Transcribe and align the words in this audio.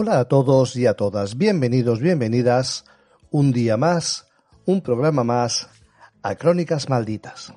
Hola 0.00 0.20
a 0.20 0.26
todos 0.26 0.76
y 0.76 0.86
a 0.86 0.94
todas, 0.94 1.36
bienvenidos, 1.36 1.98
bienvenidas, 1.98 2.84
un 3.32 3.50
día 3.50 3.76
más, 3.76 4.28
un 4.64 4.80
programa 4.80 5.24
más 5.24 5.66
a 6.22 6.36
Crónicas 6.36 6.88
Malditas. 6.88 7.52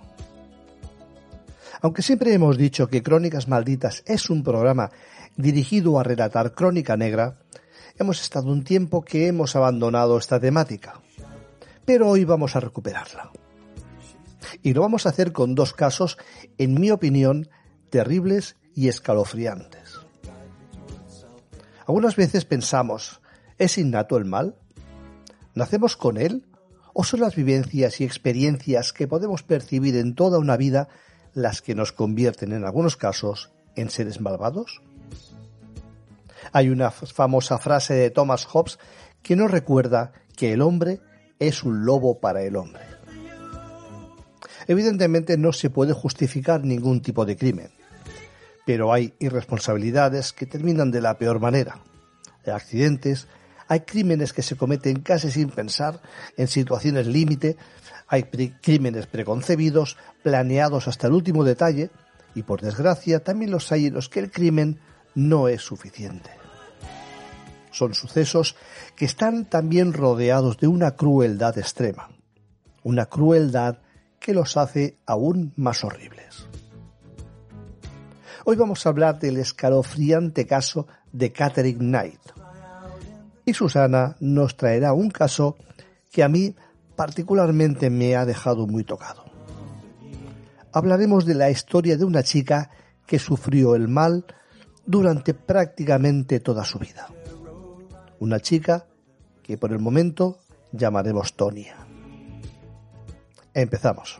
Aunque 1.84 2.02
siempre 2.02 2.34
hemos 2.34 2.58
dicho 2.58 2.88
que 2.88 3.04
Crónicas 3.04 3.48
Malditas 3.48 4.02
es 4.08 4.32
un 4.32 4.44
programa 4.44 4.90
dirigido 5.38 6.00
a 6.00 6.04
relatar 6.04 6.56
crónica 6.56 6.98
negra, 6.98 7.38
hemos 8.00 8.20
estado 8.20 8.52
un 8.52 8.64
tiempo 8.64 9.04
que 9.04 9.28
hemos 9.28 9.56
abandonado 9.56 10.18
esta 10.18 10.40
temática. 10.40 11.00
Pero 11.86 12.10
hoy 12.10 12.26
vamos 12.26 12.56
a 12.56 12.60
recuperarla. 12.60 13.30
Y 14.64 14.74
lo 14.74 14.82
vamos 14.82 15.06
a 15.06 15.10
hacer 15.10 15.32
con 15.32 15.54
dos 15.54 15.74
casos, 15.74 16.18
en 16.58 16.74
mi 16.74 16.90
opinión, 16.90 17.50
terribles 17.92 18.56
y 18.74 18.88
escalofriantes. 18.88 19.81
Algunas 21.88 22.16
veces 22.16 22.46
pensamos, 22.46 23.22
¿es 23.58 23.78
innato 23.78 24.18
el 24.18 24.26
mal? 24.26 24.56
¿Nacemos 25.56 25.98
con 25.98 26.18
él? 26.18 26.46
¿O 26.94 27.04
son 27.04 27.22
las 27.22 27.36
vivencias 27.36 28.02
y 28.02 28.04
experiencias 28.04 28.94
que 28.94 29.08
podemos 29.08 29.44
percibir 29.44 29.96
en 29.96 30.16
toda 30.16 30.40
una 30.40 30.58
vida 30.58 30.90
las 31.34 31.62
que 31.62 31.76
nos 31.76 31.92
convierten 31.92 32.52
en 32.52 32.66
algunos 32.66 32.98
casos 32.98 33.52
en 33.76 33.90
seres 33.90 34.20
malvados? 34.20 34.82
Hay 36.52 36.70
una 36.70 36.92
famosa 36.92 37.58
frase 37.58 37.94
de 37.94 38.10
Thomas 38.10 38.46
Hobbes 38.46 38.80
que 39.22 39.36
nos 39.36 39.52
recuerda 39.52 40.12
que 40.36 40.54
el 40.54 40.62
hombre 40.62 41.00
es 41.40 41.64
un 41.64 41.86
lobo 41.86 42.20
para 42.20 42.44
el 42.44 42.56
hombre. 42.56 42.84
Evidentemente 44.68 45.38
no 45.38 45.54
se 45.54 45.70
puede 45.70 45.94
justificar 45.94 46.64
ningún 46.64 47.02
tipo 47.02 47.26
de 47.26 47.36
crimen, 47.36 47.72
pero 48.66 48.94
hay 48.94 49.14
irresponsabilidades 49.20 50.34
que 50.34 50.46
terminan 50.46 50.92
de 50.92 51.02
la 51.02 51.18
peor 51.18 51.40
manera. 51.40 51.80
Hay 52.46 52.54
accidentes, 52.54 53.28
hay 53.68 53.82
crímenes 53.82 54.34
que 54.34 54.42
se 54.42 54.56
cometen 54.56 55.02
casi 55.02 55.32
sin 55.32 55.50
pensar, 55.50 56.02
en 56.38 56.48
situaciones 56.48 57.08
límite, 57.08 57.58
hay 58.08 58.24
crímenes 58.24 59.08
preconcebidos, 59.08 59.98
planeados 60.24 60.88
hasta 60.88 61.08
el 61.08 61.14
último 61.14 61.44
detalle, 61.44 61.90
y 62.36 62.44
por 62.44 62.62
desgracia 62.62 63.24
también 63.24 63.52
los 63.52 63.72
hay 63.72 63.88
en 63.88 63.94
los 63.94 64.10
que 64.10 64.20
el 64.20 64.32
crimen 64.32 64.80
no 65.16 65.48
es 65.48 65.62
suficiente. 65.62 66.30
Son 67.72 67.94
sucesos 67.94 68.58
que 68.96 69.06
están 69.06 69.46
también 69.46 69.94
rodeados 69.94 70.58
de 70.58 70.68
una 70.68 70.92
crueldad 70.92 71.58
extrema, 71.58 72.10
una 72.84 73.06
crueldad 73.06 73.78
que 74.20 74.34
los 74.34 74.58
hace 74.58 74.98
aún 75.06 75.54
más 75.56 75.84
horribles. 75.84 76.51
Hoy 78.44 78.56
vamos 78.56 78.86
a 78.86 78.90
hablar 78.90 79.20
del 79.20 79.38
escalofriante 79.38 80.48
caso 80.48 80.88
de 81.12 81.32
Catherine 81.32 81.78
Knight. 81.78 82.22
Y 83.46 83.54
Susana 83.54 84.16
nos 84.20 84.58
traerá 84.58 84.94
un 84.94 85.12
caso 85.12 85.58
que 86.12 86.24
a 86.24 86.28
mí 86.28 86.56
particularmente 86.96 87.92
me 87.92 88.16
ha 88.16 88.26
dejado 88.26 88.66
muy 88.66 88.84
tocado. 88.84 89.26
Hablaremos 90.74 91.26
de 91.26 91.36
la 91.36 91.52
historia 91.52 91.98
de 91.98 92.06
una 92.06 92.24
chica 92.24 92.72
que 93.06 93.20
sufrió 93.20 93.76
el 93.76 93.88
mal 93.88 94.26
durante 94.86 95.34
prácticamente 95.36 96.40
toda 96.40 96.64
su 96.64 96.80
vida. 96.80 97.10
Una 98.20 98.40
chica 98.40 98.88
que 99.44 99.58
por 99.58 99.72
el 99.72 99.80
momento 99.80 100.40
llamaremos 100.72 101.34
Tonia. 101.36 101.76
Empezamos. 103.54 104.20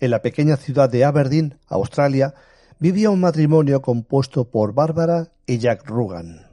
En 0.00 0.12
la 0.12 0.22
pequeña 0.22 0.56
ciudad 0.56 0.88
de 0.88 1.04
Aberdeen, 1.04 1.58
Australia, 1.66 2.34
vivía 2.78 3.10
un 3.10 3.20
matrimonio 3.20 3.82
compuesto 3.82 4.44
por 4.44 4.72
Bárbara 4.72 5.32
y 5.44 5.58
Jack 5.58 5.88
Rugan, 5.88 6.46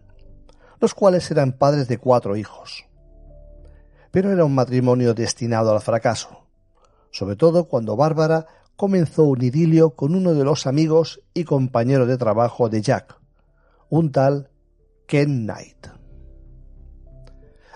los 0.80 0.96
cuales 0.96 1.30
eran 1.30 1.52
padres 1.52 1.88
de 1.88 2.00
cuatro 2.00 2.36
hijos. 2.36 2.86
Pero 4.10 4.32
era 4.32 4.46
un 4.46 4.56
matrimonio 4.56 5.14
destinado 5.14 5.72
al 5.72 5.82
fracaso, 5.82 6.48
sobre 7.12 7.36
todo 7.36 7.66
cuando 7.66 7.96
Bárbara 7.96 8.48
comenzó 8.76 9.26
un 9.26 9.44
idilio 9.44 9.92
con 9.92 10.16
uno 10.16 10.34
de 10.34 10.44
los 10.44 10.66
amigos 10.66 11.22
y 11.36 11.44
compañeros 11.44 12.08
de 12.08 12.18
trabajo 12.18 12.68
de 12.68 12.82
Jack, 12.82 13.16
un 13.90 14.12
tal 14.12 14.50
Ken 15.06 15.44
Knight. 15.44 15.88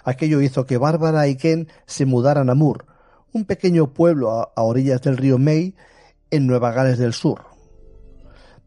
Aquello 0.03 0.41
hizo 0.41 0.65
que 0.65 0.77
Bárbara 0.77 1.27
y 1.27 1.35
Ken 1.35 1.67
se 1.85 2.07
mudaran 2.07 2.49
a 2.49 2.55
Moore, 2.55 2.85
un 3.33 3.45
pequeño 3.45 3.93
pueblo 3.93 4.31
a, 4.31 4.63
orillas 4.63 5.01
del 5.01 5.17
río 5.17 5.37
May, 5.37 5.75
en 6.31 6.47
Nueva 6.47 6.71
Gales 6.71 6.97
del 6.97 7.13
Sur. 7.13 7.41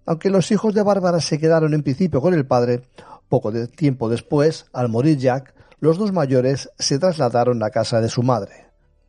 Aunque 0.04 0.30
los 0.30 0.50
hijos 0.50 0.74
de 0.74 0.82
Bárbara 0.82 1.20
se 1.20 1.38
quedaron 1.38 1.74
en 1.74 1.82
principio 1.82 2.20
con 2.20 2.34
el 2.34 2.46
padre, 2.46 2.82
poco 3.28 3.52
tiempo 3.68 4.08
después, 4.08 4.66
al 4.72 4.88
morir 4.88 5.18
Jack, 5.18 5.54
los 5.78 5.98
dos 5.98 6.12
mayores 6.12 6.70
se 6.78 6.98
trasladaron 6.98 7.62
a 7.62 7.70
casa 7.70 8.00
de 8.00 8.08
su 8.08 8.22
madre, 8.22 8.66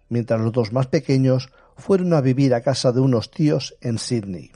mientras 0.09 0.40
los 0.40 0.52
dos 0.52 0.72
más 0.72 0.88
pequeños 0.88 1.50
fueron 1.78 2.14
a 2.14 2.22
vivir 2.22 2.53
a 2.53 2.62
casa 2.62 2.91
de 2.91 3.00
unos 3.00 3.31
tíos 3.31 3.75
en 3.81 3.97
Sydney. 3.97 4.52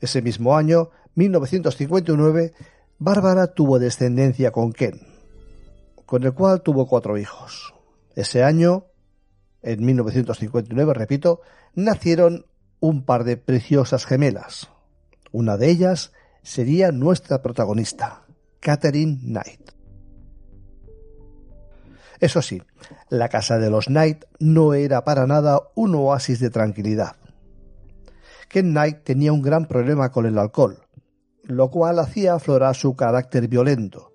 Ese 0.00 0.22
mismo 0.22 0.56
año, 0.56 0.90
1959, 1.14 2.52
Bárbara 2.98 3.48
tuvo 3.48 3.78
descendencia 3.78 4.50
con 4.50 4.72
Ken, 4.72 5.00
con 6.06 6.24
el 6.24 6.32
cual 6.32 6.62
tuvo 6.62 6.86
cuatro 6.86 7.18
hijos. 7.18 7.74
Ese 8.14 8.42
año, 8.42 8.86
en 9.62 9.84
1959, 9.84 10.94
repito, 10.94 11.40
nacieron 11.74 12.46
un 12.80 13.04
par 13.04 13.24
de 13.24 13.36
preciosas 13.36 14.06
gemelas. 14.06 14.68
Una 15.30 15.56
de 15.56 15.70
ellas 15.70 16.12
sería 16.42 16.92
nuestra 16.92 17.42
protagonista, 17.42 18.24
Catherine 18.60 19.18
Knight. 19.22 19.70
Eso 22.20 22.42
sí, 22.42 22.62
la 23.08 23.28
casa 23.28 23.58
de 23.58 23.70
los 23.70 23.86
Knight 23.86 24.24
no 24.38 24.74
era 24.74 25.04
para 25.04 25.26
nada 25.26 25.60
un 25.74 25.94
oasis 25.94 26.38
de 26.38 26.50
tranquilidad. 26.50 27.16
Ken 28.48 28.70
Knight 28.70 29.02
tenía 29.02 29.32
un 29.32 29.42
gran 29.42 29.66
problema 29.66 30.12
con 30.12 30.26
el 30.26 30.38
alcohol, 30.38 30.86
lo 31.42 31.70
cual 31.70 31.98
hacía 31.98 32.34
aflorar 32.34 32.76
su 32.76 32.94
carácter 32.94 33.48
violento, 33.48 34.12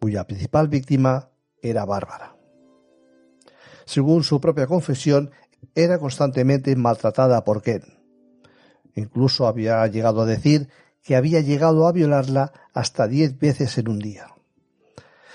cuya 0.00 0.26
principal 0.26 0.68
víctima 0.68 1.30
era 1.62 1.84
Bárbara. 1.84 2.33
Según 3.84 4.24
su 4.24 4.40
propia 4.40 4.66
confesión, 4.66 5.30
era 5.74 5.98
constantemente 5.98 6.74
maltratada 6.76 7.44
por 7.44 7.62
Ken. 7.62 7.82
Incluso 8.94 9.46
había 9.46 9.86
llegado 9.86 10.22
a 10.22 10.26
decir 10.26 10.68
que 11.02 11.16
había 11.16 11.40
llegado 11.40 11.86
a 11.86 11.92
violarla 11.92 12.52
hasta 12.72 13.08
diez 13.08 13.38
veces 13.38 13.76
en 13.78 13.88
un 13.88 13.98
día. 13.98 14.28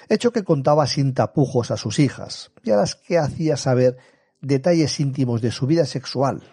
Hecho 0.07 0.31
que 0.31 0.43
contaba 0.43 0.87
sin 0.87 1.13
tapujos 1.13 1.69
a 1.71 1.77
sus 1.77 1.99
hijas 1.99 2.51
y 2.63 2.71
a 2.71 2.77
las 2.77 2.95
que 2.95 3.17
hacía 3.17 3.57
saber 3.57 3.97
detalles 4.41 4.99
íntimos 4.99 5.41
de 5.41 5.51
su 5.51 5.67
vida 5.67 5.85
sexual, 5.85 6.43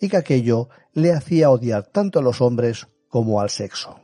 y 0.00 0.08
que 0.08 0.16
aquello 0.16 0.68
le 0.92 1.12
hacía 1.12 1.50
odiar 1.50 1.86
tanto 1.86 2.18
a 2.18 2.22
los 2.22 2.40
hombres 2.40 2.88
como 3.08 3.40
al 3.40 3.50
sexo 3.50 4.00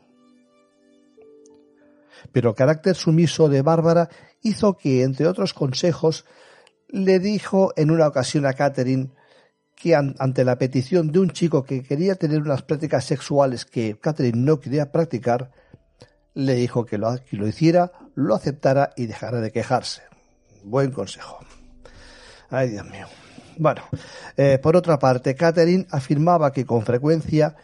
pero 2.30 2.50
el 2.50 2.56
carácter 2.56 2.94
sumiso 2.94 3.48
de 3.48 3.62
Bárbara 3.62 4.08
hizo 4.42 4.76
que, 4.76 5.02
entre 5.02 5.26
otros 5.26 5.54
consejos, 5.54 6.24
le 6.92 7.18
dijo 7.18 7.72
en 7.76 7.90
una 7.90 8.06
ocasión 8.06 8.46
a 8.46 8.52
Catherine 8.52 9.08
que 9.74 9.96
ante 9.96 10.44
la 10.44 10.58
petición 10.58 11.10
de 11.10 11.18
un 11.18 11.30
chico 11.30 11.64
que 11.64 11.82
quería 11.82 12.14
tener 12.14 12.40
unas 12.40 12.62
prácticas 12.62 13.04
sexuales 13.04 13.64
que 13.64 13.98
Catherine 13.98 14.38
no 14.38 14.60
quería 14.60 14.92
practicar, 14.92 15.50
le 16.34 16.54
dijo 16.54 16.86
que 16.86 16.98
lo, 16.98 17.18
hiciera, 17.48 17.90
lo 18.14 18.34
aceptara 18.34 18.92
y 18.96 19.06
dejara 19.06 19.40
de 19.40 19.50
quejarse. 19.50 20.02
Buen 20.62 20.92
consejo. 20.92 21.38
Ay, 22.50 22.68
Dios 22.68 22.86
mío. 22.88 23.06
Bueno, 23.58 23.82
eh, 24.36 24.58
por 24.62 24.76
otra 24.76 24.98
parte, 24.98 25.34
Catherine 25.34 25.86
afirmaba 25.90 26.52
que 26.52 26.64
con 26.64 26.82
frecuencia 26.82 27.56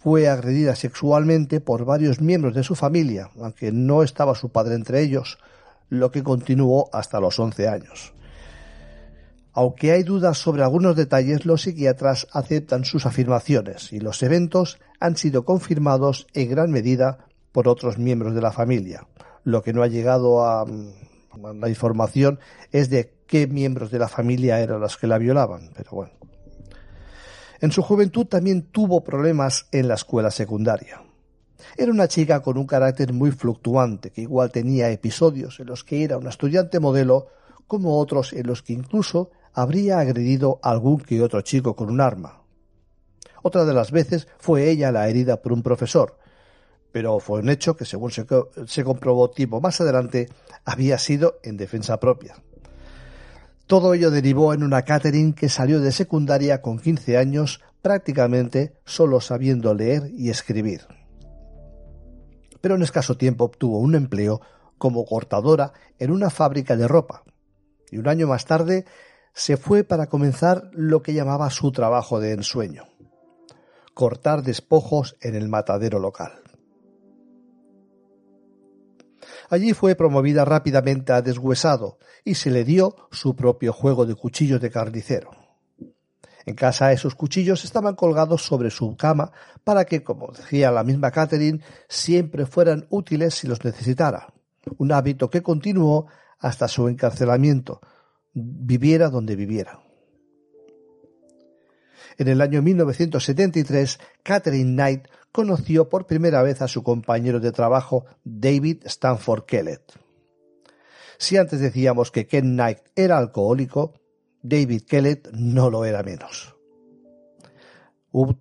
fue 0.00 0.28
agredida 0.28 0.74
sexualmente 0.74 1.60
por 1.60 1.84
varios 1.84 2.20
miembros 2.20 2.54
de 2.54 2.64
su 2.64 2.74
familia, 2.74 3.30
aunque 3.40 3.72
no 3.72 4.02
estaba 4.02 4.34
su 4.34 4.50
padre 4.50 4.74
entre 4.74 5.02
ellos, 5.02 5.38
lo 5.88 6.10
que 6.10 6.22
continuó 6.22 6.88
hasta 6.92 7.20
los 7.20 7.38
11 7.38 7.68
años. 7.68 8.14
Aunque 9.56 9.92
hay 9.92 10.02
dudas 10.02 10.36
sobre 10.36 10.64
algunos 10.64 10.96
detalles, 10.96 11.46
los 11.46 11.62
psiquiatras 11.62 12.26
aceptan 12.32 12.84
sus 12.84 13.06
afirmaciones 13.06 13.92
y 13.92 14.00
los 14.00 14.20
eventos 14.24 14.78
han 14.98 15.16
sido 15.16 15.44
confirmados 15.44 16.26
en 16.34 16.50
gran 16.50 16.72
medida 16.72 17.26
por 17.52 17.68
otros 17.68 17.96
miembros 17.96 18.34
de 18.34 18.42
la 18.42 18.50
familia. 18.50 19.06
Lo 19.44 19.62
que 19.62 19.72
no 19.72 19.84
ha 19.84 19.86
llegado 19.86 20.44
a, 20.44 20.66
la 21.54 21.68
información 21.68 22.40
es 22.72 22.90
de 22.90 23.14
qué 23.28 23.46
miembros 23.46 23.92
de 23.92 24.00
la 24.00 24.08
familia 24.08 24.58
eran 24.58 24.80
los 24.80 24.96
que 24.96 25.06
la 25.06 25.18
violaban, 25.18 25.70
pero 25.72 25.90
bueno. 25.92 26.12
En 27.60 27.70
su 27.70 27.80
juventud 27.82 28.26
también 28.26 28.62
tuvo 28.72 29.04
problemas 29.04 29.68
en 29.70 29.86
la 29.86 29.94
escuela 29.94 30.32
secundaria. 30.32 31.00
Era 31.76 31.92
una 31.92 32.08
chica 32.08 32.40
con 32.40 32.58
un 32.58 32.66
carácter 32.66 33.12
muy 33.12 33.30
fluctuante, 33.30 34.10
que 34.10 34.22
igual 34.22 34.50
tenía 34.50 34.90
episodios 34.90 35.60
en 35.60 35.66
los 35.66 35.84
que 35.84 36.02
era 36.02 36.18
una 36.18 36.30
estudiante 36.30 36.80
modelo, 36.80 37.28
como 37.68 37.98
otros 37.98 38.32
en 38.32 38.48
los 38.48 38.62
que 38.62 38.72
incluso 38.72 39.30
habría 39.54 39.98
agredido 39.98 40.60
a 40.62 40.70
algún 40.70 41.00
que 41.00 41.22
otro 41.22 41.40
chico 41.40 41.74
con 41.74 41.90
un 41.90 42.00
arma. 42.00 42.42
Otra 43.42 43.64
de 43.64 43.74
las 43.74 43.90
veces 43.90 44.28
fue 44.38 44.70
ella 44.70 44.92
la 44.92 45.08
herida 45.08 45.40
por 45.40 45.52
un 45.52 45.62
profesor, 45.62 46.18
pero 46.92 47.18
fue 47.20 47.40
un 47.40 47.48
hecho 47.48 47.76
que, 47.76 47.84
según 47.84 48.10
se, 48.10 48.26
se 48.66 48.84
comprobó 48.84 49.30
tiempo 49.30 49.60
más 49.60 49.80
adelante, 49.80 50.28
había 50.64 50.98
sido 50.98 51.38
en 51.42 51.56
defensa 51.56 51.98
propia. 52.00 52.36
Todo 53.66 53.94
ello 53.94 54.10
derivó 54.10 54.52
en 54.52 54.62
una 54.62 54.82
Catherine 54.82 55.34
que 55.34 55.48
salió 55.48 55.80
de 55.80 55.92
secundaria 55.92 56.60
con 56.60 56.78
15 56.78 57.16
años 57.16 57.60
prácticamente 57.80 58.74
solo 58.84 59.20
sabiendo 59.20 59.74
leer 59.74 60.10
y 60.14 60.30
escribir 60.30 60.82
pero 62.64 62.76
en 62.76 62.82
escaso 62.82 63.18
tiempo 63.18 63.44
obtuvo 63.44 63.78
un 63.78 63.94
empleo 63.94 64.40
como 64.78 65.04
cortadora 65.04 65.74
en 65.98 66.10
una 66.10 66.30
fábrica 66.30 66.78
de 66.78 66.88
ropa. 66.88 67.22
Y 67.90 67.98
un 67.98 68.08
año 68.08 68.26
más 68.26 68.46
tarde 68.46 68.86
se 69.34 69.56
fue 69.56 69.82
para 69.82 70.06
comenzar 70.06 70.70
lo 70.72 71.02
que 71.02 71.12
llamaba 71.12 71.50
su 71.50 71.72
trabajo 71.72 72.20
de 72.20 72.32
ensueño, 72.32 72.84
cortar 73.92 74.42
despojos 74.42 75.16
en 75.20 75.34
el 75.34 75.48
matadero 75.48 75.98
local. 75.98 76.32
Allí 79.50 79.74
fue 79.74 79.96
promovida 79.96 80.44
rápidamente 80.44 81.12
a 81.12 81.20
deshuesado 81.20 81.98
y 82.24 82.36
se 82.36 82.50
le 82.50 82.64
dio 82.64 82.94
su 83.10 83.34
propio 83.34 83.72
juego 83.72 84.06
de 84.06 84.14
cuchillos 84.14 84.60
de 84.60 84.70
carnicero. 84.70 85.30
En 86.46 86.54
casa 86.54 86.92
esos 86.92 87.14
cuchillos 87.14 87.64
estaban 87.64 87.94
colgados 87.94 88.42
sobre 88.42 88.70
su 88.70 88.96
cama 88.96 89.32
para 89.64 89.84
que, 89.84 90.04
como 90.04 90.30
decía 90.32 90.70
la 90.70 90.84
misma 90.84 91.10
Catherine, 91.10 91.60
siempre 91.88 92.46
fueran 92.46 92.86
útiles 92.90 93.34
si 93.34 93.46
los 93.46 93.64
necesitara. 93.64 94.32
Un 94.78 94.92
hábito 94.92 95.28
que 95.30 95.42
continuó 95.42 96.06
hasta 96.38 96.68
su 96.68 96.88
encarcelamiento, 96.88 97.80
viviera 98.34 99.08
donde 99.08 99.36
viviera. 99.36 99.80
En 102.18 102.28
el 102.28 102.40
año 102.40 102.62
1973, 102.62 103.98
Catherine 104.22 104.72
Knight 104.72 105.08
conoció 105.32 105.88
por 105.88 106.06
primera 106.06 106.42
vez 106.42 106.62
a 106.62 106.68
su 106.68 106.82
compañero 106.82 107.40
de 107.40 107.50
trabajo 107.50 108.04
David 108.22 108.82
Stanford 108.84 109.44
Kellett. 109.46 109.92
Si 111.18 111.36
antes 111.36 111.60
decíamos 111.60 112.10
que 112.10 112.26
Ken 112.26 112.52
Knight 112.52 112.78
era 112.94 113.18
alcohólico, 113.18 113.94
David 114.42 114.82
Kellett 114.82 115.30
no 115.32 115.70
lo 115.70 115.84
era 115.84 116.02
menos. 116.02 116.54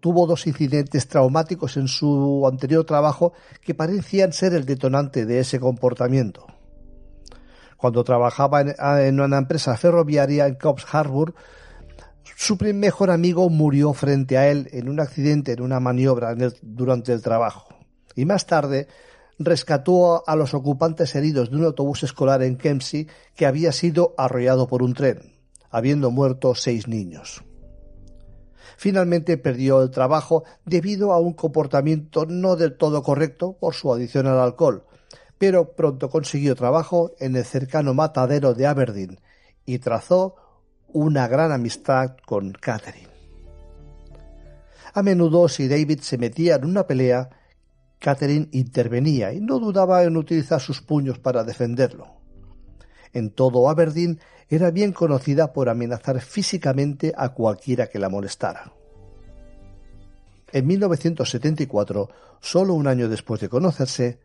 Tuvo 0.02 0.28
dos 0.28 0.46
incidentes 0.46 1.08
traumáticos 1.08 1.78
en 1.78 1.88
su 1.88 2.48
anterior 2.48 2.86
trabajo 2.86 3.34
que 3.62 3.74
parecían 3.74 4.32
ser 4.32 4.54
el 4.54 4.66
detonante 4.66 5.26
de 5.26 5.40
ese 5.40 5.60
comportamiento. 5.60 6.46
Cuando 7.84 8.06
trabajaba 8.06 8.62
en, 8.62 9.20
una 9.20 9.38
empresa 9.38 9.76
ferroviaria 9.76 10.48
en 10.48 10.56
Cobbs 10.56 10.86
Harbour, 10.90 11.36
su 12.38 12.56
mejor 12.56 13.12
amigo 13.12 13.50
murió 13.50 13.92
frente 13.92 14.38
a 14.38 14.48
él 14.48 14.70
en 14.72 14.88
un 14.88 15.02
accidente 15.02 15.52
en 15.52 15.62
una 15.62 15.82
maniobra 15.82 16.34
durante 16.62 17.12
el 17.12 17.22
trabajo. 17.22 17.76
Y 18.16 18.24
más 18.24 18.46
tarde 18.46 18.88
rescató 19.38 20.24
a 20.26 20.38
los 20.38 20.54
ocupantes 20.54 21.14
heridos 21.16 21.52
de 21.52 21.58
un 21.58 21.66
autobús 21.66 22.04
escolar 22.04 22.42
en 22.42 22.56
Kempsey 22.56 23.10
que 23.36 23.46
había 23.46 23.74
sido 23.74 24.16
arrollado 24.18 24.66
por 24.70 24.82
un 24.82 24.94
tren 24.94 25.34
habiendo 25.70 26.10
muerto 26.10 26.56
seis 26.56 26.88
niños. 26.88 27.44
Finalmente 28.78 29.38
perdió 29.38 29.84
el 29.84 29.92
trabajo 29.92 30.46
debido 30.64 31.12
a 31.12 31.20
un 31.20 31.34
comportamiento 31.34 32.26
no 32.26 32.56
del 32.56 32.78
todo 32.78 33.04
correcto 33.04 33.58
por 33.60 33.74
su 33.74 33.92
adicción 33.92 34.28
al 34.28 34.40
alcohol, 34.40 34.86
pero 35.38 35.74
pronto 35.76 36.10
consiguió 36.10 36.56
trabajo 36.56 37.12
en 37.20 37.36
el 37.36 37.46
cercano 37.46 37.94
matadero 37.94 38.54
de 38.54 38.68
Aberdeen 38.68 39.20
y 39.66 39.80
trazó 39.80 40.36
una 40.88 41.28
gran 41.28 41.52
amistad 41.52 42.16
con 42.26 42.52
Catherine. 42.52 43.10
A 44.94 45.02
menudo 45.02 45.50
si 45.50 45.68
David 45.68 46.00
se 46.02 46.18
metía 46.18 46.56
en 46.56 46.66
una 46.66 46.86
pelea, 46.86 47.30
Catherine 48.00 48.50
intervenía 48.52 49.34
y 49.34 49.40
no 49.40 49.60
dudaba 49.60 50.04
en 50.04 50.18
utilizar 50.18 50.62
sus 50.62 50.82
puños 50.82 51.20
para 51.20 51.44
defenderlo. 51.44 52.08
En 53.12 53.32
todo 53.32 53.70
Aberdeen 53.70 54.20
era 54.50 54.72
bien 54.72 54.92
conocida 54.92 55.54
por 55.54 55.70
amenazar 55.70 56.20
físicamente 56.22 57.14
a 57.16 57.30
cualquiera 57.30 57.88
que 57.88 58.00
la 58.00 58.10
molestara. 58.10 58.74
En 60.52 60.68
1974, 60.68 62.10
solo 62.40 62.76
un 62.76 62.88
año 62.88 63.10
después 63.10 63.42
de 63.42 63.50
conocerse, 63.50 64.20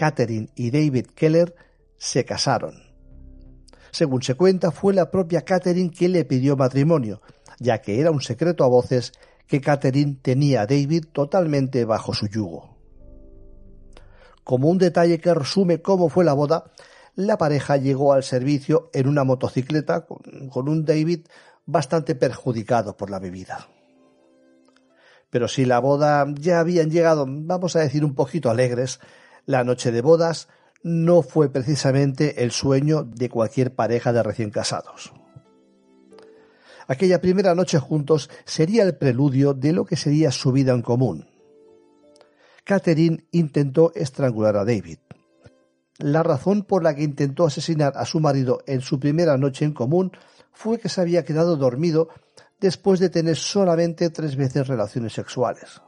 Catherine 0.00 0.48
y 0.54 0.70
David 0.70 1.08
Keller 1.14 1.54
se 1.98 2.24
casaron. 2.24 2.72
Según 3.90 4.22
se 4.22 4.34
cuenta, 4.34 4.70
fue 4.70 4.94
la 4.94 5.10
propia 5.10 5.42
Catherine 5.42 5.90
quien 5.90 6.12
le 6.12 6.24
pidió 6.24 6.56
matrimonio, 6.56 7.20
ya 7.58 7.82
que 7.82 8.00
era 8.00 8.10
un 8.10 8.22
secreto 8.22 8.64
a 8.64 8.68
voces 8.68 9.12
que 9.46 9.60
Catherine 9.60 10.16
tenía 10.22 10.62
a 10.62 10.66
David 10.66 11.04
totalmente 11.12 11.84
bajo 11.84 12.14
su 12.14 12.28
yugo. 12.28 12.78
Como 14.42 14.70
un 14.70 14.78
detalle 14.78 15.20
que 15.20 15.34
resume 15.34 15.82
cómo 15.82 16.08
fue 16.08 16.24
la 16.24 16.32
boda, 16.32 16.72
la 17.14 17.36
pareja 17.36 17.76
llegó 17.76 18.14
al 18.14 18.22
servicio 18.22 18.88
en 18.94 19.06
una 19.06 19.24
motocicleta 19.24 20.06
con, 20.06 20.66
un 20.66 20.86
David 20.86 21.26
bastante 21.66 22.14
perjudicado 22.14 22.96
por 22.96 23.10
la 23.10 23.18
bebida. 23.18 23.68
Pero 25.28 25.46
si 25.46 25.66
la 25.66 25.78
boda 25.78 26.26
ya 26.40 26.58
habían 26.58 26.90
llegado, 26.90 27.26
vamos 27.28 27.76
a 27.76 27.80
decir, 27.80 28.02
un 28.02 28.14
poquito 28.14 28.48
alegres, 28.48 28.98
la 29.46 29.64
noche 29.64 29.92
de 29.92 30.02
bodas 30.02 30.48
no 30.82 31.22
fue 31.22 31.50
precisamente 31.50 32.42
el 32.42 32.50
sueño 32.50 33.04
de 33.04 33.28
cualquier 33.28 33.74
pareja 33.74 34.12
de 34.12 34.22
recién 34.22 34.50
casados. 34.50 35.12
Aquella 36.86 37.20
primera 37.20 37.54
noche 37.54 37.78
juntos 37.78 38.30
sería 38.44 38.82
el 38.82 38.96
preludio 38.96 39.54
de 39.54 39.72
lo 39.72 39.84
que 39.84 39.96
sería 39.96 40.32
su 40.32 40.50
vida 40.50 40.72
en 40.72 40.82
común. 40.82 41.28
Catherine 42.64 43.24
intentó 43.30 43.92
estrangular 43.94 44.56
a 44.56 44.64
David. 44.64 44.98
La 45.98 46.22
razón 46.22 46.62
por 46.62 46.82
la 46.82 46.94
que 46.94 47.02
intentó 47.02 47.44
asesinar 47.44 47.92
a 47.96 48.06
su 48.06 48.20
marido 48.20 48.62
en 48.66 48.80
su 48.80 48.98
primera 48.98 49.36
noche 49.36 49.64
en 49.64 49.72
común 49.72 50.12
fue 50.52 50.78
que 50.78 50.88
se 50.88 51.00
había 51.00 51.24
quedado 51.24 51.56
dormido 51.56 52.08
después 52.58 53.00
de 53.00 53.10
tener 53.10 53.36
solamente 53.36 54.10
tres 54.10 54.34
veces 54.36 54.66
relaciones 54.66 55.12
sexuales. 55.12 55.80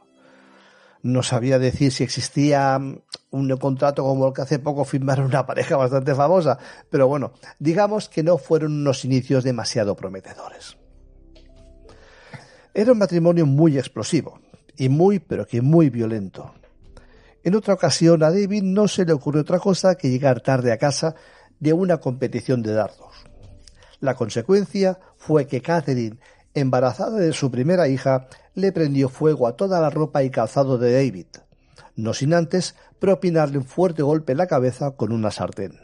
No 1.03 1.21
sabía 1.21 1.59
decir 1.59 1.91
si 1.91 2.03
existía 2.03 2.79
un 3.29 3.57
contrato 3.57 4.03
como 4.03 4.27
el 4.27 4.33
que 4.33 4.41
hace 4.41 4.57
poco 4.57 4.85
firmaron 4.85 5.25
una 5.25 5.45
pareja 5.45 5.75
bastante 5.75 6.15
famosa, 6.15 6.57
pero 6.89 7.07
bueno, 7.07 7.33
digamos 7.59 8.07
que 8.07 8.23
no 8.23 8.37
fueron 8.37 8.71
unos 8.71 9.03
inicios 9.03 9.43
demasiado 9.43 9.95
prometedores. 9.95 10.77
Era 12.73 12.93
un 12.93 12.97
matrimonio 12.97 13.45
muy 13.45 13.77
explosivo 13.77 14.39
y 14.77 14.87
muy, 14.87 15.19
pero 15.19 15.45
que 15.45 15.61
muy 15.61 15.89
violento. 15.89 16.53
En 17.43 17.55
otra 17.55 17.73
ocasión 17.73 18.23
a 18.23 18.31
David 18.31 18.63
no 18.63 18.87
se 18.87 19.05
le 19.05 19.11
ocurrió 19.11 19.41
otra 19.41 19.59
cosa 19.59 19.95
que 19.95 20.09
llegar 20.09 20.39
tarde 20.39 20.71
a 20.71 20.77
casa 20.77 21.15
de 21.59 21.73
una 21.73 21.97
competición 21.97 22.63
de 22.63 22.73
dardos. 22.73 23.25
La 23.99 24.15
consecuencia 24.15 24.99
fue 25.17 25.47
que 25.47 25.61
Catherine, 25.61 26.17
embarazada 26.53 27.19
de 27.19 27.33
su 27.33 27.51
primera 27.51 27.87
hija, 27.87 28.27
le 28.55 28.71
prendió 28.71 29.09
fuego 29.09 29.47
a 29.47 29.55
toda 29.55 29.79
la 29.81 29.89
ropa 29.89 30.23
y 30.23 30.29
calzado 30.29 30.77
de 30.77 30.93
David, 30.93 31.27
no 31.95 32.13
sin 32.13 32.33
antes 32.33 32.75
propinarle 32.99 33.57
un 33.57 33.65
fuerte 33.65 34.03
golpe 34.03 34.31
en 34.31 34.37
la 34.37 34.47
cabeza 34.47 34.91
con 34.91 35.11
una 35.11 35.31
sartén. 35.31 35.79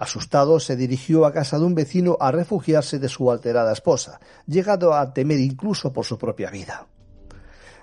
Asustado, 0.00 0.60
se 0.60 0.76
dirigió 0.76 1.26
a 1.26 1.32
casa 1.32 1.58
de 1.58 1.64
un 1.66 1.74
vecino 1.74 2.16
a 2.20 2.32
refugiarse 2.32 2.98
de 2.98 3.08
su 3.08 3.30
alterada 3.30 3.72
esposa, 3.72 4.18
llegado 4.46 4.94
a 4.94 5.12
temer 5.12 5.38
incluso 5.38 5.92
por 5.92 6.06
su 6.06 6.16
propia 6.16 6.50
vida. 6.50 6.86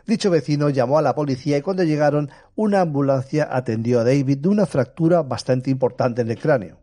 Dicho 0.08 0.32
vecino 0.32 0.70
llamó 0.70 0.98
a 0.98 1.02
la 1.02 1.14
policía 1.14 1.58
y 1.58 1.62
cuando 1.62 1.84
llegaron, 1.84 2.32
una 2.56 2.82
ambulancia 2.82 3.50
atendió 3.52 4.00
a 4.00 4.04
David 4.04 4.38
de 4.40 4.48
una 4.48 4.66
fractura 4.66 5.22
bastante 5.22 5.70
importante 5.70 6.22
en 6.22 6.32
el 6.32 6.40
cráneo. 6.40 6.80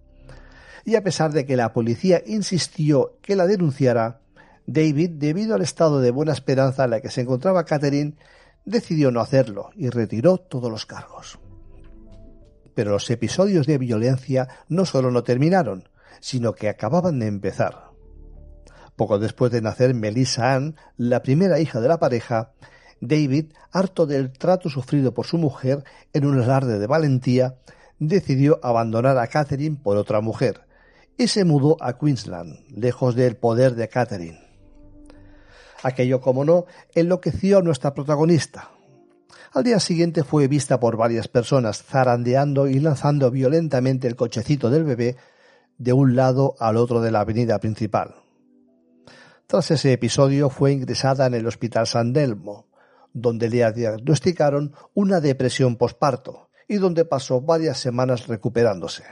Y 0.84 0.94
a 0.94 1.02
pesar 1.02 1.32
de 1.32 1.46
que 1.46 1.56
la 1.56 1.72
policía 1.72 2.22
insistió 2.26 3.16
que 3.22 3.34
la 3.34 3.46
denunciara, 3.46 4.20
David, 4.66 5.10
debido 5.16 5.54
al 5.54 5.62
estado 5.62 6.00
de 6.00 6.10
buena 6.10 6.32
esperanza 6.32 6.84
en 6.84 6.90
la 6.90 7.00
que 7.00 7.10
se 7.10 7.20
encontraba 7.20 7.64
Catherine, 7.64 8.14
decidió 8.64 9.10
no 9.10 9.20
hacerlo 9.20 9.70
y 9.74 9.90
retiró 9.90 10.38
todos 10.38 10.70
los 10.70 10.86
cargos. 10.86 11.38
Pero 12.74 12.92
los 12.92 13.08
episodios 13.10 13.66
de 13.66 13.78
violencia 13.78 14.48
no 14.68 14.84
solo 14.84 15.10
no 15.10 15.22
terminaron, 15.22 15.88
sino 16.20 16.54
que 16.54 16.68
acababan 16.68 17.18
de 17.18 17.26
empezar. 17.26 17.90
Poco 18.96 19.18
después 19.18 19.52
de 19.52 19.60
nacer 19.60 19.94
Melissa 19.94 20.54
Ann, 20.54 20.76
la 20.96 21.22
primera 21.22 21.60
hija 21.60 21.80
de 21.80 21.88
la 21.88 21.98
pareja, 21.98 22.52
David, 23.00 23.52
harto 23.70 24.06
del 24.06 24.32
trato 24.32 24.70
sufrido 24.70 25.12
por 25.12 25.26
su 25.26 25.36
mujer 25.36 25.84
en 26.12 26.24
un 26.24 26.40
alarde 26.40 26.78
de 26.78 26.86
valentía, 26.86 27.56
decidió 27.98 28.60
abandonar 28.62 29.18
a 29.18 29.26
Catherine 29.26 29.78
por 29.82 29.96
otra 29.96 30.20
mujer 30.20 30.62
y 31.16 31.28
se 31.28 31.44
mudó 31.44 31.76
a 31.80 31.98
Queensland, 31.98 32.58
lejos 32.70 33.14
del 33.14 33.36
poder 33.36 33.74
de 33.74 33.88
Catherine. 33.88 34.43
Aquello, 35.84 36.22
como 36.22 36.46
no, 36.46 36.64
enloqueció 36.94 37.58
a 37.58 37.62
nuestra 37.62 37.92
protagonista. 37.92 38.70
Al 39.52 39.64
día 39.64 39.78
siguiente 39.78 40.24
fue 40.24 40.48
vista 40.48 40.80
por 40.80 40.96
varias 40.96 41.28
personas 41.28 41.82
zarandeando 41.82 42.66
y 42.68 42.80
lanzando 42.80 43.30
violentamente 43.30 44.08
el 44.08 44.16
cochecito 44.16 44.70
del 44.70 44.84
bebé 44.84 45.16
de 45.76 45.92
un 45.92 46.16
lado 46.16 46.54
al 46.58 46.78
otro 46.78 47.02
de 47.02 47.10
la 47.10 47.20
avenida 47.20 47.58
principal. 47.58 48.14
Tras 49.46 49.70
ese 49.72 49.92
episodio 49.92 50.48
fue 50.48 50.72
ingresada 50.72 51.26
en 51.26 51.34
el 51.34 51.46
Hospital 51.46 51.86
San 51.86 52.14
Delmo, 52.14 52.66
donde 53.12 53.50
le 53.50 53.70
diagnosticaron 53.70 54.72
una 54.94 55.20
depresión 55.20 55.76
posparto 55.76 56.48
y 56.66 56.76
donde 56.76 57.04
pasó 57.04 57.42
varias 57.42 57.78
semanas 57.78 58.26
recuperándose. 58.26 59.04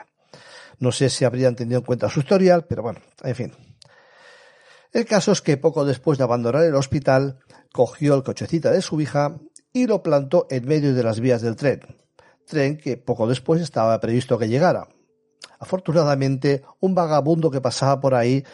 No 0.79 0.91
sé 0.91 1.11
si 1.11 1.27
habrían 1.27 1.55
tenido 1.55 1.81
en 1.81 1.85
cuenta 1.85 2.09
su 2.09 2.21
historial, 2.21 2.65
pero 2.67 2.83
bueno, 2.83 3.01
en 3.23 3.35
fin. 3.35 3.53
El 4.93 5.07
caso 5.07 5.33
es 5.33 5.41
que 5.41 5.57
poco 5.57 5.87
después 5.87 6.19
de 6.19 6.25
abandonar 6.25 6.65
el 6.65 6.75
hospital, 6.75 7.39
cogió 7.73 8.15
el 8.15 8.23
cochecita 8.23 8.71
de 8.71 8.83
su 8.83 9.01
hija 9.01 9.39
y 9.73 9.87
lo 9.87 10.03
plantó 10.03 10.47
en 10.51 10.67
medio 10.67 10.95
de 10.95 11.03
las 11.03 11.19
vías 11.19 11.41
del 11.41 11.57
tren, 11.57 11.81
tren 12.47 12.77
que 12.77 12.99
poco 12.99 13.27
después 13.27 13.63
estaba 13.63 13.99
previsto 14.01 14.39
que 14.39 14.49
llegara. 14.49 14.89
Afortunadamente, 15.59 16.63
un 16.81 16.95
vagabundo 16.95 17.51
que 17.51 17.63
pasaba 17.63 18.01
por 18.01 18.15
ahí, 18.15 18.45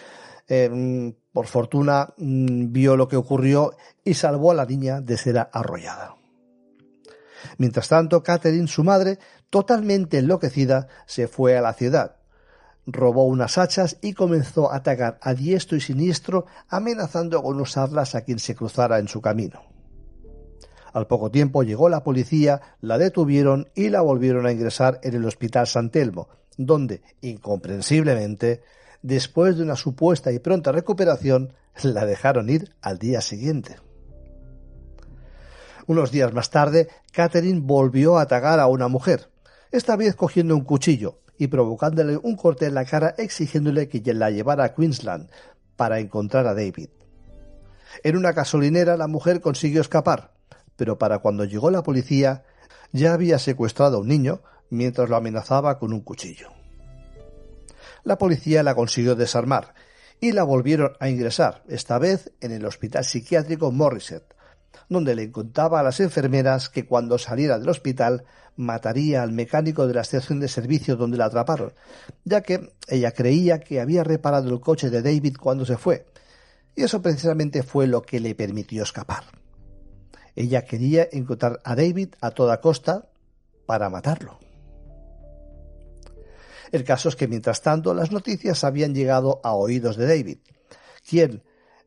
em, 0.47 1.13
por 1.33 1.47
fortuna, 1.47 2.15
mm, 2.17 2.71
vio 2.71 2.97
lo 2.97 3.09
que 3.09 3.17
ocurrió 3.17 3.73
y 4.05 4.15
salvó 4.15 4.53
a 4.53 4.55
la 4.55 4.67
niña 4.67 5.01
de 5.01 5.17
ser 5.17 5.39
arrollada. 5.53 6.15
Mientras 7.57 7.89
tanto, 7.89 8.23
Catherine, 8.23 8.69
su 8.69 8.85
madre, 8.85 9.19
totalmente 9.51 10.19
enloquecida, 10.19 10.87
se 11.07 11.27
fue 11.27 11.57
a 11.57 11.63
la 11.63 11.73
ciudad, 11.73 12.18
robó 12.91 13.25
unas 13.25 13.59
hachas 13.59 13.99
y 14.01 14.15
comenzó 14.15 14.73
a 14.73 14.77
atacar 14.77 15.19
a 15.21 15.35
diestro 15.35 15.77
y 15.77 15.81
siniestro, 15.81 16.47
amenazando 16.69 17.43
con 17.43 17.61
usarlas 17.61 18.15
a 18.15 18.23
quien 18.23 18.39
se 18.39 18.55
cruzara 18.55 18.99
en 18.99 19.09
su 19.09 19.21
camino. 19.21 19.63
Al 20.95 21.07
poco 21.07 21.31
tiempo 21.31 21.63
llegó 21.63 21.91
la 21.91 22.03
policía, 22.03 22.63
la 22.81 22.97
detuvieron 22.97 23.69
y 23.75 23.91
la 23.91 24.01
volvieron 24.01 24.47
a 24.47 24.53
ingresar 24.53 25.01
en 25.03 25.15
el 25.15 25.27
Hospital 25.27 25.67
San 25.67 25.91
Telmo, 25.91 26.29
donde, 26.57 27.03
incomprensiblemente, 27.21 28.63
después 29.03 29.59
de 29.59 29.65
una 29.65 29.77
supuesta 29.77 30.33
y 30.33 30.39
pronta 30.39 30.73
recuperación, 30.73 31.53
la 31.83 32.07
dejaron 32.07 32.49
ir 32.49 32.75
al 32.81 32.99
día 32.99 33.21
siguiente. 33.21 33.77
Unos 35.87 36.11
días 36.11 36.33
más 36.33 36.51
tarde, 36.51 36.89
Catherine 37.13 37.61
volvió 37.63 38.19
a 38.19 38.23
atacar 38.23 38.61
a 38.61 38.67
una 38.67 38.89
mujer, 38.89 39.31
esta 39.71 39.95
vez 39.95 40.15
cogiendo 40.17 40.57
un 40.57 40.65
cuchillo, 40.65 41.21
y 41.39 41.47
provocándole 41.47 42.17
un 42.17 42.37
corte 42.37 42.67
en 42.67 42.75
la 42.75 42.85
cara 42.85 43.15
exigiéndole 43.17 43.89
que 43.89 44.03
la 44.13 44.31
llevara 44.31 44.65
a 44.65 44.75
Queensland 44.75 45.31
para 45.77 46.01
encontrar 46.01 46.47
a 46.47 46.55
David. 46.55 46.91
En 48.03 48.17
una 48.17 48.33
gasolinera 48.33 48.97
la 48.97 49.07
mujer 49.07 49.41
consiguió 49.41 49.81
escapar, 49.81 50.33
pero 50.77 50.99
para 50.99 51.21
cuando 51.21 51.45
llegó 51.45 51.71
la 51.71 51.83
policía 51.83 52.45
ya 52.93 53.13
había 53.13 53.39
secuestrado 53.39 53.99
a 53.99 54.01
un 54.01 54.09
niño 54.09 54.43
mientras 54.71 55.09
lo 55.09 55.17
amenazaba 55.17 55.79
con 55.79 55.93
un 55.93 56.01
cuchillo. 56.01 56.49
La 58.05 58.19
policía 58.19 58.63
la 58.63 58.75
consiguió 58.75 59.15
desarmar 59.15 59.75
y 60.21 60.33
la 60.33 60.43
volvieron 60.43 60.93
a 61.01 61.09
ingresar, 61.09 61.63
esta 61.69 61.99
vez 61.99 62.33
en 62.41 62.53
el 62.53 62.65
hospital 62.65 63.05
psiquiátrico 63.05 63.71
Morriset, 63.71 64.35
donde 64.89 65.15
le 65.15 65.31
contaba 65.31 65.81
a 65.81 65.83
las 65.83 66.01
enfermeras 66.01 66.69
que 66.69 66.87
cuando 66.87 67.19
saliera 67.19 67.59
del 67.59 67.69
hospital 67.69 68.25
mataría 68.59 69.23
al 69.23 69.33
mecánico 69.33 69.87
de 69.87 69.95
la 69.95 70.01
estación 70.03 70.41
de 70.41 70.49
servicio 70.49 70.97
donde 70.97 71.17
la 71.17 71.27
atraparon, 71.27 71.73
ya 72.25 72.43
que 72.43 72.75
ella 72.89 73.13
creía 73.13 73.61
que 73.61 73.81
había 73.81 74.03
reparado 74.05 74.51
el 74.51 74.61
coche 74.61 74.91
de 74.91 75.01
David 75.01 75.37
cuando 75.41 75.65
se 75.65 75.79
fue, 75.79 76.07
y 76.75 76.83
eso 76.83 77.01
precisamente 77.01 77.63
fue 77.63 77.87
lo 77.87 78.03
que 78.03 78.21
le 78.21 78.35
permitió 78.35 78.83
escapar. 78.83 79.25
Ella 80.35 80.65
quería 80.65 81.09
encontrar 81.11 81.61
a 81.65 81.75
David 81.77 82.15
a 82.21 82.33
toda 82.33 82.61
costa 82.61 83.09
para 83.65 83.89
matarlo. 83.91 84.39
El 86.71 86.85
caso 86.85 87.09
es 87.09 87.17
que 87.17 87.29
mientras 87.29 87.63
tanto 87.63 87.95
las 87.95 88.11
noticias 88.11 88.65
habían 88.65 88.95
llegado 88.95 89.41
a 89.45 89.55
oídos 89.55 89.97
de 89.97 90.07
David, 90.07 90.39
quien 91.09 91.43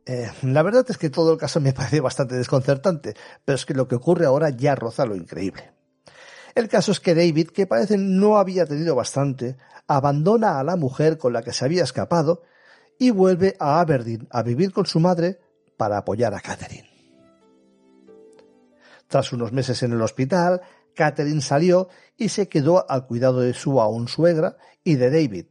eh, 0.06 0.32
la 0.42 0.64
verdad 0.64 0.86
es 0.90 0.98
que 0.98 1.10
todo 1.10 1.34
el 1.34 1.38
caso 1.38 1.60
me 1.60 1.74
parece 1.74 2.00
bastante 2.00 2.36
desconcertante, 2.36 3.14
pero 3.44 3.58
es 3.58 3.66
que 3.66 3.74
lo 3.74 3.88
que 3.88 3.96
ocurre 3.96 4.26
ahora 4.26 4.50
ya 4.50 4.74
roza 4.74 5.06
lo 5.06 5.16
increíble. 5.16 5.81
El 6.56 6.68
caso 6.68 6.92
es 6.92 7.00
que 7.00 7.16
David, 7.16 7.50
que 7.50 7.68
parece 7.68 7.98
no 7.98 8.38
había 8.38 8.66
tenido 8.66 8.96
bastante, 8.96 9.58
abandona 9.88 10.60
a 10.60 10.64
la 10.64 10.76
mujer 10.76 11.18
con 11.18 11.34
la 11.34 11.42
que 11.42 11.54
se 11.54 11.66
había 11.66 11.84
escapado 11.84 12.44
y 12.98 13.10
vuelve 13.10 13.56
a 13.60 13.80
Aberdeen 13.80 14.28
a 14.32 14.44
vivir 14.44 14.72
con 14.72 14.86
su 14.86 15.00
madre 15.00 15.40
para 15.78 15.98
apoyar 15.98 16.34
a 16.34 16.40
Catherine. 16.40 16.90
Tras 19.08 19.34
unos 19.34 19.52
meses 19.52 19.82
en 19.84 19.92
el 19.94 20.02
hospital, 20.02 20.62
Catherine 20.94 21.42
salió 21.42 21.90
y 22.16 22.30
se 22.30 22.48
quedó 22.48 22.90
al 22.90 23.08
cuidado 23.08 23.42
de 23.42 23.54
su 23.54 23.82
aún 23.82 24.08
suegra 24.08 24.58
y 24.84 24.96
de 24.96 25.10
David, 25.10 25.46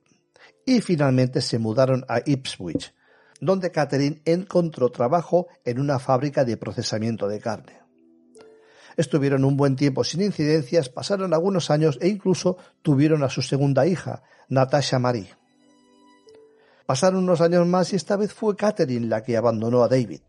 y 0.65 0.81
finalmente 0.81 1.41
se 1.41 1.59
mudaron 1.59 2.05
a 2.09 2.21
Ipswich, 2.25 2.95
donde 3.41 3.71
Catherine 3.71 4.23
encontró 4.25 4.91
trabajo 4.91 5.49
en 5.65 5.81
una 5.81 5.99
fábrica 5.99 6.45
de 6.45 6.57
procesamiento 6.57 7.27
de 7.27 7.41
carne. 7.41 7.80
Estuvieron 9.01 9.47
un 9.47 9.57
buen 9.57 9.77
tiempo 9.77 10.05
sin 10.05 10.21
incidencias, 10.21 10.91
pasaron 10.91 11.33
algunos 11.33 11.71
años 11.71 11.97
e 12.03 12.09
incluso 12.09 12.59
tuvieron 12.83 13.25
a 13.25 13.31
su 13.31 13.41
segunda 13.41 13.87
hija, 13.87 14.23
Natasha 14.51 14.99
Marie. 14.99 15.35
Pasaron 16.85 17.25
unos 17.25 17.41
años 17.41 17.67
más 17.67 17.95
y 17.95 17.97
esta 17.97 18.17
vez 18.17 18.35
fue 18.35 18.57
Catherine 18.57 19.07
la 19.07 19.23
que 19.23 19.39
abandonó 19.39 19.83
a 19.83 19.89
David 19.89 20.21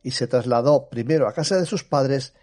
y 0.00 0.12
se 0.12 0.28
trasladó 0.28 0.88
primero 0.88 1.26
a 1.26 1.32
casa 1.32 1.56
de 1.56 1.66
sus 1.66 1.82
padres 1.82 2.34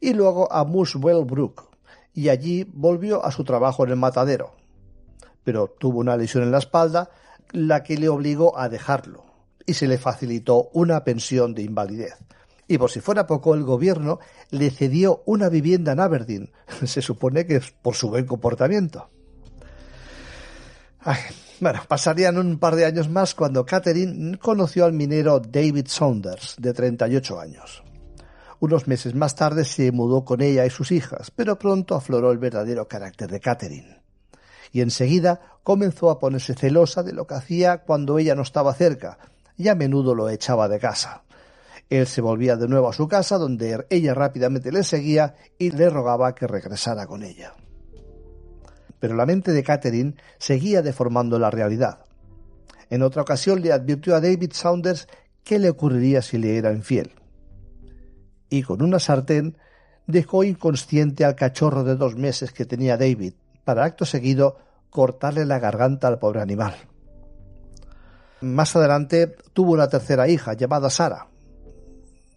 y 0.00 0.14
luego 0.14 0.50
a 0.50 0.64
Muswell 0.64 1.26
Brook 1.26 1.76
y 2.14 2.30
allí 2.30 2.64
volvió 2.64 3.22
a 3.22 3.30
su 3.30 3.44
trabajo 3.44 3.84
en 3.84 3.90
el 3.90 3.96
matadero. 3.96 4.54
Pero 5.44 5.76
tuvo 5.78 5.98
una 5.98 6.16
lesión 6.16 6.42
en 6.42 6.52
la 6.52 6.58
espalda 6.58 7.10
la 7.52 7.82
que 7.82 7.98
le 7.98 8.08
obligó 8.08 8.58
a 8.58 8.70
dejarlo 8.70 9.26
y 9.66 9.74
se 9.74 9.88
le 9.88 9.98
facilitó 9.98 10.70
una 10.72 11.04
pensión 11.04 11.52
de 11.52 11.64
invalidez. 11.64 12.16
Y 12.68 12.76
por 12.76 12.90
si 12.90 13.00
fuera 13.00 13.26
poco, 13.26 13.54
el 13.54 13.64
gobierno 13.64 14.20
le 14.50 14.70
cedió 14.70 15.22
una 15.24 15.48
vivienda 15.48 15.92
en 15.92 16.00
Aberdeen. 16.00 16.50
Se 16.84 17.00
supone 17.00 17.46
que 17.46 17.56
es 17.56 17.70
por 17.70 17.94
su 17.94 18.10
buen 18.10 18.26
comportamiento. 18.26 19.08
bueno, 21.60 21.80
pasarían 21.88 22.36
un 22.36 22.58
par 22.58 22.76
de 22.76 22.84
años 22.84 23.08
más 23.08 23.34
cuando 23.34 23.64
Catherine 23.64 24.36
conoció 24.36 24.84
al 24.84 24.92
minero 24.92 25.40
David 25.40 25.86
Saunders, 25.88 26.56
de 26.58 26.74
38 26.74 27.40
años. 27.40 27.82
Unos 28.60 28.86
meses 28.86 29.14
más 29.14 29.34
tarde 29.34 29.64
se 29.64 29.90
mudó 29.90 30.24
con 30.24 30.42
ella 30.42 30.66
y 30.66 30.70
sus 30.70 30.92
hijas, 30.92 31.30
pero 31.30 31.58
pronto 31.58 31.94
afloró 31.94 32.32
el 32.32 32.38
verdadero 32.38 32.86
carácter 32.86 33.30
de 33.30 33.40
Catherine. 33.40 34.02
Y 34.72 34.82
enseguida 34.82 35.40
comenzó 35.62 36.10
a 36.10 36.18
ponerse 36.18 36.54
celosa 36.54 37.02
de 37.02 37.14
lo 37.14 37.26
que 37.26 37.34
hacía 37.34 37.78
cuando 37.78 38.18
ella 38.18 38.34
no 38.34 38.42
estaba 38.42 38.74
cerca, 38.74 39.18
y 39.56 39.68
a 39.68 39.74
menudo 39.74 40.14
lo 40.14 40.28
echaba 40.28 40.68
de 40.68 40.78
casa. 40.78 41.22
Él 41.90 42.06
se 42.06 42.20
volvía 42.20 42.56
de 42.56 42.68
nuevo 42.68 42.88
a 42.88 42.92
su 42.92 43.08
casa, 43.08 43.38
donde 43.38 43.86
ella 43.88 44.14
rápidamente 44.14 44.70
le 44.70 44.82
seguía 44.82 45.36
y 45.58 45.70
le 45.70 45.88
rogaba 45.88 46.34
que 46.34 46.46
regresara 46.46 47.06
con 47.06 47.22
ella. 47.22 47.54
Pero 49.00 49.14
la 49.14 49.26
mente 49.26 49.52
de 49.52 49.62
Catherine 49.62 50.14
seguía 50.38 50.82
deformando 50.82 51.38
la 51.38 51.50
realidad. 51.50 52.00
En 52.90 53.02
otra 53.02 53.22
ocasión 53.22 53.62
le 53.62 53.72
advirtió 53.72 54.16
a 54.16 54.20
David 54.20 54.52
Saunders 54.52 55.08
qué 55.44 55.58
le 55.58 55.70
ocurriría 55.70 56.20
si 56.20 56.36
le 56.36 56.56
era 56.58 56.72
infiel. 56.72 57.12
Y 58.50 58.62
con 58.62 58.82
una 58.82 58.98
sartén 58.98 59.56
dejó 60.06 60.42
inconsciente 60.42 61.24
al 61.24 61.36
cachorro 61.36 61.84
de 61.84 61.96
dos 61.96 62.16
meses 62.16 62.52
que 62.52 62.64
tenía 62.64 62.96
David, 62.96 63.34
para 63.64 63.84
acto 63.84 64.04
seguido 64.04 64.58
cortarle 64.90 65.44
la 65.44 65.58
garganta 65.58 66.08
al 66.08 66.18
pobre 66.18 66.40
animal. 66.40 66.74
Más 68.40 68.74
adelante 68.76 69.36
tuvo 69.52 69.72
una 69.72 69.88
tercera 69.88 70.28
hija 70.28 70.54
llamada 70.54 70.90
Sara. 70.90 71.27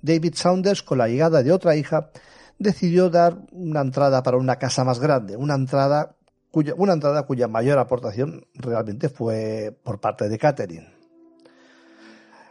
David 0.01 0.35
Saunders, 0.35 0.83
con 0.83 0.97
la 0.97 1.07
llegada 1.07 1.43
de 1.43 1.51
otra 1.51 1.75
hija, 1.75 2.09
decidió 2.57 3.09
dar 3.09 3.37
una 3.51 3.81
entrada 3.81 4.23
para 4.23 4.37
una 4.37 4.57
casa 4.57 4.83
más 4.83 4.99
grande, 4.99 5.35
una 5.35 5.55
entrada 5.55 6.15
cuya, 6.51 7.47
mayor 7.47 7.79
aportación 7.79 8.45
realmente 8.53 9.09
fue 9.09 9.77
por 9.83 9.99
parte 9.99 10.29
de 10.29 10.37
Catherine. 10.37 10.93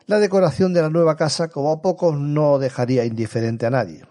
La 0.07 0.19
decoración 0.19 0.73
de 0.73 0.83
la 0.83 0.91
nueva 0.91 1.17
casa, 1.17 1.49
como 1.49 1.71
a 1.71 1.83
poco, 1.83 2.17
no 2.17 2.59
dejaría 2.59 3.05
indiferente 3.05 3.67
a 3.67 3.71
nadie. 3.71 4.05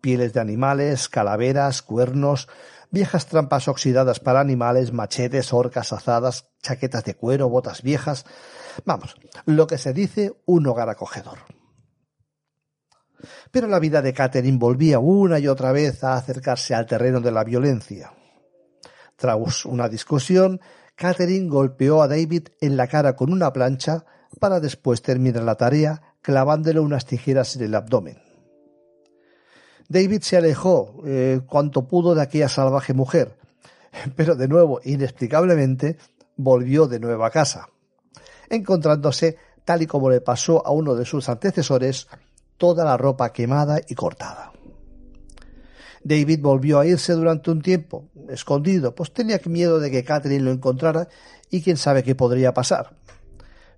Pieles 0.00 0.32
de 0.32 0.40
animales, 0.40 1.08
calaveras, 1.08 1.82
cuernos, 1.82 2.48
viejas 2.90 3.26
trampas 3.26 3.68
oxidadas 3.68 4.20
para 4.20 4.40
animales, 4.40 4.92
machetes, 4.92 5.52
orcas 5.52 5.92
azadas, 5.92 6.50
chaquetas 6.62 7.04
de 7.04 7.14
cuero, 7.14 7.48
botas 7.48 7.82
viejas. 7.82 8.26
Vamos, 8.84 9.14
lo 9.46 9.66
que 9.66 9.78
se 9.78 9.92
dice 9.94 10.34
un 10.44 10.66
hogar 10.66 10.90
acogedor. 10.90 11.38
Pero 13.50 13.66
la 13.66 13.78
vida 13.78 14.02
de 14.02 14.12
Catherine 14.12 14.58
volvía 14.58 14.98
una 14.98 15.38
y 15.38 15.48
otra 15.48 15.72
vez 15.72 16.02
a 16.04 16.14
acercarse 16.14 16.74
al 16.74 16.86
terreno 16.86 17.20
de 17.20 17.30
la 17.30 17.44
violencia. 17.44 18.12
Tras 19.16 19.64
una 19.66 19.88
discusión, 19.88 20.60
Catherine 20.94 21.48
golpeó 21.48 22.02
a 22.02 22.08
David 22.08 22.48
en 22.60 22.76
la 22.76 22.86
cara 22.86 23.16
con 23.16 23.32
una 23.32 23.52
plancha 23.52 24.04
para 24.38 24.60
después 24.60 25.02
terminar 25.02 25.42
la 25.42 25.56
tarea 25.56 26.02
clavándole 26.22 26.80
unas 26.80 27.06
tijeras 27.06 27.56
en 27.56 27.64
el 27.64 27.74
abdomen. 27.74 28.18
David 29.88 30.22
se 30.22 30.36
alejó 30.36 31.02
eh, 31.04 31.40
cuanto 31.46 31.88
pudo 31.88 32.14
de 32.14 32.22
aquella 32.22 32.48
salvaje 32.48 32.94
mujer, 32.94 33.36
pero 34.16 34.36
de 34.36 34.46
nuevo, 34.46 34.80
inexplicablemente, 34.84 35.98
volvió 36.36 36.86
de 36.86 37.00
nuevo 37.00 37.24
a 37.24 37.30
casa, 37.30 37.68
encontrándose, 38.48 39.36
tal 39.64 39.82
y 39.82 39.86
como 39.86 40.08
le 40.10 40.20
pasó 40.20 40.64
a 40.66 40.70
uno 40.70 40.94
de 40.94 41.04
sus 41.04 41.28
antecesores, 41.28 42.08
toda 42.60 42.84
la 42.84 42.98
ropa 42.98 43.32
quemada 43.32 43.80
y 43.88 43.94
cortada. 43.94 44.52
David 46.04 46.40
volvió 46.42 46.78
a 46.78 46.86
irse 46.86 47.14
durante 47.14 47.50
un 47.50 47.62
tiempo, 47.62 48.10
escondido, 48.28 48.94
pues 48.94 49.12
tenía 49.14 49.40
miedo 49.46 49.80
de 49.80 49.90
que 49.90 50.04
Catherine 50.04 50.44
lo 50.44 50.50
encontrara 50.50 51.08
y 51.50 51.62
quién 51.62 51.78
sabe 51.78 52.02
qué 52.02 52.14
podría 52.14 52.52
pasar. 52.52 52.98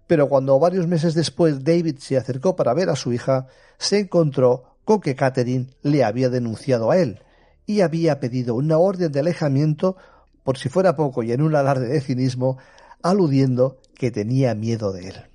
Pero 0.08 0.28
cuando 0.28 0.58
varios 0.58 0.88
meses 0.88 1.14
después 1.14 1.62
David 1.62 1.98
se 1.98 2.16
acercó 2.16 2.56
para 2.56 2.74
ver 2.74 2.90
a 2.90 2.96
su 2.96 3.12
hija, 3.12 3.46
se 3.78 4.00
encontró 4.00 4.64
con 4.84 5.00
que 5.00 5.14
Catherine 5.14 5.68
le 5.82 6.02
había 6.02 6.28
denunciado 6.28 6.90
a 6.90 6.98
él 6.98 7.22
y 7.66 7.82
había 7.82 8.18
pedido 8.18 8.56
una 8.56 8.78
orden 8.78 9.12
de 9.12 9.20
alejamiento 9.20 9.96
por 10.42 10.58
si 10.58 10.68
fuera 10.68 10.96
poco 10.96 11.22
y 11.22 11.30
en 11.30 11.40
un 11.40 11.54
alarde 11.54 11.86
de 11.86 12.00
cinismo, 12.00 12.58
aludiendo 13.00 13.78
que 13.94 14.10
tenía 14.10 14.56
miedo 14.56 14.92
de 14.92 15.08
él. 15.08 15.31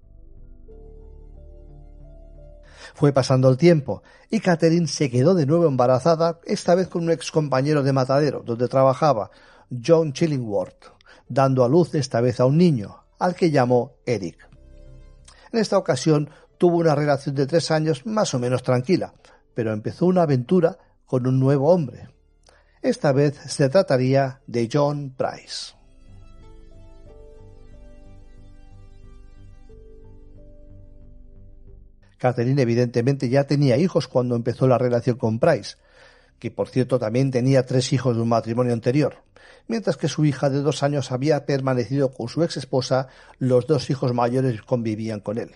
Fue 2.97 3.13
pasando 3.13 3.47
el 3.47 3.57
tiempo 3.57 4.01
y 4.27 4.39
Catherine 4.39 4.87
se 4.87 5.11
quedó 5.11 5.35
de 5.35 5.45
nuevo 5.45 5.67
embarazada, 5.67 6.39
esta 6.45 6.73
vez 6.73 6.87
con 6.87 7.03
un 7.03 7.11
ex 7.11 7.31
compañero 7.31 7.83
de 7.83 7.93
matadero 7.93 8.41
donde 8.43 8.67
trabajaba, 8.67 9.29
John 9.85 10.13
Chillingworth, 10.13 10.93
dando 11.29 11.63
a 11.63 11.69
luz 11.69 11.93
esta 11.93 12.21
vez 12.21 12.39
a 12.39 12.45
un 12.47 12.57
niño, 12.57 13.03
al 13.19 13.35
que 13.35 13.51
llamó 13.51 13.97
Eric. 14.03 14.49
En 15.51 15.59
esta 15.59 15.77
ocasión 15.77 16.31
tuvo 16.57 16.77
una 16.77 16.95
relación 16.95 17.35
de 17.35 17.45
tres 17.45 17.69
años 17.69 18.03
más 18.07 18.33
o 18.33 18.39
menos 18.39 18.63
tranquila, 18.63 19.13
pero 19.53 19.73
empezó 19.73 20.07
una 20.07 20.23
aventura 20.23 20.79
con 21.05 21.27
un 21.27 21.39
nuevo 21.39 21.71
hombre. 21.71 22.09
Esta 22.81 23.11
vez 23.11 23.37
se 23.45 23.69
trataría 23.69 24.41
de 24.47 24.67
John 24.73 25.13
Price. 25.15 25.76
Catherine 32.17 32.61
evidentemente 32.61 33.29
ya 33.29 33.45
tenía 33.45 33.77
hijos 33.77 34.07
cuando 34.07 34.35
empezó 34.35 34.67
la 34.67 34.77
relación 34.77 35.17
con 35.17 35.39
Price, 35.39 35.75
que 36.39 36.51
por 36.51 36.69
cierto 36.69 36.99
también 36.99 37.31
tenía 37.31 37.65
tres 37.65 37.93
hijos 37.93 38.15
de 38.15 38.21
un 38.21 38.29
matrimonio 38.29 38.73
anterior, 38.73 39.23
mientras 39.67 39.97
que 39.97 40.07
su 40.07 40.25
hija 40.25 40.49
de 40.49 40.61
dos 40.61 40.83
años 40.83 41.11
había 41.11 41.45
permanecido 41.45 42.11
con 42.11 42.27
su 42.27 42.43
ex 42.43 42.57
esposa, 42.57 43.07
los 43.39 43.67
dos 43.67 43.89
hijos 43.89 44.13
mayores 44.13 44.61
convivían 44.61 45.19
con 45.19 45.37
él. 45.37 45.55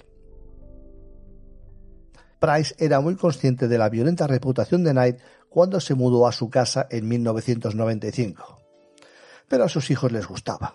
Price 2.40 2.74
era 2.80 3.00
muy 3.02 3.16
consciente 3.16 3.68
de 3.68 3.78
la 3.78 3.90
violenta 3.90 4.26
reputación 4.26 4.84
de 4.84 4.92
Knight 4.92 5.20
cuando 5.48 5.80
se 5.80 5.94
mudó 5.94 6.28
a 6.28 6.32
su 6.32 6.50
casa 6.50 6.88
en 6.90 7.08
1995. 7.08 8.58
Pero 9.48 9.66
a 9.66 9.70
sus 9.70 9.92
hijos 9.92 10.12
les 10.12 10.26
gustaba. 10.26 10.74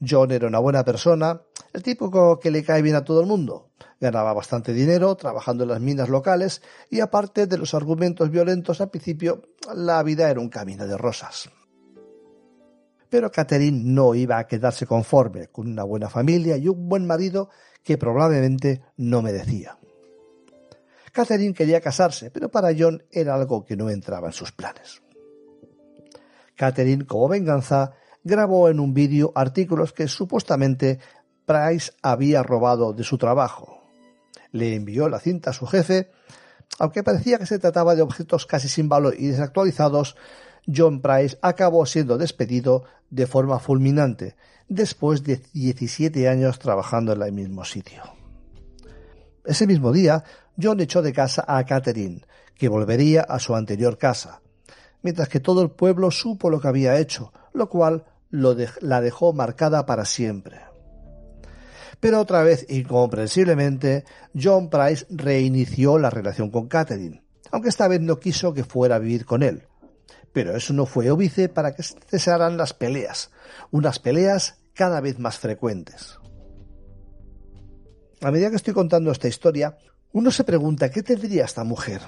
John 0.00 0.30
era 0.30 0.46
una 0.46 0.58
buena 0.58 0.84
persona, 0.84 1.42
el 1.72 1.82
tipo 1.82 2.38
que 2.40 2.50
le 2.50 2.64
cae 2.64 2.82
bien 2.82 2.96
a 2.96 3.04
todo 3.04 3.20
el 3.20 3.26
mundo. 3.26 3.68
Ganaba 4.04 4.34
bastante 4.34 4.74
dinero 4.74 5.14
trabajando 5.14 5.64
en 5.64 5.70
las 5.70 5.80
minas 5.80 6.10
locales 6.10 6.60
y 6.90 7.00
aparte 7.00 7.46
de 7.46 7.56
los 7.56 7.72
argumentos 7.72 8.30
violentos 8.30 8.82
al 8.82 8.90
principio, 8.90 9.40
la 9.74 10.02
vida 10.02 10.28
era 10.28 10.40
un 10.40 10.50
camino 10.50 10.86
de 10.86 10.98
rosas. 10.98 11.48
Pero 13.08 13.32
Catherine 13.32 13.80
no 13.82 14.14
iba 14.14 14.36
a 14.36 14.46
quedarse 14.46 14.84
conforme 14.84 15.46
con 15.46 15.68
una 15.68 15.84
buena 15.84 16.10
familia 16.10 16.58
y 16.58 16.68
un 16.68 16.86
buen 16.86 17.06
marido 17.06 17.48
que 17.82 17.96
probablemente 17.96 18.82
no 18.98 19.22
merecía. 19.22 19.78
Catherine 21.10 21.54
quería 21.54 21.80
casarse, 21.80 22.30
pero 22.30 22.50
para 22.50 22.74
John 22.78 23.02
era 23.10 23.34
algo 23.34 23.64
que 23.64 23.74
no 23.74 23.88
entraba 23.88 24.26
en 24.26 24.34
sus 24.34 24.52
planes. 24.52 25.00
Catherine, 26.54 27.06
como 27.06 27.26
venganza, 27.26 27.94
grabó 28.22 28.68
en 28.68 28.80
un 28.80 28.92
vídeo 28.92 29.32
artículos 29.34 29.94
que 29.94 30.08
supuestamente 30.08 30.98
Price 31.46 31.90
había 32.02 32.42
robado 32.42 32.92
de 32.92 33.02
su 33.02 33.16
trabajo. 33.16 33.73
Le 34.54 34.76
envió 34.76 35.08
la 35.08 35.18
cinta 35.18 35.50
a 35.50 35.52
su 35.52 35.66
jefe, 35.66 36.12
aunque 36.78 37.02
parecía 37.02 37.38
que 37.38 37.46
se 37.46 37.58
trataba 37.58 37.96
de 37.96 38.02
objetos 38.02 38.46
casi 38.46 38.68
sin 38.68 38.88
valor 38.88 39.16
y 39.18 39.26
desactualizados, 39.26 40.16
John 40.72 41.02
Price 41.02 41.36
acabó 41.42 41.84
siendo 41.86 42.18
despedido 42.18 42.84
de 43.10 43.26
forma 43.26 43.58
fulminante, 43.58 44.36
después 44.68 45.24
de 45.24 45.42
17 45.52 46.28
años 46.28 46.60
trabajando 46.60 47.12
en 47.12 47.22
el 47.22 47.32
mismo 47.32 47.64
sitio. 47.64 48.04
Ese 49.44 49.66
mismo 49.66 49.90
día, 49.90 50.22
John 50.60 50.80
echó 50.80 51.02
de 51.02 51.12
casa 51.12 51.44
a 51.48 51.64
Catherine, 51.64 52.22
que 52.54 52.68
volvería 52.68 53.22
a 53.22 53.40
su 53.40 53.56
anterior 53.56 53.98
casa, 53.98 54.40
mientras 55.02 55.28
que 55.28 55.40
todo 55.40 55.62
el 55.62 55.72
pueblo 55.72 56.12
supo 56.12 56.48
lo 56.48 56.60
que 56.60 56.68
había 56.68 56.96
hecho, 56.98 57.32
lo 57.52 57.68
cual 57.68 58.04
la 58.30 59.00
dejó 59.00 59.32
marcada 59.32 59.84
para 59.84 60.04
siempre. 60.04 60.60
Pero 62.04 62.20
otra 62.20 62.42
vez, 62.42 62.66
incomprensiblemente, 62.68 64.04
John 64.38 64.68
Price 64.68 65.06
reinició 65.08 65.98
la 65.98 66.10
relación 66.10 66.50
con 66.50 66.68
Catherine, 66.68 67.24
aunque 67.50 67.70
esta 67.70 67.88
vez 67.88 68.02
no 68.02 68.20
quiso 68.20 68.52
que 68.52 68.62
fuera 68.62 68.96
a 68.96 68.98
vivir 68.98 69.24
con 69.24 69.42
él. 69.42 69.62
Pero 70.30 70.54
eso 70.54 70.74
no 70.74 70.84
fue 70.84 71.10
óbice 71.10 71.48
para 71.48 71.74
que 71.74 71.82
cesaran 71.82 72.58
las 72.58 72.74
peleas, 72.74 73.30
unas 73.70 74.00
peleas 74.00 74.58
cada 74.74 75.00
vez 75.00 75.18
más 75.18 75.38
frecuentes. 75.38 76.18
A 78.20 78.30
medida 78.30 78.50
que 78.50 78.56
estoy 78.56 78.74
contando 78.74 79.10
esta 79.10 79.28
historia, 79.28 79.78
uno 80.12 80.30
se 80.30 80.44
pregunta 80.44 80.90
qué 80.90 81.02
tendría 81.02 81.46
esta 81.46 81.64
mujer 81.64 82.02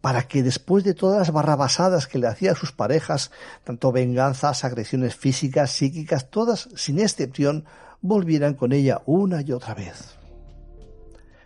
para 0.00 0.26
que 0.26 0.42
después 0.42 0.82
de 0.82 0.92
todas 0.92 1.18
las 1.18 1.32
barrabasadas 1.32 2.08
que 2.08 2.18
le 2.18 2.26
hacía 2.26 2.52
a 2.52 2.56
sus 2.56 2.72
parejas, 2.72 3.30
tanto 3.62 3.92
venganzas, 3.92 4.64
agresiones 4.64 5.14
físicas, 5.14 5.70
psíquicas, 5.70 6.30
todas 6.30 6.68
sin 6.74 6.98
excepción, 6.98 7.64
volvieran 8.04 8.52
con 8.52 8.72
ella 8.72 9.00
una 9.06 9.40
y 9.40 9.50
otra 9.50 9.74
vez. 9.74 10.18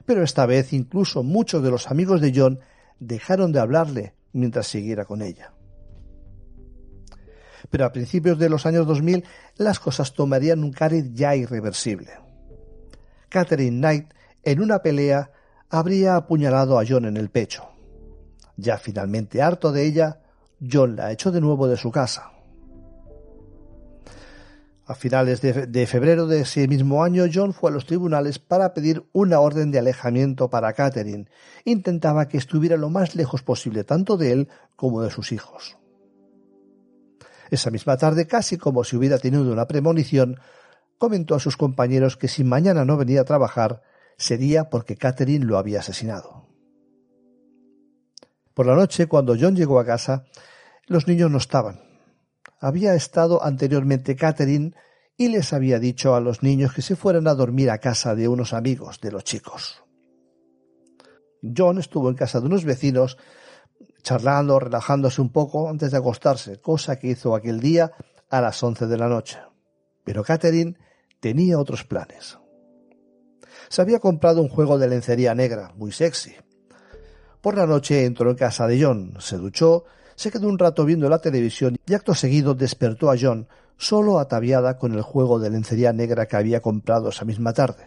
Pero 0.05 0.25
esta 0.25 0.45
vez 0.45 0.73
incluso 0.73 1.23
muchos 1.23 1.63
de 1.63 1.71
los 1.71 1.89
amigos 1.89 2.21
de 2.21 2.33
John 2.35 2.59
dejaron 2.99 3.53
de 3.53 3.61
hablarle 3.61 4.15
mientras 4.33 4.67
siguiera 4.67 5.05
con 5.05 5.23
ella. 5.23 5.53
Pero 7.71 7.85
a 7.85 7.93
principios 7.93 8.41
de 8.41 8.49
los 8.49 8.67
años 8.67 8.89
2000 8.89 9.25
las 9.57 9.79
cosas 9.79 10.13
tomarían 10.15 10.65
un 10.65 10.73
cariz 10.73 11.05
ya 11.13 11.37
irreversible. 11.37 12.11
Catherine 13.29 13.79
Knight, 13.79 14.13
en 14.43 14.61
una 14.61 14.81
pelea, 14.81 15.31
habría 15.71 16.17
apuñalado 16.17 16.81
a 16.81 16.85
John 16.89 17.05
en 17.05 17.17
el 17.17 17.31
pecho. 17.31 17.69
Ya 18.57 18.79
finalmente 18.79 19.43
harto 19.43 19.71
de 19.71 19.87
ella, 19.87 20.23
John 20.61 20.97
la 20.97 21.13
echó 21.13 21.31
de 21.31 21.41
nuevo 21.41 21.69
de 21.69 21.77
su 21.77 21.93
casa. 21.93 22.33
A 24.89 24.95
finales 24.95 25.43
de, 25.43 25.87
febrero 25.87 26.27
de 26.27 26.41
ese 26.41 26.67
mismo 26.67 27.05
año, 27.05 27.25
John 27.31 27.53
fue 27.53 27.71
a 27.71 27.75
los 27.75 27.85
tribunales 27.85 28.39
para 28.39 28.73
pedir 28.73 29.07
una 29.13 29.39
orden 29.39 29.71
de 29.71 29.79
alejamiento 29.79 30.49
para 30.49 30.73
Catherine. 30.73 31.27
Intentaba 31.67 32.27
que 32.27 32.39
estuviera 32.39 32.79
lo 32.79 32.89
más 32.89 33.15
lejos 33.15 33.43
posible 33.43 33.85
tanto 33.85 34.17
de 34.17 34.33
él 34.33 34.49
como 34.77 35.03
de 35.03 35.11
sus 35.11 35.31
hijos. 35.33 35.77
Esa 37.51 37.71
misma 37.71 37.99
tarde, 37.99 38.27
casi 38.27 38.57
como 38.57 38.83
si 38.83 38.97
hubiera 38.97 39.19
tenido 39.19 39.53
una 39.53 39.67
premonición, 39.67 40.41
comentó 40.97 41.35
a 41.35 41.41
sus 41.41 41.59
compañeros 41.59 42.17
que 42.17 42.29
si 42.29 42.43
mañana 42.43 42.87
no 42.87 42.97
venía 42.97 43.21
a 43.21 43.25
trabajar, 43.25 43.83
sería 44.17 44.71
porque 44.71 44.97
Catherine 44.97 45.45
lo 45.45 45.59
había 45.59 45.81
asesinado. 45.81 46.47
Por 48.55 48.65
la 48.65 48.75
noche, 48.75 49.07
cuando 49.07 49.37
John 49.39 49.55
llegó 49.55 49.81
a 49.81 49.85
casa, 49.85 50.25
los 50.87 51.07
niños 51.07 51.31
no 51.31 51.37
estaban. 51.37 51.88
Había 52.61 52.95
estado 52.95 53.43
anteriormente 53.45 54.17
Catherine 54.17 54.75
y 55.17 55.29
les 55.29 55.53
había 55.53 55.79
dicho 55.79 56.15
a 56.15 56.21
los 56.21 56.43
niños 56.43 56.73
que 56.73 56.83
se 56.83 56.97
fueran 56.97 57.27
a 57.27 57.35
dormir 57.35 57.71
a 57.71 57.79
casa 57.79 58.15
de 58.15 58.29
unos 58.29 58.53
amigos 58.53 59.01
de 59.01 59.13
los 59.13 59.25
chicos. 59.25 59.83
John 61.57 61.79
estuvo 61.79 62.09
en 62.09 62.17
casa 62.17 62.41
de 62.41 62.47
unos 62.47 62.65
vecinos 62.65 63.17
charlando, 64.03 64.59
relajándose 64.59 65.21
un 65.21 65.31
poco 65.31 65.69
antes 65.69 65.91
de 65.91 65.99
acostarse, 65.99 66.61
cosa 66.61 66.99
que 66.99 67.09
hizo 67.09 67.35
aquel 67.35 67.61
día 67.61 67.93
a 68.31 68.41
las 68.41 68.63
once 68.63 68.87
de 68.87 68.97
la 68.97 69.09
noche. 69.09 69.39
Pero 70.05 70.25
Catherine 70.25 70.77
tenía 71.21 71.59
otros 71.59 71.85
planes 71.85 72.39
se 73.69 73.83
había 73.83 73.99
comprado 73.99 74.41
un 74.41 74.49
juego 74.49 74.79
de 74.79 74.89
lencería 74.89 75.35
negra, 75.35 75.73
muy 75.77 75.93
sexy. 75.93 76.35
Por 77.41 77.57
la 77.57 77.67
noche 77.67 78.05
entró 78.05 78.31
en 78.31 78.37
casa 78.37 78.67
de 78.67 78.83
John, 78.83 79.15
se 79.21 79.37
duchó, 79.37 79.85
se 80.19 80.33
quedó 80.33 80.49
un 80.49 80.59
rato 80.59 80.85
viendo 80.85 81.09
la 81.09 81.21
televisión 81.21 81.77
y 81.87 81.95
acto 81.95 82.13
seguido 82.13 82.53
despertó 82.53 83.09
a 83.09 83.15
John, 83.19 83.47
solo 83.77 84.19
ataviada 84.19 84.77
con 84.77 84.95
el 84.95 85.03
juego 85.03 85.39
de 85.39 85.49
lencería 85.49 85.93
negra 85.93 86.27
que 86.27 86.37
había 86.37 86.61
comprado 86.61 87.11
esa 87.11 87.25
misma 87.25 87.53
tarde. 87.53 87.85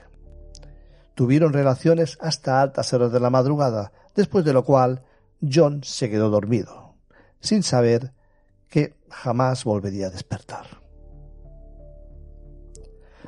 Tuvieron 1.13 1.51
relaciones 1.51 2.17
hasta 2.21 2.61
altas 2.61 2.93
horas 2.93 3.11
de 3.11 3.19
la 3.19 3.29
madrugada, 3.29 3.91
después 4.15 4.45
de 4.45 4.53
lo 4.53 4.63
cual 4.63 5.03
John 5.41 5.83
se 5.83 6.09
quedó 6.09 6.29
dormido, 6.29 6.95
sin 7.41 7.63
saber 7.63 8.13
que 8.69 8.95
jamás 9.09 9.65
volvería 9.65 10.07
a 10.07 10.11
despertar. 10.11 10.67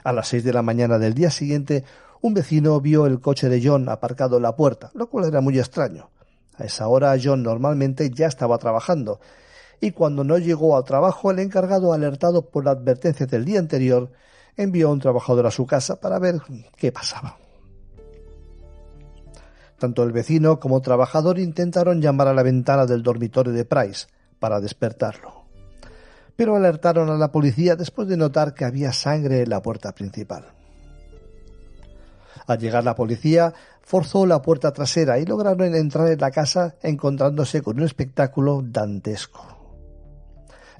A 0.02 0.14
las 0.14 0.30
seis 0.30 0.46
de 0.46 0.54
la 0.54 0.62
mañana 0.62 0.98
del 0.98 1.14
día 1.14 1.30
siguiente, 1.30 1.84
un 2.22 2.34
vecino 2.34 2.80
vio 2.80 3.06
el 3.06 3.20
coche 3.20 3.50
de 3.50 3.62
John 3.62 3.90
aparcado 3.90 4.38
en 4.38 4.44
la 4.44 4.56
puerta, 4.56 4.92
lo 4.94 5.08
cual 5.10 5.26
era 5.26 5.42
muy 5.42 5.60
extraño. 5.60 6.10
A 6.58 6.66
esa 6.66 6.88
hora 6.88 7.16
John 7.22 7.44
normalmente 7.44 8.10
ya 8.12 8.28
estaba 8.28 8.58
trabajando, 8.58 9.20
y 9.82 9.92
cuando 9.92 10.24
no 10.24 10.38
llegó 10.38 10.78
al 10.78 10.84
trabajo, 10.84 11.32
el 11.32 11.40
encargado, 11.40 11.94
alertado 11.94 12.50
por 12.50 12.64
la 12.64 12.72
advertencia 12.72 13.26
del 13.26 13.44
día 13.44 13.60
anterior, 13.60 14.12
envió 14.56 14.90
a 14.90 14.92
un 14.92 15.00
trabajador 15.00 15.46
a 15.48 15.52
su 15.52 15.66
casa 15.66 16.00
para 16.00 16.20
ver 16.20 16.42
qué 16.78 16.92
pasaba. 16.92 17.38
Tanto 19.78 20.04
el 20.04 20.14
vecino 20.14 20.60
como 20.60 20.78
el 20.78 20.84
trabajador 20.84 21.40
intentaron 21.40 22.02
llamar 22.02 22.30
a 22.30 22.34
la 22.34 22.44
ventana 22.44 22.86
del 22.86 23.04
dormitorio 23.04 23.52
de 23.52 23.66
Price 23.66 24.08
para 24.40 24.62
despertarlo. 24.62 25.44
Pero 26.36 26.56
alertaron 26.56 27.10
a 27.10 27.18
la 27.18 27.32
policía 27.32 27.76
después 27.76 28.08
de 28.08 28.16
notar 28.16 28.54
que 28.54 28.66
había 28.66 28.94
sangre 28.94 29.42
en 29.42 29.50
la 29.50 29.62
puerta 29.62 29.94
principal. 29.94 30.46
Al 32.48 32.60
llegar 32.60 32.84
la 32.84 32.96
policía, 32.96 33.54
forzó 33.82 34.26
la 34.26 34.42
puerta 34.42 34.72
trasera 34.74 35.20
y 35.20 35.26
lograron 35.26 35.76
entrar 35.76 36.10
en 36.10 36.20
la 36.20 36.32
casa 36.32 36.76
encontrándose 36.82 37.62
con 37.62 37.78
un 37.78 37.84
espectáculo 37.84 38.62
dantesco. 38.64 39.54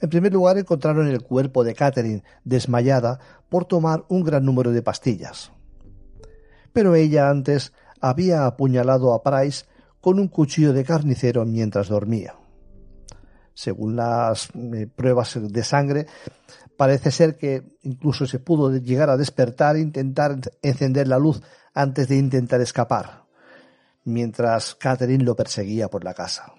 En 0.02 0.10
primer 0.10 0.34
lugar 0.34 0.58
encontraron 0.58 1.08
el 1.08 1.22
cuerpo 1.22 1.64
de 1.64 1.76
Catherine 1.76 2.24
desmayada 2.44 3.20
por 3.48 3.66
tomar 3.66 4.04
un 4.10 4.24
gran 4.24 4.44
número 4.44 4.72
de 4.72 4.82
pastillas. 4.82 5.52
Pero 6.74 6.96
ella 6.96 7.30
antes 7.30 7.72
había 8.02 8.46
apuñalado 8.46 9.14
a 9.14 9.24
Price 9.24 9.66
con 10.02 10.20
un 10.20 10.28
cuchillo 10.28 10.74
de 10.74 10.84
carnicero 10.84 11.46
mientras 11.46 11.88
dormía. 11.88 12.36
Según 13.54 13.96
las 13.96 14.50
eh, 14.56 14.88
pruebas 14.88 15.38
de 15.40 15.64
sangre, 15.64 16.08
parece 16.78 17.12
ser 17.12 17.38
que 17.38 17.78
incluso 17.84 18.26
se 18.26 18.40
pudo 18.40 18.76
llegar 18.78 19.10
a 19.10 19.18
despertar 19.18 19.76
e 19.76 19.82
intentar 19.82 20.38
encender 20.62 21.08
la 21.08 21.20
luz 21.20 21.42
antes 21.74 22.08
de 22.08 22.18
intentar 22.18 22.62
escapar, 22.62 23.26
mientras 24.04 24.76
Catherine 24.76 25.24
lo 25.24 25.36
perseguía 25.36 25.88
por 25.88 26.04
la 26.04 26.14
casa. 26.14 26.54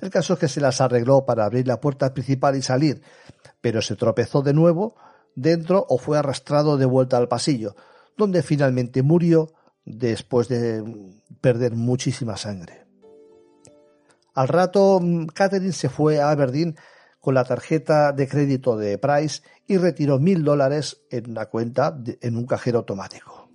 El 0.00 0.10
caso 0.10 0.34
es 0.34 0.38
que 0.38 0.48
se 0.48 0.60
las 0.60 0.80
arregló 0.80 1.26
para 1.26 1.44
abrir 1.44 1.66
la 1.66 1.80
puerta 1.80 2.12
principal 2.14 2.56
y 2.56 2.62
salir, 2.62 3.02
pero 3.60 3.82
se 3.82 3.96
tropezó 3.96 4.42
de 4.42 4.54
nuevo 4.54 4.94
dentro 5.34 5.84
o 5.88 5.98
fue 5.98 6.18
arrastrado 6.18 6.76
de 6.76 6.86
vuelta 6.86 7.16
al 7.16 7.28
pasillo, 7.28 7.74
donde 8.16 8.42
finalmente 8.42 9.02
murió 9.02 9.52
después 9.84 10.48
de 10.48 10.82
perder 11.40 11.74
muchísima 11.74 12.36
sangre. 12.36 12.87
Al 14.38 14.46
rato, 14.46 15.00
Catherine 15.34 15.72
se 15.72 15.88
fue 15.88 16.20
a 16.20 16.30
Aberdeen 16.30 16.76
con 17.18 17.34
la 17.34 17.42
tarjeta 17.42 18.12
de 18.12 18.28
crédito 18.28 18.76
de 18.76 18.96
Price 18.96 19.42
y 19.66 19.78
retiró 19.78 20.20
mil 20.20 20.44
dólares 20.44 21.00
en 21.10 21.30
una 21.30 21.46
cuenta 21.46 21.98
en 22.20 22.36
un 22.36 22.46
cajero 22.46 22.78
automático. 22.78 23.50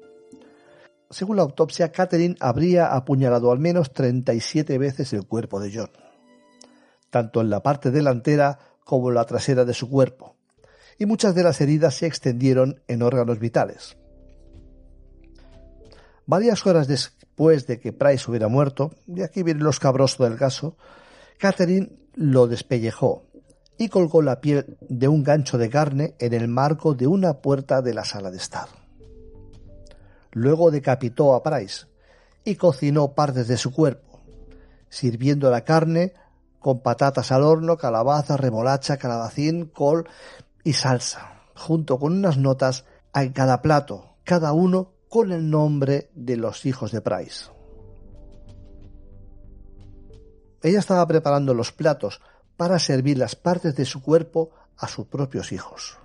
Según 1.10 1.38
la 1.38 1.44
autopsia, 1.44 1.94
Catherine 1.94 2.36
habría 2.42 2.88
apuñalado 2.88 3.50
al 3.54 3.60
menos 3.60 3.94
37 3.94 4.78
veces 4.78 5.14
el 5.14 5.26
cuerpo 5.26 5.62
de 5.62 5.72
John, 5.74 5.92
tanto 7.10 7.40
en 7.40 7.50
la 7.50 7.64
parte 7.64 7.90
delantera 7.90 8.60
como 8.84 9.08
en 9.08 9.16
la 9.16 9.24
trasera 9.24 9.64
de 9.64 9.74
su 9.74 9.90
cuerpo, 9.90 10.36
y 11.00 11.06
muchas 11.06 11.34
de 11.34 11.44
las 11.44 11.62
heridas 11.62 11.96
se 11.96 12.08
extendieron 12.08 12.84
en 12.90 13.04
órganos 13.04 13.40
vitales. 13.40 13.96
Varias 16.26 16.68
horas 16.68 16.90
después 17.34 17.66
de 17.66 17.80
que 17.80 17.94
Price 17.94 18.30
hubiera 18.30 18.48
muerto, 18.48 18.92
y 19.08 19.24
aquí 19.24 19.42
viene 19.42 19.64
lo 19.64 19.72
escabroso 19.72 20.24
del 20.24 20.38
caso, 20.38 20.78
Catherine 21.40 21.90
lo 22.14 22.46
despellejó 22.46 23.24
y 23.76 23.90
colgó 23.90 24.22
la 24.22 24.40
piel 24.40 24.78
de 24.82 25.08
un 25.08 25.24
gancho 25.24 25.58
de 25.58 25.68
carne 25.68 26.14
en 26.20 26.34
el 26.34 26.48
marco 26.48 26.94
de 26.94 27.08
una 27.08 27.42
puerta 27.42 27.82
de 27.82 27.96
la 27.96 28.06
sala 28.06 28.30
de 28.30 28.38
estar. 28.38 28.68
Luego 30.32 30.70
decapitó 30.70 31.34
a 31.34 31.42
Price 31.42 31.88
y 32.46 32.54
cocinó 32.54 33.14
partes 33.14 33.48
de 33.48 33.58
su 33.58 33.72
cuerpo, 33.72 34.20
sirviendo 34.90 35.50
la 35.50 35.64
carne 35.64 36.14
con 36.60 36.82
patatas 36.82 37.32
al 37.32 37.42
horno, 37.42 37.78
calabaza, 37.78 38.38
remolacha, 38.38 38.98
calabacín, 38.98 39.66
col 39.66 40.08
y 40.64 40.74
salsa, 40.74 41.42
junto 41.56 41.98
con 41.98 42.14
unas 42.14 42.38
notas 42.38 42.86
en 43.16 43.34
cada 43.34 43.64
plato, 43.64 44.18
cada 44.24 44.54
uno 44.54 44.93
con 45.14 45.32
el 45.32 45.48
nombre 45.48 46.10
de 46.16 46.38
los 46.38 46.66
hijos 46.66 46.92
de 46.92 47.00
Price. 47.00 47.46
Ella 50.64 50.80
estaba 50.80 51.06
preparando 51.06 51.54
los 51.54 51.72
platos 51.72 52.20
para 52.58 52.80
servir 52.80 53.20
las 53.20 53.36
partes 53.36 53.76
de 53.76 53.86
su 53.86 54.02
cuerpo 54.02 54.50
a 54.76 54.88
sus 54.88 55.06
propios 55.06 55.52
hijos. 55.52 56.00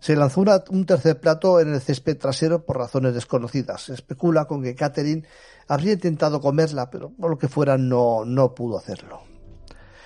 Se 0.00 0.16
lanzó 0.16 0.44
un 0.70 0.86
tercer 0.86 1.20
plato 1.20 1.60
en 1.60 1.74
el 1.74 1.82
césped 1.82 2.16
trasero 2.16 2.64
por 2.64 2.78
razones 2.78 3.12
desconocidas. 3.12 3.82
Se 3.82 3.92
especula 3.92 4.46
con 4.46 4.62
que 4.62 4.74
Catherine 4.74 5.26
habría 5.68 5.92
intentado 5.92 6.40
comerla, 6.40 6.88
pero 6.88 7.10
por 7.10 7.28
lo 7.28 7.36
que 7.36 7.48
fuera 7.48 7.76
no, 7.76 8.24
no 8.24 8.54
pudo 8.54 8.78
hacerlo. 8.78 9.24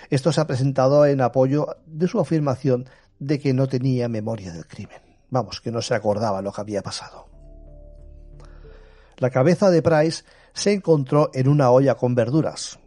Esto 0.08 0.32
se 0.32 0.40
ha 0.40 0.48
presentado 0.48 1.06
en 1.06 1.20
apoyo 1.20 1.76
de 1.86 2.08
su 2.08 2.18
afirmación 2.18 2.88
de 3.20 3.38
que 3.38 3.54
no 3.54 3.68
tenía 3.68 4.08
memoria 4.08 4.52
del 4.52 4.66
crimen. 4.66 5.09
Vamos, 5.30 5.60
que 5.60 5.70
no 5.70 5.80
se 5.80 5.94
acordaba 5.94 6.42
lo 6.42 6.52
que 6.52 6.60
había 6.60 6.82
pasado. 6.82 7.28
La 9.16 9.30
cabeza 9.30 9.70
de 9.70 9.82
Price 9.82 10.24
se 10.52 10.72
encontró 10.72 11.30
en 11.34 11.48
una 11.48 11.70
olla 11.70 11.94
con 11.94 12.14
verduras. 12.14 12.78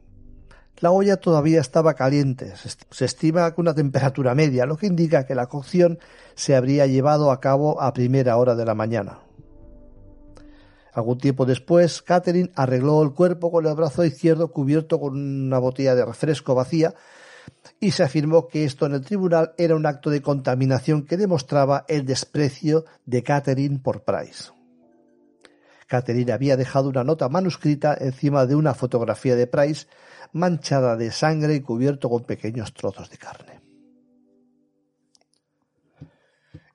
La 0.79 0.91
olla 0.91 1.17
todavía 1.17 1.62
estaba 1.62 1.93
caliente, 1.93 2.53
se 2.89 3.06
estima 3.06 3.53
con 3.53 3.63
una 3.63 3.75
temperatura 3.75 4.36
media, 4.36 4.65
lo 4.65 4.75
que 4.75 4.88
indica 4.88 5.25
que 5.25 5.36
la 5.36 5.45
cocción 5.45 5.99
se 6.36 6.56
habría 6.56 6.88
llevado 6.88 7.32
a 7.32 7.39
cabo 7.39 7.82
a 7.82 7.93
primera 7.93 8.36
hora 8.36 8.56
de 8.56 8.65
la 8.65 8.75
mañana. 8.75 9.19
Algún 10.93 11.17
tiempo 11.17 11.45
después, 11.45 12.01
Catherine 12.01 12.51
arregló 12.56 13.01
el 13.01 13.13
cuerpo 13.13 13.51
con 13.51 13.65
el 13.65 13.75
brazo 13.75 14.03
izquierdo 14.03 14.51
cubierto 14.51 14.99
con 14.99 15.15
una 15.15 15.58
botella 15.58 15.95
de 15.95 16.06
refresco 16.06 16.53
vacía 16.53 16.93
y 17.79 17.91
se 17.91 18.03
afirmó 18.03 18.47
que 18.47 18.65
esto 18.65 18.86
en 18.86 18.93
el 18.93 19.01
tribunal 19.01 19.53
era 19.58 19.75
un 19.75 19.86
acto 19.86 20.10
de 20.10 20.21
contaminación 20.21 21.06
que 21.06 21.17
demostraba 21.17 21.86
el 21.88 22.06
desprecio 22.06 22.86
de 23.06 23.23
Catherine 23.23 23.79
por 23.79 24.03
Price. 24.03 24.51
Catherine 25.88 26.32
había 26.32 26.58
dejado 26.58 26.89
una 26.89 27.03
nota 27.03 27.29
manuscrita 27.29 27.95
encima 27.99 28.45
de 28.45 28.56
una 28.56 28.73
fotografía 28.73 29.36
de 29.36 29.47
Price 29.47 29.88
manchada 30.32 30.95
de 30.95 31.12
sangre 31.12 31.56
y 31.56 31.62
cubierto 31.62 32.10
con 32.10 32.23
pequeños 32.23 32.73
trozos 32.73 33.10
de 33.10 33.17
carne. 33.17 33.62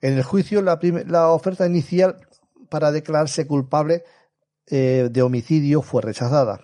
En 0.01 0.13
el 0.13 0.23
juicio, 0.23 0.61
la, 0.61 1.29
oferta 1.29 1.65
inicial 1.65 2.15
para 2.69 2.91
declararse 2.91 3.45
culpable 3.45 4.03
eh, 4.67 5.09
de 5.11 5.21
homicidio 5.21 5.81
fue 5.81 6.01
rechazada 6.01 6.61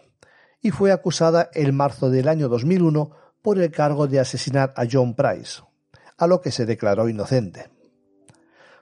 y 0.62 0.72
fue 0.72 0.92
acusada 0.92 1.50
en 1.54 1.76
marzo 1.76 2.10
del 2.10 2.30
año 2.30 2.48
2001 2.48 3.12
por 3.46 3.60
el 3.60 3.70
cargo 3.70 4.08
de 4.08 4.20
asesinar 4.20 4.74
a 4.76 4.86
John 4.92 5.14
Price, 5.14 5.62
a 6.18 6.26
lo 6.26 6.42
que 6.42 6.50
se 6.50 6.66
declaró 6.66 7.08
inocente. 7.08 7.70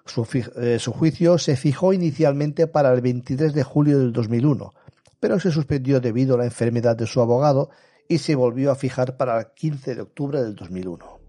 Su, 0.05 0.25
eh, 0.55 0.79
juicio 0.79 1.37
se 1.37 1.57
fijó 1.57 1.91
inicialmente 1.91 2.67
para 2.67 2.93
el 2.93 3.01
23 3.01 3.53
de 3.53 3.63
julio 3.63 3.99
del 3.99 4.13
2001, 4.13 4.73
pero 5.19 5.37
se 5.41 5.51
suspendió 5.51 5.99
debido 5.99 6.35
a 6.35 6.37
la 6.37 6.45
enfermedad 6.45 6.95
de 6.95 7.07
su 7.07 7.19
abogado 7.19 7.71
y 8.07 8.19
se 8.19 8.35
volvió 8.35 8.71
a 8.71 8.75
fijar 8.75 9.17
para 9.17 9.37
el 9.37 9.47
15 9.53 9.95
de 9.95 10.01
octubre 10.01 10.41
del 10.41 10.55
2001. 10.55 11.19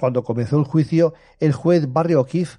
Cuando 0.00 0.24
comenzó 0.24 0.58
el 0.58 0.64
juicio, 0.64 1.12
el 1.40 1.52
juez 1.52 1.92
Barry 1.92 2.14
O'Keefe 2.14 2.58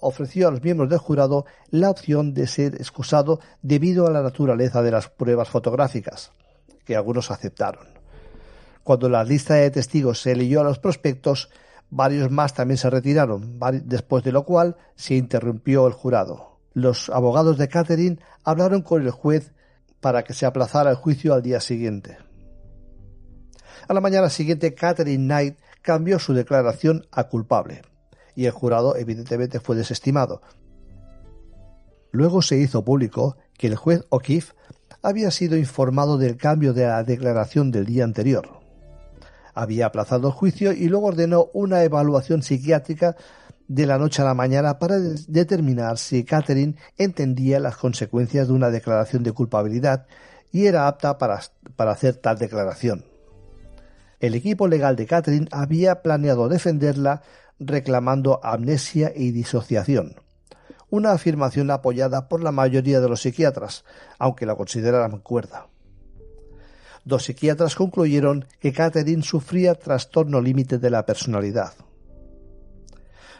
ofreció 0.00 0.48
a 0.48 0.50
los 0.50 0.64
miembros 0.64 0.90
del 0.90 0.98
jurado 0.98 1.46
la 1.70 1.90
opción 1.90 2.34
de 2.34 2.48
ser 2.48 2.74
excusado 2.74 3.38
debido 3.62 4.08
a 4.08 4.10
la 4.10 4.22
naturaleza 4.22 4.82
de 4.82 4.90
las 4.90 5.08
pruebas 5.08 5.48
fotográficas, 5.50 6.32
que 6.84 6.96
algunos 6.96 7.30
aceptaron. 7.30 7.97
Cuando 8.88 9.10
la 9.10 9.22
lista 9.22 9.52
de 9.52 9.70
testigos 9.70 10.22
se 10.22 10.34
leyó 10.34 10.62
a 10.62 10.64
los 10.64 10.78
prospectos, 10.78 11.50
varios 11.90 12.30
más 12.30 12.54
también 12.54 12.78
se 12.78 12.88
retiraron, 12.88 13.60
después 13.84 14.24
de 14.24 14.32
lo 14.32 14.46
cual 14.46 14.78
se 14.96 15.14
interrumpió 15.14 15.86
el 15.86 15.92
jurado. 15.92 16.58
Los 16.72 17.10
abogados 17.10 17.58
de 17.58 17.68
Catherine 17.68 18.18
hablaron 18.44 18.80
con 18.80 19.02
el 19.02 19.10
juez 19.10 19.52
para 20.00 20.24
que 20.24 20.32
se 20.32 20.46
aplazara 20.46 20.88
el 20.88 20.96
juicio 20.96 21.34
al 21.34 21.42
día 21.42 21.60
siguiente. 21.60 22.16
A 23.86 23.92
la 23.92 24.00
mañana 24.00 24.30
siguiente, 24.30 24.72
Catherine 24.72 25.22
Knight 25.22 25.58
cambió 25.82 26.18
su 26.18 26.32
declaración 26.32 27.06
a 27.12 27.24
culpable, 27.24 27.82
y 28.34 28.46
el 28.46 28.52
jurado 28.52 28.96
evidentemente 28.96 29.60
fue 29.60 29.76
desestimado. 29.76 30.40
Luego 32.10 32.40
se 32.40 32.56
hizo 32.56 32.86
público 32.86 33.36
que 33.58 33.66
el 33.66 33.76
juez 33.76 34.06
O'Keefe 34.08 34.54
había 35.02 35.30
sido 35.30 35.58
informado 35.58 36.16
del 36.16 36.38
cambio 36.38 36.72
de 36.72 36.86
la 36.86 37.04
declaración 37.04 37.70
del 37.70 37.84
día 37.84 38.04
anterior 38.04 38.57
había 39.58 39.86
aplazado 39.86 40.28
el 40.28 40.34
juicio 40.34 40.72
y 40.72 40.88
luego 40.88 41.08
ordenó 41.08 41.48
una 41.52 41.82
evaluación 41.82 42.42
psiquiátrica 42.42 43.16
de 43.66 43.86
la 43.86 43.98
noche 43.98 44.22
a 44.22 44.24
la 44.24 44.34
mañana 44.34 44.78
para 44.78 44.98
determinar 44.98 45.98
si 45.98 46.22
Catherine 46.22 46.76
entendía 46.96 47.58
las 47.58 47.76
consecuencias 47.76 48.46
de 48.46 48.54
una 48.54 48.70
declaración 48.70 49.24
de 49.24 49.32
culpabilidad 49.32 50.06
y 50.52 50.66
era 50.66 50.86
apta 50.86 51.18
para, 51.18 51.40
para 51.74 51.90
hacer 51.90 52.14
tal 52.14 52.38
declaración. 52.38 53.04
El 54.20 54.36
equipo 54.36 54.68
legal 54.68 54.94
de 54.94 55.06
Catherine 55.06 55.48
había 55.50 56.02
planeado 56.02 56.48
defenderla 56.48 57.22
reclamando 57.58 58.38
amnesia 58.44 59.12
y 59.14 59.32
disociación, 59.32 60.14
una 60.88 61.10
afirmación 61.10 61.72
apoyada 61.72 62.28
por 62.28 62.44
la 62.44 62.52
mayoría 62.52 63.00
de 63.00 63.08
los 63.08 63.22
psiquiatras, 63.22 63.84
aunque 64.20 64.46
la 64.46 64.54
consideraran 64.54 65.18
cuerda. 65.18 65.66
Dos 67.08 67.24
psiquiatras 67.24 67.74
concluyeron 67.74 68.44
que 68.60 68.74
Catherine 68.74 69.22
sufría 69.22 69.74
trastorno 69.74 70.42
límite 70.42 70.76
de 70.76 70.90
la 70.90 71.06
personalidad. 71.06 71.72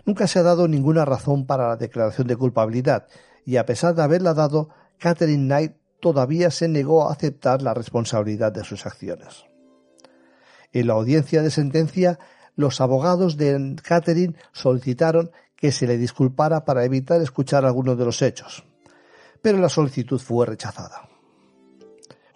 Nunca 0.06 0.26
se 0.26 0.38
ha 0.38 0.42
dado 0.42 0.66
ninguna 0.68 1.04
razón 1.04 1.44
para 1.44 1.68
la 1.68 1.76
declaración 1.76 2.26
de 2.28 2.36
culpabilidad, 2.36 3.08
y 3.44 3.58
a 3.58 3.66
pesar 3.66 3.94
de 3.94 4.02
haberla 4.02 4.32
dado, 4.32 4.70
Catherine 4.96 5.44
Knight 5.44 5.74
todavía 6.00 6.50
se 6.50 6.66
negó 6.66 7.06
a 7.06 7.12
aceptar 7.12 7.60
la 7.60 7.74
responsabilidad 7.74 8.52
de 8.52 8.64
sus 8.64 8.86
acciones. 8.86 9.44
En 10.72 10.86
la 10.86 10.94
audiencia 10.94 11.42
de 11.42 11.50
sentencia, 11.50 12.18
los 12.56 12.80
abogados 12.80 13.36
de 13.36 13.76
Catherine 13.82 14.34
solicitaron 14.52 15.30
que 15.56 15.72
se 15.72 15.86
le 15.86 15.98
disculpara 15.98 16.64
para 16.64 16.86
evitar 16.86 17.20
escuchar 17.20 17.66
algunos 17.66 17.98
de 17.98 18.06
los 18.06 18.22
hechos, 18.22 18.64
pero 19.42 19.58
la 19.58 19.68
solicitud 19.68 20.18
fue 20.18 20.46
rechazada. 20.46 21.07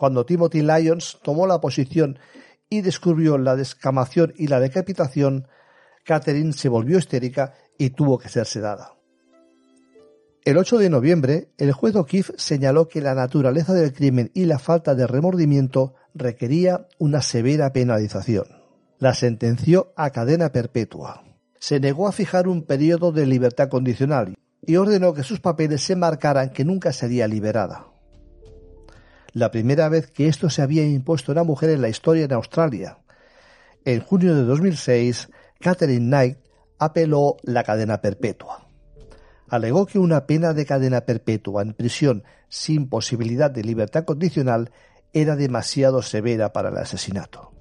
Cuando 0.02 0.26
Timothy 0.26 0.62
Lyons 0.62 1.20
tomó 1.22 1.46
la 1.46 1.60
posición 1.60 2.18
y 2.68 2.80
descubrió 2.80 3.38
la 3.38 3.54
descamación 3.54 4.34
y 4.36 4.48
la 4.48 4.58
decapitación, 4.58 5.46
Catherine 6.04 6.52
se 6.54 6.68
volvió 6.68 6.98
histérica 6.98 7.54
y 7.78 7.90
tuvo 7.90 8.18
que 8.18 8.28
ser 8.28 8.46
sedada. 8.46 8.96
El 10.44 10.58
8 10.58 10.78
de 10.78 10.90
noviembre, 10.90 11.52
el 11.56 11.70
juez 11.70 11.94
O'Keefe 11.94 12.32
señaló 12.36 12.88
que 12.88 13.00
la 13.00 13.14
naturaleza 13.14 13.74
del 13.74 13.92
crimen 13.92 14.32
y 14.34 14.46
la 14.46 14.58
falta 14.58 14.96
de 14.96 15.06
remordimiento 15.06 15.94
requería 16.14 16.88
una 16.98 17.22
severa 17.22 17.72
penalización. 17.72 18.46
La 18.98 19.14
sentenció 19.14 19.92
a 19.94 20.10
cadena 20.10 20.50
perpetua. 20.50 21.22
Se 21.60 21.78
negó 21.78 22.08
a 22.08 22.12
fijar 22.12 22.48
un 22.48 22.62
periodo 22.62 23.12
de 23.12 23.24
libertad 23.24 23.68
condicional 23.68 24.34
y 24.66 24.74
ordenó 24.74 25.14
que 25.14 25.22
sus 25.22 25.38
papeles 25.38 25.80
se 25.80 25.94
marcaran 25.94 26.50
que 26.50 26.64
nunca 26.64 26.92
sería 26.92 27.28
liberada. 27.28 27.91
La 29.32 29.50
primera 29.50 29.88
vez 29.88 30.10
que 30.10 30.28
esto 30.28 30.50
se 30.50 30.62
había 30.62 30.84
impuesto 30.86 31.32
a 31.32 31.34
una 31.34 31.44
mujer 31.44 31.70
en 31.70 31.82
la 31.82 31.88
historia 31.88 32.24
en 32.24 32.32
Australia. 32.32 32.98
En 33.84 34.00
junio 34.00 34.34
de 34.34 34.44
2006, 34.44 35.28
Catherine 35.60 36.06
Knight 36.06 36.38
apeló 36.78 37.36
la 37.42 37.64
cadena 37.64 38.00
perpetua 38.00 38.66
alegó 39.52 39.84
que 39.84 39.98
una 39.98 40.26
pena 40.26 40.54
de 40.54 40.64
cadena 40.64 41.02
perpetua 41.02 41.60
en 41.60 41.74
prisión 41.74 42.24
sin 42.48 42.88
posibilidad 42.88 43.50
de 43.50 43.62
libertad 43.62 44.06
condicional 44.06 44.72
era 45.12 45.36
demasiado 45.36 46.00
severa 46.00 46.54
para 46.54 46.70
el 46.70 46.78
asesinato. 46.78 47.52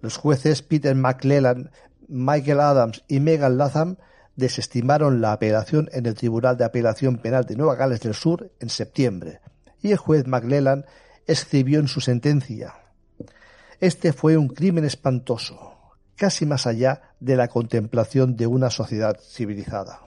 Los 0.00 0.16
jueces 0.16 0.62
Peter 0.62 0.94
McClellan, 0.94 1.70
Michael 2.08 2.60
Adams 2.60 3.04
y 3.06 3.20
Megan 3.20 3.58
Latham 3.58 3.96
desestimaron 4.34 5.20
la 5.20 5.32
apelación 5.32 5.90
en 5.92 6.06
el 6.06 6.14
Tribunal 6.14 6.56
de 6.56 6.64
Apelación 6.64 7.18
Penal 7.18 7.44
de 7.44 7.56
Nueva 7.56 7.74
Gales 7.74 8.00
del 8.00 8.14
Sur 8.14 8.50
en 8.58 8.70
septiembre, 8.70 9.40
y 9.86 9.92
el 9.92 9.98
juez 9.98 10.26
McClellan 10.26 10.84
escribió 11.26 11.78
en 11.78 11.88
su 11.88 12.00
sentencia 12.00 12.74
Este 13.80 14.12
fue 14.12 14.36
un 14.36 14.48
crimen 14.48 14.84
espantoso, 14.84 15.76
casi 16.16 16.44
más 16.44 16.66
allá 16.66 17.14
de 17.20 17.36
la 17.36 17.48
contemplación 17.48 18.36
de 18.36 18.46
una 18.46 18.70
sociedad 18.70 19.18
civilizada. 19.20 20.00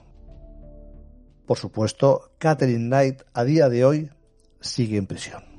Por 1.46 1.58
supuesto, 1.58 2.32
Catherine 2.38 2.86
Knight 2.86 3.22
a 3.32 3.44
día 3.44 3.68
de 3.68 3.84
hoy 3.84 4.10
sigue 4.60 4.98
en 4.98 5.06
prisión. 5.06 5.49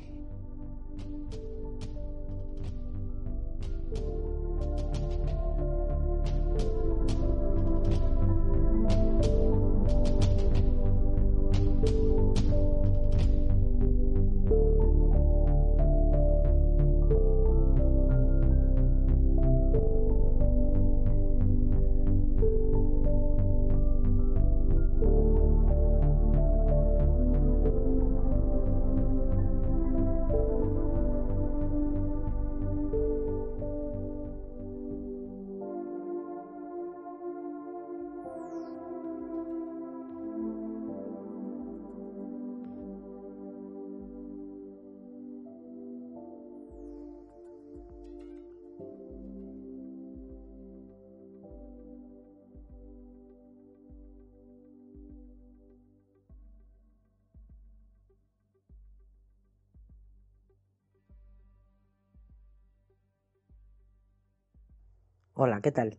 Hola, 65.43 65.59
¿qué 65.59 65.71
tal? 65.71 65.97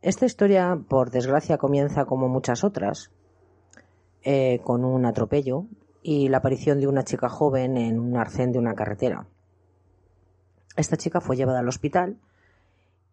Esta 0.00 0.24
historia, 0.24 0.80
por 0.88 1.10
desgracia, 1.10 1.58
comienza 1.58 2.06
como 2.06 2.30
muchas 2.30 2.64
otras, 2.64 3.10
eh, 4.22 4.60
con 4.64 4.86
un 4.86 5.04
atropello 5.04 5.66
y 6.02 6.30
la 6.30 6.38
aparición 6.38 6.80
de 6.80 6.86
una 6.86 7.04
chica 7.04 7.28
joven 7.28 7.76
en 7.76 8.00
un 8.00 8.16
arcén 8.16 8.50
de 8.50 8.58
una 8.58 8.72
carretera. 8.72 9.26
Esta 10.74 10.96
chica 10.96 11.20
fue 11.20 11.36
llevada 11.36 11.58
al 11.58 11.68
hospital 11.68 12.16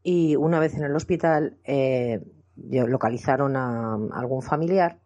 y 0.01 0.37
una 0.37 0.61
vez 0.61 0.75
en 0.75 0.85
el 0.85 0.95
hospital 0.95 1.57
eh, 1.65 2.21
localizaron 2.55 3.57
a 3.57 3.95
algún 4.13 4.41
familiar 4.41 4.99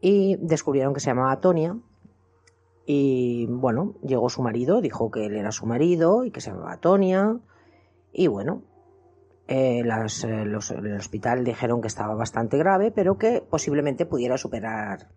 y 0.00 0.36
descubrieron 0.36 0.94
que 0.94 1.00
se 1.00 1.10
llamaba 1.10 1.38
Tonia 1.38 1.76
y 2.86 3.44
bueno, 3.44 3.96
llegó 4.02 4.30
su 4.30 4.40
marido, 4.40 4.80
dijo 4.80 5.10
que 5.10 5.26
él 5.26 5.36
era 5.36 5.52
su 5.52 5.66
marido 5.66 6.24
y 6.24 6.30
que 6.30 6.40
se 6.40 6.50
llamaba 6.50 6.78
Tonia 6.78 7.36
y 8.10 8.26
bueno, 8.26 8.62
eh, 9.52 9.82
las, 9.84 10.22
eh, 10.22 10.44
los, 10.44 10.70
el 10.70 10.94
hospital 10.94 11.42
dijeron 11.42 11.80
que 11.80 11.88
estaba 11.88 12.14
bastante 12.14 12.56
grave, 12.56 12.92
pero 12.92 13.18
que 13.18 13.42
posiblemente 13.42 14.06
pudiera 14.06 14.38
superar 14.38 15.08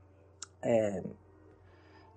eh, 0.63 1.03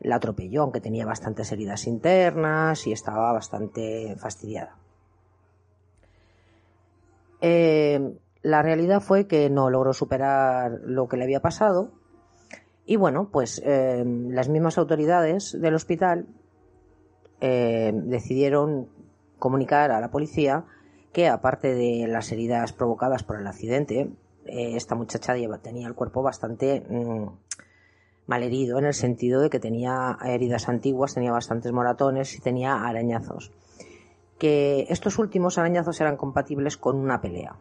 el 0.01 0.13
atropello, 0.13 0.63
aunque 0.63 0.81
tenía 0.81 1.05
bastantes 1.05 1.53
heridas 1.53 1.87
internas 1.87 2.87
y 2.87 2.93
estaba 2.93 3.33
bastante 3.33 4.17
fastidiada. 4.17 4.79
la 7.43 8.63
realidad 8.63 9.01
fue 9.01 9.27
que 9.27 9.51
no 9.51 9.69
logró 9.69 9.93
superar 9.93 10.81
lo 10.85 11.09
que 11.09 11.19
le 11.19 11.25
había 11.25 11.41
pasado 11.41 11.93
y 12.87 12.97
bueno, 12.97 13.29
pues 13.31 13.63
las 13.63 14.49
mismas 14.49 14.79
autoridades 14.79 15.55
del 15.61 15.75
hospital 15.75 16.27
decidieron 17.41 18.89
comunicar 19.39 19.91
a 19.91 20.01
la 20.01 20.11
policía 20.11 20.65
que 21.17 21.29
aparte 21.31 21.75
de 21.75 22.07
las 22.09 22.31
heridas 22.31 22.75
provocadas 22.75 23.23
por 23.23 23.41
el 23.41 23.47
accidente, 23.47 24.11
eh, 24.45 24.77
esta 24.77 24.95
muchacha 24.95 25.33
tenía 25.63 25.87
el 25.87 25.95
cuerpo 25.95 26.23
bastante 26.23 26.85
mm, 26.91 27.29
mal 28.27 28.43
herido 28.43 28.79
en 28.79 28.85
el 28.85 28.93
sentido 28.93 29.41
de 29.41 29.49
que 29.49 29.59
tenía 29.59 30.19
heridas 30.27 30.69
antiguas, 30.69 31.15
tenía 31.15 31.33
bastantes 31.33 31.73
moratones 31.73 32.37
y 32.37 32.41
tenía 32.41 32.85
arañazos. 32.85 33.51
Que 34.39 34.85
estos 34.91 35.19
últimos 35.19 35.57
arañazos 35.57 35.99
eran 36.03 36.19
compatibles 36.19 36.77
con 36.77 36.97
una 36.97 37.23
pelea 37.23 37.57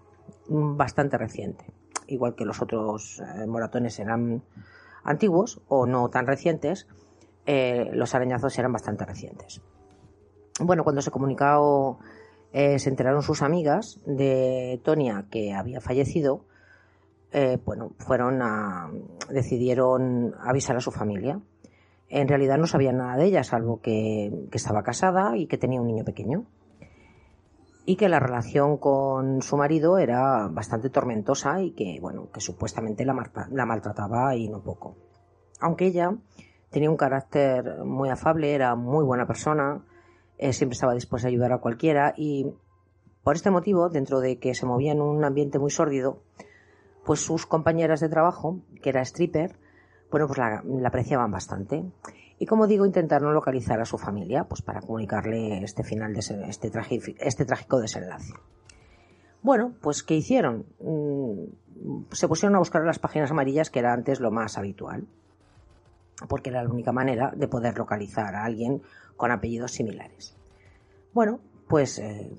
mm, 0.49 0.75
bastante 0.75 1.17
reciente, 1.17 1.63
igual 2.07 2.35
que 2.35 2.43
los 2.43 2.61
otros 2.61 3.21
eh, 3.21 3.47
moratones 3.47 3.97
eran 3.99 4.43
antiguos 5.05 5.61
o 5.69 5.85
no 5.85 6.09
tan 6.09 6.27
recientes, 6.27 6.87
eh, 7.45 7.89
los 7.93 8.15
arañazos 8.15 8.59
eran 8.59 8.73
bastante 8.73 9.05
recientes. 9.05 9.61
Bueno, 10.59 10.83
cuando 10.83 11.01
se 11.01 11.11
comunicó 11.11 11.99
eh, 12.57 12.79
se 12.79 12.89
enteraron 12.89 13.21
sus 13.21 13.41
amigas 13.41 13.99
de 14.05 14.79
Tonia 14.81 15.25
que 15.29 15.53
había 15.53 15.81
fallecido, 15.81 16.45
eh, 17.33 17.59
bueno, 17.65 17.91
fueron 17.97 18.41
a, 18.41 18.89
decidieron 19.29 20.33
avisar 20.39 20.77
a 20.77 20.79
su 20.79 20.89
familia. 20.89 21.41
En 22.07 22.29
realidad 22.29 22.57
no 22.57 22.65
sabían 22.65 22.95
nada 22.95 23.17
de 23.17 23.25
ella, 23.25 23.43
salvo 23.43 23.81
que, 23.81 24.47
estaba 24.53 24.83
casada 24.83 25.35
y 25.35 25.47
que 25.47 25.57
tenía 25.57 25.81
un 25.81 25.87
niño 25.87 26.05
pequeño. 26.05 26.45
Y 27.85 27.97
que 27.97 28.07
la 28.07 28.21
relación 28.21 28.77
con 28.77 29.41
su 29.41 29.57
marido 29.57 29.97
era 29.97 30.47
bastante 30.47 30.89
tormentosa 30.89 31.61
y 31.61 31.71
que, 31.71 31.99
bueno, 31.99 32.31
que 32.31 32.39
supuestamente 32.39 33.03
la, 33.03 33.15
la 33.51 33.65
maltrataba 33.65 34.33
y 34.37 34.47
no 34.47 34.61
poco. 34.61 34.95
Aunque 35.59 35.87
ella 35.87 36.15
tenía 36.69 36.89
un 36.89 36.95
carácter 36.95 37.83
muy 37.83 38.07
afable, 38.07 38.55
era 38.55 38.75
muy 38.75 39.03
buena 39.03 39.27
persona, 39.27 39.83
eh, 40.37 40.53
siempre 40.53 40.73
estaba 40.73 40.93
dispuesta 40.93 41.27
a 41.27 41.31
ayudar 41.31 41.53
a 41.53 41.59
cualquiera 41.59 42.13
y 42.17 42.47
por 43.23 43.35
este 43.35 43.49
motivo, 43.49 43.89
dentro 43.89 44.19
de 44.19 44.37
que 44.37 44.53
se 44.53 44.67
movía 44.67 44.91
en 44.91 45.01
un 45.01 45.23
ambiente 45.23 45.57
muy 45.57 45.71
sórdido, 45.71 46.21
pues 47.03 47.21
sus 47.21 47.47
compañeras 47.47 47.99
de 47.99 48.07
trabajo, 48.07 48.59
que 48.83 48.89
era 48.89 49.01
stripper, 49.01 49.57
bueno, 50.11 50.27
pues 50.27 50.37
la, 50.37 50.63
apreciaban 50.85 51.31
bastante. 51.31 51.83
Y 52.37 52.45
como 52.45 52.67
digo, 52.67 52.85
intentaron 52.85 53.33
localizar 53.33 53.81
a 53.81 53.85
su 53.85 53.97
familia, 53.97 54.43
pues 54.43 54.61
para 54.61 54.81
comunicarle 54.81 55.63
este 55.63 55.83
final 55.83 56.13
de 56.13 56.19
este, 56.19 56.69
este 57.19 57.45
trágico 57.45 57.79
desenlace. 57.79 58.33
Bueno, 59.41 59.73
pues 59.81 60.03
¿qué 60.03 60.15
hicieron? 60.15 60.65
Mm, 60.79 62.05
se 62.11 62.27
pusieron 62.27 62.55
a 62.55 62.59
buscar 62.59 62.83
las 62.83 62.99
páginas 62.99 63.31
amarillas, 63.31 63.69
que 63.69 63.79
era 63.79 63.93
antes 63.93 64.19
lo 64.19 64.31
más 64.31 64.57
habitual, 64.57 65.07
porque 66.27 66.49
era 66.49 66.63
la 66.63 66.69
única 66.69 66.91
manera 66.91 67.31
de 67.35 67.47
poder 67.47 67.77
localizar 67.77 68.35
a 68.35 68.43
alguien 68.43 68.81
con 69.17 69.31
apellidos 69.31 69.71
similares. 69.71 70.35
Bueno, 71.13 71.39
pues 71.67 71.99
eh, 71.99 72.31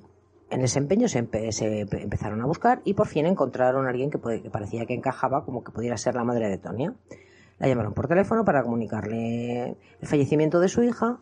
en 0.51 0.61
ese 0.61 0.79
empeño 0.79 1.09
se, 1.09 1.19
empezaron 1.19 2.41
a 2.41 2.47
buscar 2.47 2.81
y 2.85 2.95
por 2.95 3.07
fin 3.07 3.27
encontraron 3.27 3.87
a 3.87 3.91
alguien 3.91 4.11
que, 4.11 4.19
que, 4.43 4.51
parecía 4.51 4.87
que 4.87 4.95
encajaba 4.95 5.45
como 5.45 5.65
que 5.65 5.73
pudiera 5.73 5.97
ser 5.97 6.15
la 6.15 6.25
madre 6.25 6.49
de 6.49 6.59
Tonia. 6.59 6.95
La 7.59 7.69
llamaron 7.69 7.95
por 7.95 8.07
teléfono 8.07 8.45
para 8.45 8.63
comunicarle 8.63 9.77
el 10.01 10.09
fallecimiento 10.09 10.61
de 10.61 10.69
su 10.69 10.83
hija 10.83 11.19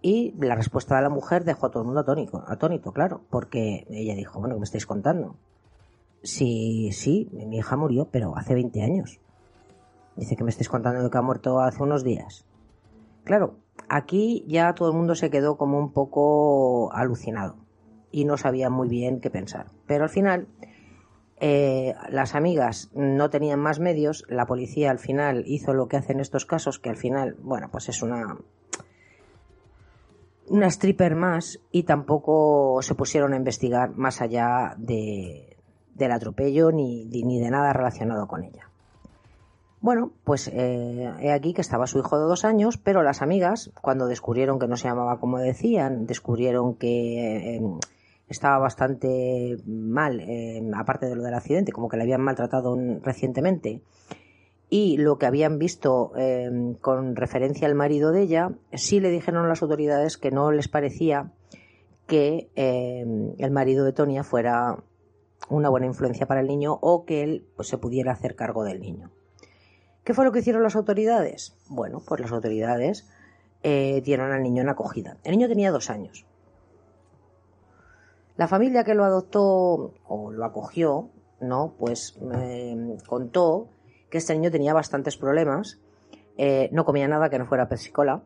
y 0.00 0.34
la 0.38 0.54
respuesta 0.54 0.96
de 0.96 1.02
la 1.02 1.08
mujer 1.08 1.44
dejó 1.44 1.66
a 1.66 1.70
todo 1.70 1.82
el 1.82 1.86
mundo 1.86 2.02
atónico, 2.02 2.44
atónito, 2.46 2.92
claro, 2.92 3.22
porque 3.30 3.86
ella 3.88 4.14
dijo, 4.14 4.38
bueno, 4.38 4.54
¿qué 4.54 4.60
me 4.60 4.64
estáis 4.64 4.86
contando? 4.86 5.36
Sí, 6.22 6.90
sí, 6.92 7.28
mi 7.32 7.56
hija 7.56 7.76
murió, 7.76 8.08
pero 8.10 8.36
hace 8.36 8.54
20 8.54 8.82
años. 8.82 9.18
Dice 10.14 10.36
que 10.36 10.44
me 10.44 10.50
estáis 10.50 10.68
contando 10.68 11.10
que 11.10 11.18
ha 11.18 11.22
muerto 11.22 11.60
hace 11.60 11.82
unos 11.82 12.04
días. 12.04 12.44
Claro, 13.24 13.56
aquí 13.88 14.44
ya 14.46 14.74
todo 14.74 14.90
el 14.90 14.96
mundo 14.96 15.14
se 15.14 15.30
quedó 15.30 15.56
como 15.56 15.78
un 15.78 15.92
poco 15.92 16.92
alucinado 16.92 17.56
y 18.10 18.24
no 18.24 18.36
sabía 18.36 18.70
muy 18.70 18.88
bien 18.88 19.20
qué 19.20 19.30
pensar. 19.30 19.66
Pero 19.86 20.04
al 20.04 20.10
final, 20.10 20.46
eh, 21.40 21.94
las 22.08 22.34
amigas 22.34 22.90
no 22.94 23.30
tenían 23.30 23.60
más 23.60 23.80
medios, 23.80 24.24
la 24.28 24.46
policía 24.46 24.90
al 24.90 24.98
final 24.98 25.44
hizo 25.46 25.74
lo 25.74 25.88
que 25.88 25.96
hace 25.96 26.12
en 26.12 26.20
estos 26.20 26.46
casos, 26.46 26.78
que 26.78 26.90
al 26.90 26.96
final, 26.96 27.36
bueno, 27.40 27.68
pues 27.70 27.88
es 27.88 28.02
una 28.02 28.38
una 30.46 30.66
stripper 30.66 31.16
más 31.16 31.60
y 31.70 31.84
tampoco 31.84 32.80
se 32.82 32.94
pusieron 32.94 33.32
a 33.32 33.36
investigar 33.36 33.96
más 33.96 34.20
allá 34.20 34.74
de, 34.76 35.56
del 35.94 36.12
atropello 36.12 36.70
ni, 36.70 37.06
ni 37.06 37.40
de 37.40 37.50
nada 37.50 37.72
relacionado 37.72 38.26
con 38.26 38.44
ella. 38.44 38.70
Bueno, 39.84 40.12
pues 40.24 40.48
eh, 40.48 41.12
he 41.20 41.30
aquí 41.30 41.52
que 41.52 41.60
estaba 41.60 41.86
su 41.86 41.98
hijo 41.98 42.18
de 42.18 42.24
dos 42.24 42.46
años, 42.46 42.78
pero 42.78 43.02
las 43.02 43.20
amigas, 43.20 43.70
cuando 43.82 44.06
descubrieron 44.06 44.58
que 44.58 44.66
no 44.66 44.78
se 44.78 44.88
llamaba 44.88 45.20
como 45.20 45.38
decían, 45.38 46.06
descubrieron 46.06 46.76
que 46.76 47.56
em, 47.56 47.78
estaba 48.26 48.56
bastante 48.56 49.58
mal, 49.66 50.20
em, 50.20 50.72
aparte 50.74 51.04
de 51.04 51.14
lo 51.14 51.22
del 51.22 51.34
accidente, 51.34 51.70
como 51.70 51.90
que 51.90 51.98
le 51.98 52.04
habían 52.04 52.22
maltratado 52.22 52.74
recientemente, 53.02 53.82
y 54.70 54.96
lo 54.96 55.18
que 55.18 55.26
habían 55.26 55.58
visto 55.58 56.12
em, 56.16 56.76
con 56.76 57.14
referencia 57.14 57.68
al 57.68 57.74
marido 57.74 58.10
de 58.10 58.22
ella, 58.22 58.52
sí 58.72 59.00
le 59.00 59.10
dijeron 59.10 59.44
a 59.44 59.48
las 59.48 59.60
autoridades 59.60 60.16
que 60.16 60.30
no 60.30 60.50
les 60.50 60.68
parecía 60.68 61.34
que 62.06 62.48
el 62.56 63.50
marido 63.50 63.84
de 63.84 63.92
Tonia 63.92 64.24
fuera 64.24 64.82
una 65.50 65.68
buena 65.68 65.84
influencia 65.84 66.24
para 66.24 66.40
el 66.40 66.46
niño 66.46 66.78
o 66.80 67.04
que 67.04 67.22
él 67.22 67.46
pues, 67.54 67.68
se 67.68 67.76
pudiera 67.76 68.12
hacer 68.12 68.34
cargo 68.34 68.64
del 68.64 68.80
niño. 68.80 69.10
¿Qué 70.04 70.12
fue 70.12 70.24
lo 70.26 70.32
que 70.32 70.40
hicieron 70.40 70.62
las 70.62 70.76
autoridades? 70.76 71.56
Bueno, 71.68 72.02
pues 72.06 72.20
las 72.20 72.30
autoridades 72.30 73.08
eh, 73.62 74.02
dieron 74.04 74.32
al 74.32 74.42
niño 74.42 74.60
en 74.62 74.68
acogida. 74.68 75.16
El 75.24 75.32
niño 75.32 75.48
tenía 75.48 75.72
dos 75.72 75.88
años. 75.88 76.26
La 78.36 78.46
familia 78.46 78.84
que 78.84 78.94
lo 78.94 79.04
adoptó 79.04 79.94
o 80.06 80.30
lo 80.30 80.44
acogió, 80.44 81.08
¿no? 81.40 81.74
Pues 81.78 82.20
me 82.20 82.96
contó 83.06 83.68
que 84.10 84.18
este 84.18 84.34
niño 84.34 84.50
tenía 84.50 84.74
bastantes 84.74 85.16
problemas. 85.16 85.80
Eh, 86.36 86.68
no 86.72 86.84
comía 86.84 87.08
nada 87.08 87.30
que 87.30 87.38
no 87.38 87.46
fuera 87.46 87.68
pesicola. 87.68 88.22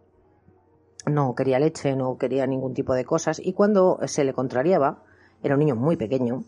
No 1.06 1.36
quería 1.36 1.60
leche, 1.60 1.94
no 1.94 2.18
quería 2.18 2.46
ningún 2.46 2.74
tipo 2.74 2.94
de 2.94 3.04
cosas. 3.04 3.38
Y 3.38 3.52
cuando 3.52 4.00
se 4.06 4.24
le 4.24 4.32
contrariaba, 4.32 5.04
era 5.44 5.54
un 5.54 5.60
niño 5.60 5.76
muy 5.76 5.96
pequeño, 5.96 6.42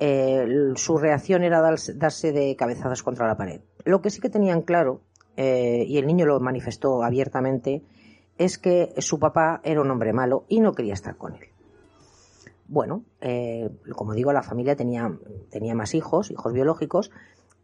eh, 0.00 0.72
su 0.76 0.96
reacción 0.96 1.42
era 1.42 1.60
darse 1.60 2.32
de 2.32 2.56
cabezazos 2.56 3.02
contra 3.02 3.26
la 3.26 3.36
pared. 3.36 3.60
Lo 3.88 4.02
que 4.02 4.10
sí 4.10 4.20
que 4.20 4.28
tenían 4.28 4.60
claro, 4.60 5.00
eh, 5.38 5.82
y 5.88 5.96
el 5.96 6.06
niño 6.06 6.26
lo 6.26 6.38
manifestó 6.40 7.02
abiertamente, 7.02 7.82
es 8.36 8.58
que 8.58 8.92
su 8.98 9.18
papá 9.18 9.62
era 9.64 9.80
un 9.80 9.90
hombre 9.90 10.12
malo 10.12 10.44
y 10.46 10.60
no 10.60 10.74
quería 10.74 10.92
estar 10.92 11.16
con 11.16 11.32
él. 11.32 11.46
Bueno, 12.66 13.04
eh, 13.22 13.70
como 13.96 14.12
digo, 14.12 14.30
la 14.34 14.42
familia 14.42 14.76
tenía, 14.76 15.10
tenía 15.48 15.74
más 15.74 15.94
hijos, 15.94 16.30
hijos 16.30 16.52
biológicos, 16.52 17.10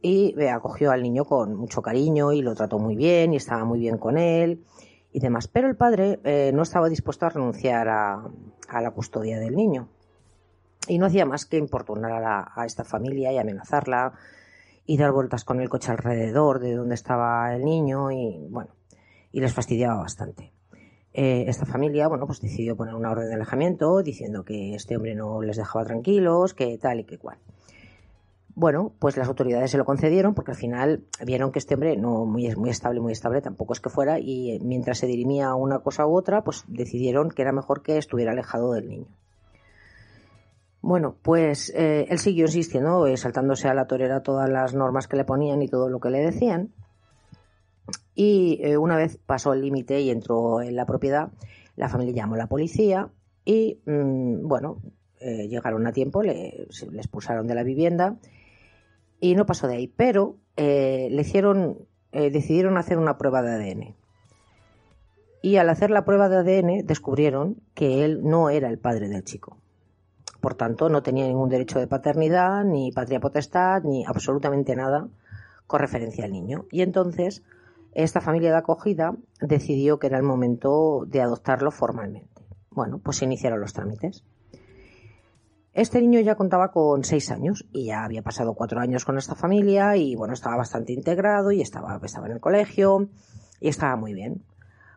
y 0.01 0.35
acogió 0.47 0.93
al 0.93 1.03
niño 1.03 1.27
con 1.27 1.57
mucho 1.57 1.83
cariño 1.83 2.33
y 2.33 2.41
lo 2.41 2.55
trató 2.55 2.79
muy 2.79 2.97
bien 2.97 3.35
y 3.35 3.37
estaba 3.37 3.67
muy 3.67 3.81
bien 3.81 3.99
con 3.99 4.17
él 4.17 4.65
y 5.13 5.21
demás. 5.21 5.47
Pero 5.47 5.69
el 5.69 5.77
padre 5.77 6.21
no 6.55 6.63
estaba 6.63 6.89
dispuesto 6.89 7.27
a 7.27 7.29
renunciar 7.29 7.87
a 7.89 8.81
la 8.81 8.91
custodia 8.93 9.39
del 9.39 9.55
niño 9.55 9.91
y 10.89 10.99
no 10.99 11.07
hacía 11.07 11.27
más 11.27 11.47
que 11.47 11.59
importunar 11.59 12.23
a, 12.25 12.65
esta 12.65 12.85
familia 12.85 13.33
y 13.33 13.39
amenazarla 13.39 14.15
y 14.87 14.97
dar 14.97 15.13
vueltas 15.13 15.45
con 15.45 15.61
el 15.61 15.69
coche 15.69 15.91
alrededor 15.91 16.61
de 16.61 16.75
donde 16.75 16.95
estaba 16.95 17.55
el 17.55 17.65
niño 17.65 18.11
y 18.11 18.47
bueno, 18.51 18.71
y 19.33 19.41
les 19.41 19.53
fastidiaba 19.53 19.97
bastante. 19.97 20.53
Eh, 21.13 21.45
esta 21.47 21.65
familia, 21.65 22.09
bueno, 22.09 22.27
pues 22.27 22.41
decidió 22.41 22.77
poner 22.77 22.95
una 22.95 23.13
orden 23.13 23.29
de 23.29 23.35
alejamiento 23.35 24.03
diciendo 24.03 24.45
que 24.45 24.75
este 24.75 24.97
hombre 24.97 25.15
no 25.15 25.43
les 25.43 25.57
dejaba 25.57 25.85
tranquilos, 25.85 26.55
que 26.55 26.77
tal 26.77 27.01
y 27.01 27.05
que 27.05 27.19
cual. 27.19 27.39
Bueno, 28.57 28.93
pues 28.99 29.17
las 29.17 29.29
autoridades 29.29 29.71
se 29.71 29.79
lo 29.79 29.85
concedieron 29.85 30.35
porque 30.35 30.53
al 30.53 30.57
final 30.57 31.05
vieron 31.25 31.51
que 31.51 31.59
este 31.59 31.75
hombre 31.75 31.97
no 31.97 32.25
muy, 32.25 32.55
muy 32.57 32.71
estable, 32.71 33.01
muy 33.01 33.13
estable, 33.13 33.43
tampoco 33.43 33.73
es 33.73 33.81
que 33.81 33.91
fuera, 33.91 34.21
y 34.21 34.61
mientras 34.63 34.99
se 34.99 35.07
dirimía 35.07 35.55
una 35.55 35.81
cosa 35.81 36.07
u 36.07 36.17
otra, 36.17 36.45
pues 36.45 36.65
decidieron 36.69 37.31
que 37.31 37.43
era 37.43 37.53
mejor 37.53 37.83
que 37.83 37.97
estuviera 37.97 38.33
alejado 38.33 38.73
del 38.73 38.89
niño. 38.89 39.07
Bueno, 40.87 41.17
pues 41.23 41.73
eh, 41.75 42.07
él 42.11 42.19
siguió 42.19 42.45
insistiendo, 42.45 43.07
eh, 43.07 43.17
saltándose 43.17 43.69
a 43.69 43.75
la 43.75 43.87
torera 43.87 44.23
todas 44.23 44.51
las 44.51 44.75
normas 44.75 45.09
que 45.09 45.17
le 45.17 45.25
ponían 45.25 45.63
y 45.63 45.69
todo 45.69 45.89
lo 45.89 45.99
que 45.99 46.11
le 46.11 46.19
decían. 46.19 46.75
Y 48.15 48.61
eh, 48.63 48.77
una 48.77 48.99
vez 48.99 49.17
pasó 49.17 49.55
el 49.55 49.63
límite 49.63 50.03
y 50.03 50.11
entró 50.11 50.61
en 50.61 50.77
la 50.77 50.85
propiedad, 50.85 51.33
la 51.75 51.89
familia 51.89 52.13
llamó 52.13 52.35
a 52.35 52.37
la 52.37 52.49
policía 52.49 53.09
y, 53.47 53.81
mm, 53.87 54.47
bueno, 54.47 54.83
llegaron 55.23 55.87
a 55.87 55.93
tiempo, 55.93 56.23
le, 56.23 56.67
le, 56.91 56.99
expulsaron 56.99 57.47
de 57.47 57.55
la 57.55 57.63
vivienda 57.63 58.19
y 59.21 59.37
no 59.37 59.47
pasó 59.47 59.67
de 59.67 59.77
ahí. 59.77 59.89
Pero 59.89 60.37
le 60.55 61.19
hicieron, 61.19 61.79
decidieron 62.13 62.77
hacer 62.77 62.99
una 62.99 63.17
prueba 63.17 63.41
de 63.41 63.53
ADN. 63.53 63.97
Y 65.41 65.57
al 65.57 65.71
hacer 65.71 65.91
la 65.91 66.05
prueba 66.05 66.29
de 66.29 66.37
ADN 66.37 66.87
descubrieron 66.87 67.63
que 67.73 68.05
él 68.05 68.21
no 68.23 68.51
era 68.51 68.69
el 68.69 68.79
padre 68.79 69.09
del 69.09 69.25
chico 69.25 69.64
por 70.45 70.57
tanto, 70.57 70.91
no 70.91 71.03
tenía 71.03 71.27
ningún 71.27 71.49
derecho 71.49 71.79
de 71.79 71.87
paternidad, 71.87 72.65
ni 72.65 72.93
patria 72.93 73.19
potestad, 73.19 73.83
ni 73.83 74.05
absolutamente 74.05 74.77
nada 74.77 75.09
con 75.67 75.81
referencia 75.81 76.27
al 76.27 76.33
niño. 76.33 76.67
Y 76.71 76.83
entonces, 76.83 77.43
esta 77.95 78.21
familia 78.21 78.51
de 78.51 78.59
acogida 78.59 79.17
decidió 79.41 79.99
que 79.99 80.09
era 80.09 80.19
el 80.19 80.23
momento 80.23 81.07
de 81.07 81.23
adoptarlo 81.23 81.71
formalmente. 81.71 82.43
Bueno, 82.69 82.99
pues 82.99 83.17
se 83.17 83.25
iniciaron 83.25 83.59
los 83.59 83.73
trámites. 83.73 84.23
Este 85.73 85.99
niño 86.03 86.21
ya 86.21 86.35
contaba 86.35 86.73
con 86.73 87.05
seis 87.05 87.31
años 87.31 87.65
y 87.73 87.87
ya 87.87 88.05
había 88.05 88.21
pasado 88.21 88.53
cuatro 88.53 88.81
años 88.81 89.07
con 89.07 89.17
esta 89.17 89.35
familia 89.35 89.97
y 89.97 90.15
bueno, 90.15 90.35
estaba 90.35 90.59
bastante 90.59 90.93
integrado 90.93 91.53
y 91.53 91.63
estaba, 91.63 91.99
en 91.99 92.33
el 92.33 92.41
colegio 92.41 93.09
y 93.61 93.69
estaba 93.69 93.97
muy 93.97 94.13
bien. 94.13 94.45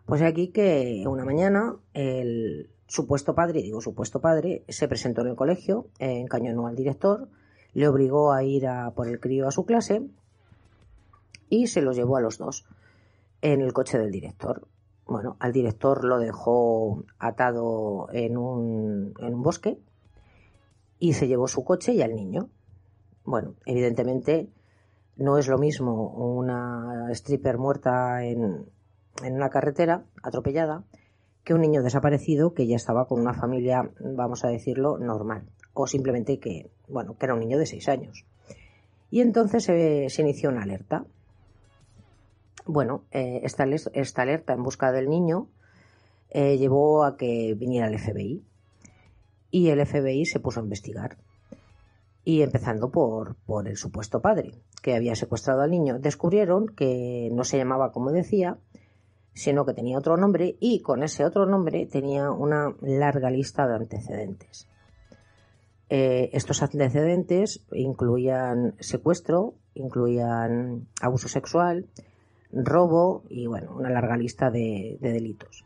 Pues 0.06 0.22
aquí 0.24 0.50
que 0.50 1.06
una 1.08 1.24
mañana 1.24 1.78
el, 1.94 2.70
supuesto 2.88 3.36
padre, 3.36 3.62
digo 3.62 3.82
supuesto 3.82 4.22
padre, 4.22 4.64
se 4.68 4.88
presentó 4.88 5.22
en 5.22 5.28
el 5.28 5.36
colegio, 5.36 5.88
encañonó 6.00 6.68
al 6.68 6.76
director, 6.76 7.28
le 7.74 7.88
obligó 7.88 8.32
a 8.32 8.44
ir 8.44 8.68
a 8.68 8.92
por 8.92 9.08
el 9.08 9.20
crío 9.20 9.48
a 9.48 9.52
su 9.52 9.66
clase 9.66 10.08
y 11.50 11.68
se 11.68 11.82
los 11.82 11.96
llevó 11.96 12.18
a 12.18 12.22
los 12.22 12.38
dos 12.38 12.66
en 13.42 13.62
el 13.62 13.74
coche 13.74 13.98
del 13.98 14.12
director. 14.12 14.68
Bueno, 15.06 15.38
al 15.40 15.54
director 15.54 16.04
lo 16.04 16.20
dejó 16.20 17.04
atado 17.20 18.08
en 18.12 18.38
un, 18.38 19.14
en 19.20 19.34
un 19.34 19.44
bosque 19.44 19.80
y 21.00 21.14
se 21.14 21.28
llevó 21.28 21.48
su 21.48 21.64
coche 21.64 21.94
y 21.94 22.02
al 22.02 22.16
niño. 22.16 22.50
Bueno, 23.24 23.56
evidentemente 23.66 24.50
no 25.16 25.38
es 25.38 25.48
lo 25.48 25.58
mismo 25.58 26.10
una 26.10 27.10
stripper 27.12 27.58
muerta 27.58 28.24
en, 28.26 28.66
en 29.24 29.36
una 29.36 29.50
carretera 29.50 30.04
atropellada 30.24 30.84
que 31.48 31.54
un 31.54 31.62
niño 31.62 31.82
desaparecido 31.82 32.54
que 32.54 32.68
ya 32.68 32.76
estaba 32.76 33.08
con 33.08 33.22
una 33.22 33.34
familia, 33.34 33.90
vamos 34.02 34.44
a 34.44 34.50
decirlo, 34.50 34.98
normal. 34.98 35.44
O 35.74 35.88
simplemente 35.88 36.40
que, 36.40 36.70
bueno, 36.90 37.16
que 37.18 37.26
era 37.26 37.36
un 37.36 37.40
niño 37.40 37.58
de 37.58 37.66
seis 37.66 37.88
años. 37.88 38.26
Y 39.12 39.22
entonces 39.22 39.64
se 39.64 40.22
inició 40.22 40.50
una 40.50 40.64
alerta. 40.64 41.06
Bueno, 42.66 43.06
eh, 43.12 43.40
esta, 43.44 43.64
esta, 43.64 44.24
alerta 44.24 44.52
en 44.52 44.62
busca 44.62 44.92
del 44.92 45.08
niño 45.08 45.48
eh, 46.32 46.58
llevó 46.58 47.06
a 47.06 47.16
que 47.16 47.56
viniera 47.58 47.88
el 47.88 47.98
FBI 47.98 48.44
y 49.50 49.70
el 49.70 49.86
FBI 49.86 50.26
se 50.26 50.42
puso 50.42 50.60
a 50.60 50.64
investigar. 50.64 51.16
Y 52.26 52.42
empezando 52.42 52.90
por, 52.90 53.36
por 53.46 53.70
el 53.70 53.78
supuesto 53.78 54.20
padre 54.20 54.52
que 54.82 54.96
había 54.96 55.16
secuestrado 55.16 55.62
al 55.62 55.72
niño, 55.72 55.98
descubrieron 55.98 56.68
que 56.68 57.30
no 57.32 57.46
se 57.46 57.58
llamaba 57.58 57.94
como 57.94 58.12
decía, 58.12 58.58
sino 59.38 59.66
que 59.66 59.76
tenía 59.76 60.00
otro 60.00 60.18
nombre 60.18 60.58
y 60.60 60.82
con 60.82 61.04
ese 61.04 61.24
otro 61.24 61.46
nombre 61.46 61.86
tenía 61.86 62.32
una 62.32 62.76
larga 62.82 63.30
lista 63.30 63.68
de 63.68 63.76
antecedentes. 63.76 64.68
Eh, 65.90 66.32
estos 66.34 66.64
antecedentes 66.64 67.64
incluían 67.72 68.74
secuestro, 68.80 69.54
incluían 69.76 70.88
abuso 71.02 71.28
sexual, 71.28 71.86
robo 72.52 73.26
y 73.30 73.46
bueno, 73.46 73.76
una 73.76 73.92
larga 73.92 74.18
lista 74.18 74.50
de, 74.50 74.98
delitos. 75.00 75.64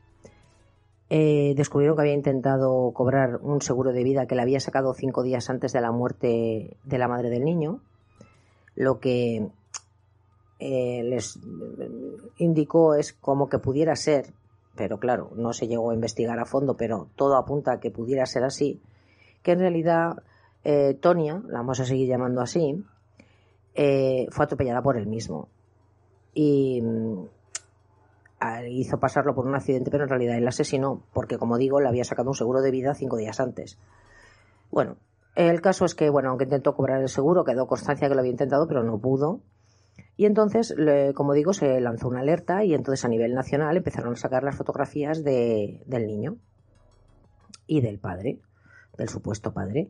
Eh, 1.09 1.53
descubrieron 1.55 1.95
que 1.95 2.01
había 2.01 2.13
intentado 2.13 2.91
cobrar 2.91 3.37
un 3.41 3.61
seguro 3.61 3.93
de 3.93 4.03
vida 4.03 4.25
que 4.25 4.35
le 4.35 4.41
había 4.41 4.59
sacado 4.59 4.93
cinco 4.93 5.23
días 5.23 5.49
antes 5.49 5.71
de 5.71 5.79
la 5.79 5.93
muerte 5.93 6.75
de 6.83 6.97
la 6.97 7.07
madre 7.07 7.29
del 7.29 7.45
niño, 7.45 7.79
lo 8.75 8.99
que 8.99 9.49
eh, 10.63 11.01
les 11.03 11.39
indicó 12.37 12.93
es 12.93 13.13
como 13.13 13.49
que 13.49 13.57
pudiera 13.57 13.95
ser, 13.95 14.31
pero 14.75 14.99
claro, 14.99 15.31
no 15.35 15.53
se 15.53 15.67
llegó 15.67 15.89
a 15.89 15.95
investigar 15.95 16.39
a 16.39 16.45
fondo, 16.45 16.77
pero 16.77 17.07
todo 17.15 17.35
apunta 17.35 17.71
a 17.71 17.79
que 17.79 17.89
pudiera 17.89 18.27
ser 18.27 18.43
así, 18.43 18.79
que 19.41 19.53
en 19.53 19.59
realidad 19.59 20.21
eh, 20.63 20.93
Tonia, 21.01 21.41
la 21.47 21.57
vamos 21.57 21.79
a 21.79 21.85
seguir 21.85 22.07
llamando 22.07 22.41
así, 22.41 22.85
eh, 23.73 24.27
fue 24.29 24.45
atropellada 24.45 24.83
por 24.83 24.97
él 24.97 25.07
mismo. 25.07 25.49
Y 26.35 26.79
mm, 26.79 27.23
hizo 28.69 28.99
pasarlo 28.99 29.33
por 29.33 29.47
un 29.47 29.55
accidente, 29.55 29.89
pero 29.89 30.03
en 30.03 30.11
realidad 30.11 30.37
él 30.37 30.47
asesinó, 30.47 31.01
porque 31.11 31.39
como 31.39 31.57
digo, 31.57 31.81
le 31.81 31.87
había 31.87 32.03
sacado 32.03 32.29
un 32.29 32.35
seguro 32.35 32.61
de 32.61 32.69
vida 32.69 32.93
cinco 32.93 33.17
días 33.17 33.39
antes. 33.39 33.79
Bueno, 34.69 34.97
el 35.33 35.59
caso 35.59 35.85
es 35.85 35.95
que, 35.95 36.11
bueno, 36.11 36.29
aunque 36.29 36.43
intentó 36.43 36.75
cobrar 36.75 37.01
el 37.01 37.09
seguro, 37.09 37.43
quedó 37.43 37.65
constancia 37.65 38.07
que 38.07 38.13
lo 38.13 38.19
había 38.19 38.31
intentado, 38.31 38.67
pero 38.67 38.83
no 38.83 38.99
pudo. 38.99 39.41
Y 40.21 40.27
entonces, 40.27 40.75
como 41.15 41.33
digo, 41.33 41.51
se 41.51 41.81
lanzó 41.81 42.07
una 42.07 42.19
alerta 42.19 42.63
y 42.63 42.75
entonces 42.75 43.03
a 43.05 43.07
nivel 43.07 43.33
nacional 43.33 43.75
empezaron 43.75 44.13
a 44.13 44.17
sacar 44.17 44.43
las 44.43 44.55
fotografías 44.55 45.23
de, 45.23 45.81
del 45.87 46.05
niño 46.05 46.37
y 47.65 47.81
del 47.81 47.97
padre, 47.97 48.39
del 48.99 49.09
supuesto 49.09 49.51
padre. 49.51 49.89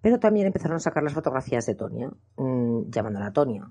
Pero 0.00 0.20
también 0.20 0.46
empezaron 0.46 0.76
a 0.76 0.78
sacar 0.78 1.02
las 1.02 1.14
fotografías 1.14 1.66
de 1.66 1.74
Tonia, 1.74 2.12
mm, 2.36 2.90
llamándola 2.90 3.32
Tonia. 3.32 3.68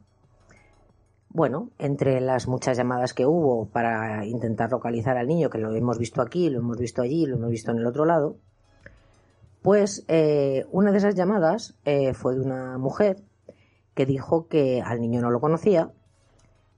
Bueno, 1.30 1.70
entre 1.80 2.20
las 2.20 2.50
muchas 2.50 2.76
llamadas 2.76 3.14
que 3.14 3.26
hubo 3.26 3.70
para 3.70 4.26
intentar 4.26 4.72
localizar 4.72 5.16
al 5.16 5.28
niño, 5.28 5.50
que 5.50 5.60
lo 5.60 5.74
hemos 5.74 5.98
visto 5.98 6.22
aquí, 6.22 6.50
lo 6.50 6.60
hemos 6.60 6.78
visto 6.78 7.04
allí, 7.04 7.26
lo 7.26 7.38
hemos 7.38 7.52
visto 7.52 7.72
en 7.72 7.78
el 7.78 7.88
otro 7.88 8.04
lado, 8.04 8.36
pues 9.62 10.04
eh, 10.10 10.66
una 10.74 10.92
de 10.92 10.98
esas 10.98 11.16
llamadas 11.16 11.78
eh, 11.86 12.14
fue 12.14 12.36
de 12.36 12.42
una 12.42 12.78
mujer 12.78 13.24
que 13.96 14.06
dijo 14.06 14.48
que 14.48 14.82
al 14.82 15.02
niño 15.02 15.22
no 15.22 15.32
lo 15.32 15.40
conocía, 15.40 15.92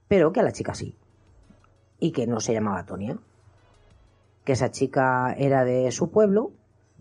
pero 0.08 0.32
que 0.32 0.40
a 0.40 0.44
la 0.44 0.52
chica 0.52 0.74
sí, 0.74 0.96
y 1.98 2.12
que 2.12 2.26
no 2.26 2.40
se 2.40 2.54
llamaba 2.54 2.86
Tonia, 2.86 3.18
que 4.44 4.52
esa 4.52 4.70
chica 4.70 5.34
era 5.36 5.64
de 5.64 5.90
su 5.92 6.10
pueblo 6.10 6.52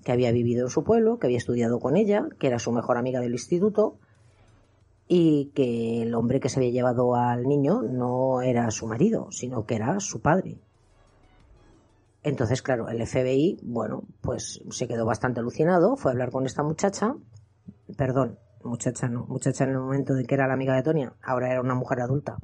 que 0.03 0.11
había 0.11 0.31
vivido 0.31 0.65
en 0.65 0.69
su 0.69 0.83
pueblo, 0.83 1.19
que 1.19 1.27
había 1.27 1.37
estudiado 1.37 1.79
con 1.79 1.97
ella, 1.97 2.27
que 2.39 2.47
era 2.47 2.59
su 2.59 2.71
mejor 2.71 2.97
amiga 2.97 3.19
del 3.19 3.33
instituto 3.33 3.97
y 5.07 5.51
que 5.53 6.03
el 6.03 6.13
hombre 6.15 6.39
que 6.39 6.49
se 6.49 6.59
había 6.59 6.71
llevado 6.71 7.15
al 7.15 7.43
niño 7.43 7.81
no 7.81 8.41
era 8.41 8.71
su 8.71 8.87
marido, 8.87 9.31
sino 9.31 9.65
que 9.65 9.75
era 9.75 9.99
su 9.99 10.21
padre. 10.21 10.59
Entonces, 12.23 12.61
claro, 12.61 12.89
el 12.89 13.05
FBI, 13.05 13.59
bueno, 13.63 14.03
pues 14.21 14.61
se 14.69 14.87
quedó 14.87 15.05
bastante 15.05 15.39
alucinado, 15.39 15.95
fue 15.95 16.11
a 16.11 16.13
hablar 16.13 16.31
con 16.31 16.45
esta 16.45 16.63
muchacha, 16.63 17.15
perdón, 17.97 18.37
muchacha 18.63 19.07
no, 19.07 19.25
muchacha 19.27 19.63
en 19.63 19.71
el 19.71 19.79
momento 19.79 20.13
de 20.13 20.25
que 20.25 20.35
era 20.35 20.47
la 20.47 20.53
amiga 20.53 20.75
de 20.75 20.83
Tonia, 20.83 21.13
ahora 21.23 21.51
era 21.51 21.61
una 21.61 21.75
mujer 21.75 22.01
adulta. 22.01 22.37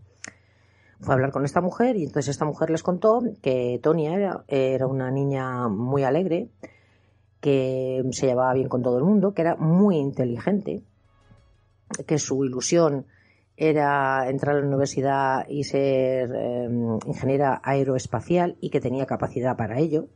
Fue 1.00 1.14
a 1.14 1.16
hablar 1.16 1.32
con 1.32 1.44
esta 1.44 1.60
mujer 1.60 1.98
y 1.98 2.04
entonces 2.04 2.30
esta 2.30 2.46
mujer 2.46 2.70
les 2.70 2.82
contó 2.82 3.22
que 3.42 3.80
Tonia 3.84 4.44
era, 4.48 4.88
una 4.88 5.12
niña 5.12 5.68
muy 5.68 6.04
alegre, 6.04 6.50
que 7.42 8.02
se 8.12 8.28
llevaba 8.28 8.54
bien 8.54 8.70
con 8.70 8.82
todo 8.82 8.98
el 8.98 9.04
mundo, 9.04 9.34
que 9.34 9.42
era 9.42 9.58
muy 9.58 9.98
inteligente, 9.98 10.82
que 12.08 12.18
su 12.18 12.46
ilusión 12.46 13.06
era 13.58 14.30
entrar 14.30 14.56
a 14.56 14.60
la 14.62 14.68
universidad 14.68 15.46
y 15.50 15.66
ser 15.66 16.34
em, 16.34 16.98
ingeniera 17.06 17.62
aeroespacial 17.64 18.56
y 18.62 18.70
que 18.70 18.80
tenía 18.80 19.06
capacidad 19.06 19.58
para 19.58 19.80
ello, 19.80 20.08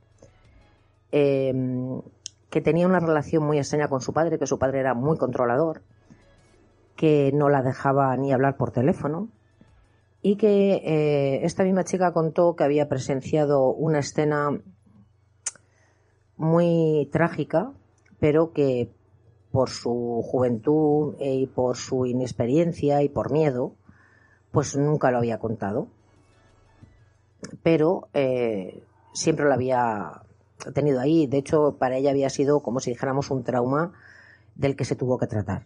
em, 1.12 2.02
que 2.50 2.62
tenía 2.62 2.88
una 2.88 3.00
relación 3.00 3.44
muy 3.44 3.58
extraña 3.58 3.88
con 3.88 4.02
su 4.02 4.14
padre, 4.14 4.40
que 4.40 4.48
su 4.48 4.58
padre 4.58 4.80
era 4.80 4.94
muy 4.94 5.18
controlador, 5.18 5.82
que 6.96 7.32
no 7.34 7.50
la 7.50 7.62
dejaba 7.62 8.16
ni 8.18 8.34
hablar 8.34 8.58
por 8.58 8.72
teléfono 8.72 9.30
y 10.22 10.36
que 10.36 10.82
eh, 10.84 11.46
esta 11.46 11.64
misma 11.64 11.84
chica 11.84 12.12
contó 12.14 12.56
que 12.56 12.64
había 12.64 12.90
presenciado 12.90 13.70
una 13.70 14.00
escena 14.00 14.60
muy 16.36 17.10
trágica, 17.12 17.72
pero 18.20 18.52
que 18.52 18.92
por 19.52 19.70
su 19.70 20.22
juventud 20.24 21.16
y 21.20 21.48
por 21.48 21.78
su 21.78 22.06
inexperiencia 22.06 23.02
y 23.04 23.10
por 23.10 23.32
miedo, 23.32 23.74
pues 24.52 24.76
nunca 24.76 25.12
lo 25.12 25.18
había 25.18 25.40
contado. 25.40 25.88
Pero 27.64 28.08
eh, 28.14 28.84
siempre 29.14 29.46
lo 29.46 29.54
había 29.54 30.24
tenido 30.74 31.00
ahí. 31.00 31.28
De 31.28 31.38
hecho, 31.38 31.78
para 31.78 31.98
ella 31.98 32.12
había 32.12 32.30
sido 32.30 32.62
como 32.62 32.80
si 32.80 32.92
dijéramos 32.92 33.32
un 33.32 33.44
trauma 33.44 33.94
del 34.56 34.76
que 34.76 34.86
se 34.86 34.96
tuvo 34.96 35.18
que 35.18 35.28
tratar. 35.28 35.66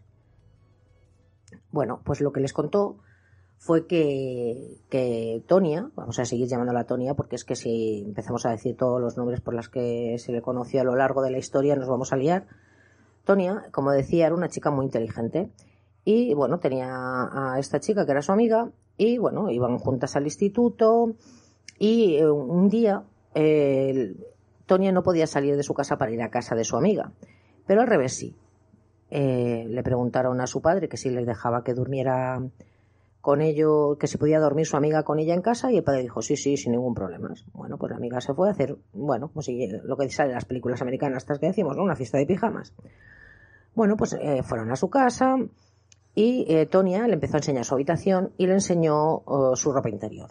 Bueno, 1.72 2.02
pues 2.04 2.22
lo 2.22 2.32
que 2.32 2.42
les 2.42 2.54
contó 2.54 2.98
fue 3.58 3.86
que, 3.86 4.80
que 4.90 5.44
Tonia, 5.48 5.92
vamos 5.96 6.18
a 6.20 6.26
seguir 6.26 6.48
llamándola 6.48 6.86
Tonia 6.86 7.14
porque 7.14 7.36
es 7.36 7.46
que 7.46 7.56
si 7.56 8.04
empezamos 8.08 8.46
a 8.46 8.50
decir 8.50 8.76
todos 8.76 9.00
los 9.00 9.18
nombres 9.18 9.40
por 9.40 9.54
los 9.54 9.70
que 9.70 10.16
se 10.18 10.32
le 10.32 10.42
conoció 10.42 10.82
a 10.82 10.84
lo 10.84 10.96
largo 10.96 11.22
de 11.22 11.30
la 11.30 11.38
historia 11.38 11.76
nos 11.76 11.88
vamos 11.88 12.12
a 12.12 12.18
liar. 12.18 12.48
Tonia, 13.24 13.68
como 13.72 13.92
decía, 13.92 14.26
era 14.26 14.36
una 14.36 14.50
chica 14.50 14.72
muy 14.72 14.86
inteligente 14.86 15.52
y 16.04 16.34
bueno, 16.34 16.60
tenía 16.60 16.90
a 16.92 17.60
esta 17.60 17.80
chica 17.80 18.06
que 18.06 18.12
era 18.12 18.24
su 18.24 18.32
amiga 18.32 18.72
y 18.98 19.20
bueno, 19.20 19.50
iban 19.52 19.78
juntas 19.78 20.16
al 20.16 20.24
instituto 20.24 21.16
y 21.78 22.16
eh, 22.16 22.30
un 22.30 22.68
día 22.68 23.04
Tonia 24.72 24.94
no 24.94 25.04
podía 25.04 25.28
salir 25.28 25.58
de 25.58 25.64
su 25.64 25.74
casa 25.74 25.98
para 25.98 26.12
ir 26.12 26.22
a 26.22 26.30
casa 26.30 26.56
de 26.56 26.64
su 26.64 26.78
amiga, 26.78 27.12
pero 27.68 27.82
al 27.82 27.88
revés 27.88 28.14
sí. 28.14 28.38
Eh, 29.10 29.66
le 29.68 29.84
preguntaron 29.84 30.40
a 30.40 30.48
su 30.48 30.62
padre 30.62 30.88
que 30.88 30.96
si 30.96 31.10
le 31.10 31.26
dejaba 31.26 31.66
que 31.66 31.74
durmiera 31.74 32.42
con 33.20 33.42
ello, 33.42 33.98
que 34.00 34.08
se 34.08 34.18
podía 34.18 34.40
dormir 34.40 34.66
su 34.66 34.78
amiga 34.78 35.04
con 35.04 35.20
ella 35.20 35.34
en 35.34 35.42
casa 35.42 35.74
y 35.74 35.76
el 35.76 35.84
padre 35.84 36.04
dijo, 36.04 36.22
sí, 36.22 36.38
sí, 36.38 36.56
sin 36.56 36.72
ningún 36.72 36.94
problema. 36.94 37.34
Bueno, 37.52 37.78
pues 37.78 37.90
la 37.90 37.98
amiga 37.98 38.22
se 38.22 38.34
fue 38.34 38.48
a 38.48 38.52
hacer, 38.52 38.78
bueno, 38.94 39.30
pues 39.34 39.50
lo 39.84 39.98
que 39.98 40.10
sale 40.10 40.30
en 40.30 40.36
las 40.36 40.46
películas 40.46 40.82
americanas, 40.82 41.24
estas 41.24 41.40
que 41.40 41.48
decimos, 41.48 41.76
¿no? 41.76 41.84
Una 41.84 41.98
fiesta 41.98 42.18
de 42.18 42.26
pijamas. 42.26 42.74
Bueno, 43.76 43.98
pues 43.98 44.14
eh, 44.14 44.42
fueron 44.42 44.72
a 44.72 44.78
su 44.78 44.90
casa 44.90 45.36
y 46.16 46.46
eh, 46.48 46.66
Tonia 46.66 47.06
le 47.08 47.16
empezó 47.16 47.36
a 47.36 47.40
enseñar 47.40 47.66
su 47.66 47.74
habitación 47.74 48.32
y 48.38 48.48
le 48.48 48.54
enseñó 48.54 49.22
oh, 49.26 49.54
su 49.58 49.74
ropa 49.74 49.90
interior. 49.90 50.30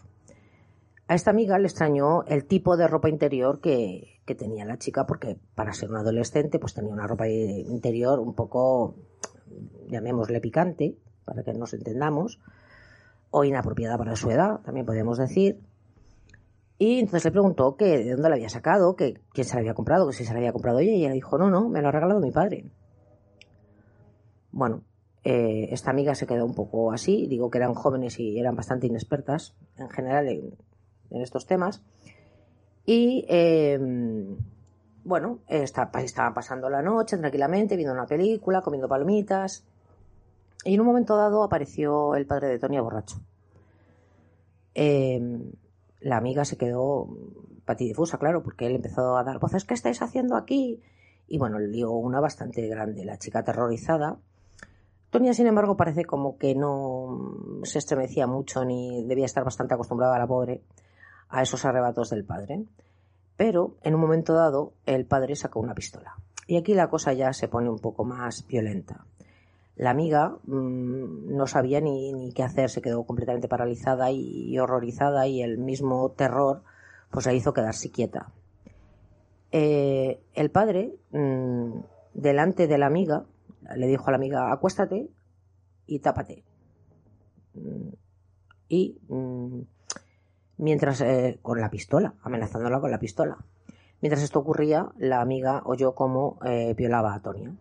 A 1.11 1.15
esta 1.15 1.33
amiga 1.33 1.59
le 1.59 1.67
extrañó 1.67 2.23
el 2.29 2.45
tipo 2.45 2.77
de 2.77 2.87
ropa 2.87 3.09
interior 3.09 3.61
que, 3.61 4.21
tenía 4.39 4.65
la 4.65 4.79
chica 4.79 5.07
porque 5.07 5.41
para 5.57 5.73
ser 5.73 5.91
una 5.91 6.03
adolescente 6.03 6.61
pues 6.61 6.73
tenía 6.73 6.93
una 6.93 7.09
ropa 7.09 7.29
interior 7.29 8.21
un 8.21 8.37
poco, 8.37 8.95
llamémosle 9.89 10.41
picante, 10.41 10.97
para 11.25 11.43
que 11.43 11.53
nos 11.53 11.75
entendamos, 11.75 12.39
o 13.31 13.43
inapropiada 13.43 13.99
para 13.99 14.15
su 14.15 14.31
edad, 14.31 14.61
también 14.61 14.87
podríamos 14.87 15.19
decir. 15.19 15.59
Y 16.79 17.01
entonces 17.01 17.25
le 17.25 17.33
preguntó 17.33 17.75
que 17.75 18.05
de 18.05 18.13
dónde 18.13 18.29
la 18.29 18.37
había 18.37 18.49
sacado, 18.49 18.95
que 18.95 19.15
quién 19.33 19.45
se 19.45 19.55
la 19.55 19.63
había 19.63 19.75
comprado, 19.75 20.07
que 20.07 20.13
si 20.13 20.25
se 20.25 20.33
la 20.33 20.39
había 20.39 20.53
comprado 20.53 20.79
ella, 20.79 20.93
y 20.93 21.05
ella 21.05 21.13
dijo, 21.13 21.39
no, 21.39 21.51
no, 21.51 21.69
me 21.69 21.83
lo 21.83 21.89
ha 21.89 21.91
regalado 21.91 22.21
mi 22.21 22.31
padre. 22.31 22.71
Bueno, 24.53 24.85
eh, 25.25 25.71
esta 25.73 25.91
amiga 25.91 26.15
se 26.15 26.29
quedó 26.29 26.47
un 26.47 26.55
poco 26.55 26.93
así, 26.93 27.27
digo 27.27 27.51
que 27.51 27.59
eran 27.59 27.75
jóvenes 27.75 28.21
y 28.21 28.39
eran 28.39 28.55
bastante 28.55 28.87
inexpertas 28.87 29.57
en 29.77 29.91
general 29.91 30.29
en, 30.29 30.55
estos 31.11 31.47
temas. 31.47 31.83
Y 32.87 33.25
em, 33.29 34.37
bueno, 35.05 35.41
estaban 35.49 36.35
pasando 36.35 36.69
la 36.71 36.83
noche 36.83 37.17
tranquilamente, 37.19 37.77
viendo 37.77 37.95
una 37.95 38.07
película, 38.07 38.63
comiendo 38.63 38.89
palomitas, 38.89 39.65
y 40.65 40.75
en 40.75 40.81
un 40.81 40.87
momento 40.87 41.17
dado 41.17 41.43
apareció 41.43 42.15
el 42.15 42.27
padre 42.27 42.49
de 42.49 42.59
Tonia 42.59 42.83
borracho. 42.83 43.21
Em, 44.75 45.53
la 46.01 46.17
amiga 46.17 46.45
se 46.45 46.57
quedó 46.57 47.09
patidifusa, 47.65 48.19
claro, 48.19 48.43
porque 48.43 48.67
él 48.67 48.77
empezó 48.77 49.17
a 49.17 49.25
dar 49.25 49.39
voces, 49.39 49.65
¿qué 49.65 49.75
estáis 49.75 50.03
haciendo 50.03 50.37
aquí? 50.37 50.81
Y 51.29 51.39
bueno, 51.39 51.59
le 51.59 51.69
dio 51.69 51.93
una 51.93 52.21
bastante 52.21 52.67
grande. 52.69 53.05
La 53.05 53.19
chica 53.19 53.41
aterrorizada 53.41 54.19
Tonia, 55.11 55.35
sin 55.35 55.49
embargo, 55.49 55.77
parece 55.77 56.05
como 56.05 56.39
que 56.39 56.55
no 56.55 57.61
se 57.65 57.79
estremecía 57.79 58.29
mucho 58.29 58.65
ni 58.65 59.05
debía 59.05 59.27
estar 59.27 59.45
bastante 59.45 59.75
acostumbrada 59.75 60.15
a 60.15 60.21
la 60.21 60.27
pobre 60.29 60.63
a 61.31 61.43
esos 61.43 61.65
arrebatos 61.65 62.11
del 62.11 62.25
padre. 62.25 62.65
Pero 63.37 63.77
en 63.83 63.95
un 63.95 64.01
momento 64.01 64.35
dado 64.35 64.75
el 64.87 65.07
padre 65.07 65.37
sacó 65.37 65.61
una 65.61 65.75
pistola. 65.75 66.17
Y 66.47 66.57
aquí 66.57 66.75
la 66.75 66.91
cosa 66.91 67.13
ya 67.13 67.33
se 67.33 67.49
pone 67.49 67.71
un 67.71 67.79
poco 67.79 68.05
más 68.05 68.47
violenta. 68.47 69.07
La 69.77 69.91
amiga 69.91 70.37
mmm, 70.45 71.35
no 71.35 71.47
sabía 71.47 71.81
ni, 71.81 72.33
qué 72.35 72.43
hacer, 72.43 72.69
se 72.69 72.83
quedó 72.83 73.05
completamente 73.05 73.49
paralizada 73.49 74.11
y, 74.11 74.53
y, 74.53 74.59
horrorizada 74.59 75.27
y 75.27 75.43
el 75.43 75.59
mismo 75.59 76.11
terror 76.11 76.63
pues 77.11 77.27
la 77.27 77.33
hizo 77.33 77.53
quedarse 77.53 77.91
quieta. 77.91 78.33
Eh, 79.53 80.21
el 80.35 80.51
padre, 80.51 80.95
mmm, 81.13 81.81
delante 82.15 82.67
de 82.67 82.79
la 82.79 82.87
amiga, 82.87 83.25
le 83.75 83.87
dijo 83.87 84.09
a 84.09 84.11
la 84.11 84.17
amiga, 84.17 84.53
acuéstate 84.53 85.09
y 85.87 85.99
tápate. 86.01 86.45
Y 88.69 88.99
mmm, 89.09 89.61
mientras, 90.61 91.01
eh, 91.01 91.39
con 91.43 91.61
la 91.61 91.71
pistola, 91.71 92.15
amenazándola 92.23 92.81
con 92.81 92.91
la 92.91 92.99
pistola. 92.99 93.39
Mientras 94.01 94.23
esto 94.23 94.39
ocurría, 94.39 94.93
la 94.99 95.21
amiga 95.21 95.63
oyó 95.65 95.95
cómo 95.95 96.39
eh, 96.45 96.75
violaba 96.75 97.15
a 97.15 97.23
Tonia. 97.23 97.53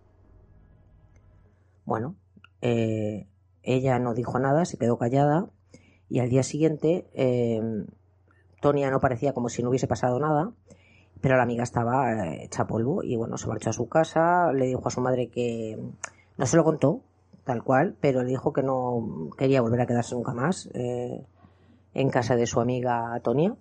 Bueno, 1.86 2.16
eh, 2.62 3.28
ella 3.64 4.00
no 4.00 4.14
dijo 4.14 4.38
nada, 4.40 4.66
se 4.66 4.78
quedó 4.78 4.98
callada 4.98 5.50
y 6.10 6.20
al 6.20 6.30
día 6.30 6.44
siguiente 6.44 7.08
eh, 7.14 7.62
Tonia 8.62 8.92
no 8.92 9.00
parecía 9.00 9.34
como 9.34 9.50
si 9.50 9.64
no 9.64 9.70
hubiese 9.70 9.88
pasado 9.88 10.20
nada, 10.20 10.52
pero 11.22 11.38
la 11.38 11.44
amiga 11.44 11.64
estaba 11.64 12.14
eh, 12.14 12.44
hecha 12.46 12.68
polvo 12.68 13.04
y 13.04 13.16
bueno, 13.16 13.38
se 13.38 13.48
marchó 13.48 13.70
a 13.70 13.74
su 13.74 13.88
casa, 13.88 14.52
le 14.54 14.68
dijo 14.68 14.88
a 14.88 14.92
su 14.92 15.02
madre 15.02 15.30
que 15.30 15.80
no 16.38 16.46
se 16.46 16.58
lo 16.58 16.64
contó 16.64 17.02
tal 17.44 17.64
cual, 17.64 17.96
pero 18.00 18.24
le 18.24 18.30
dijo 18.30 18.54
que 18.54 18.62
no 18.62 19.30
quería 19.38 19.62
volver 19.62 19.82
a 19.82 19.88
quedarse 19.88 20.16
nunca 20.16 20.34
más 20.34 20.70
eh, 20.74 21.26
en 21.94 22.10
casa 22.10 22.36
de 22.36 22.46
su 22.46 22.60
amiga 22.60 23.20
Tonia. 23.24 23.56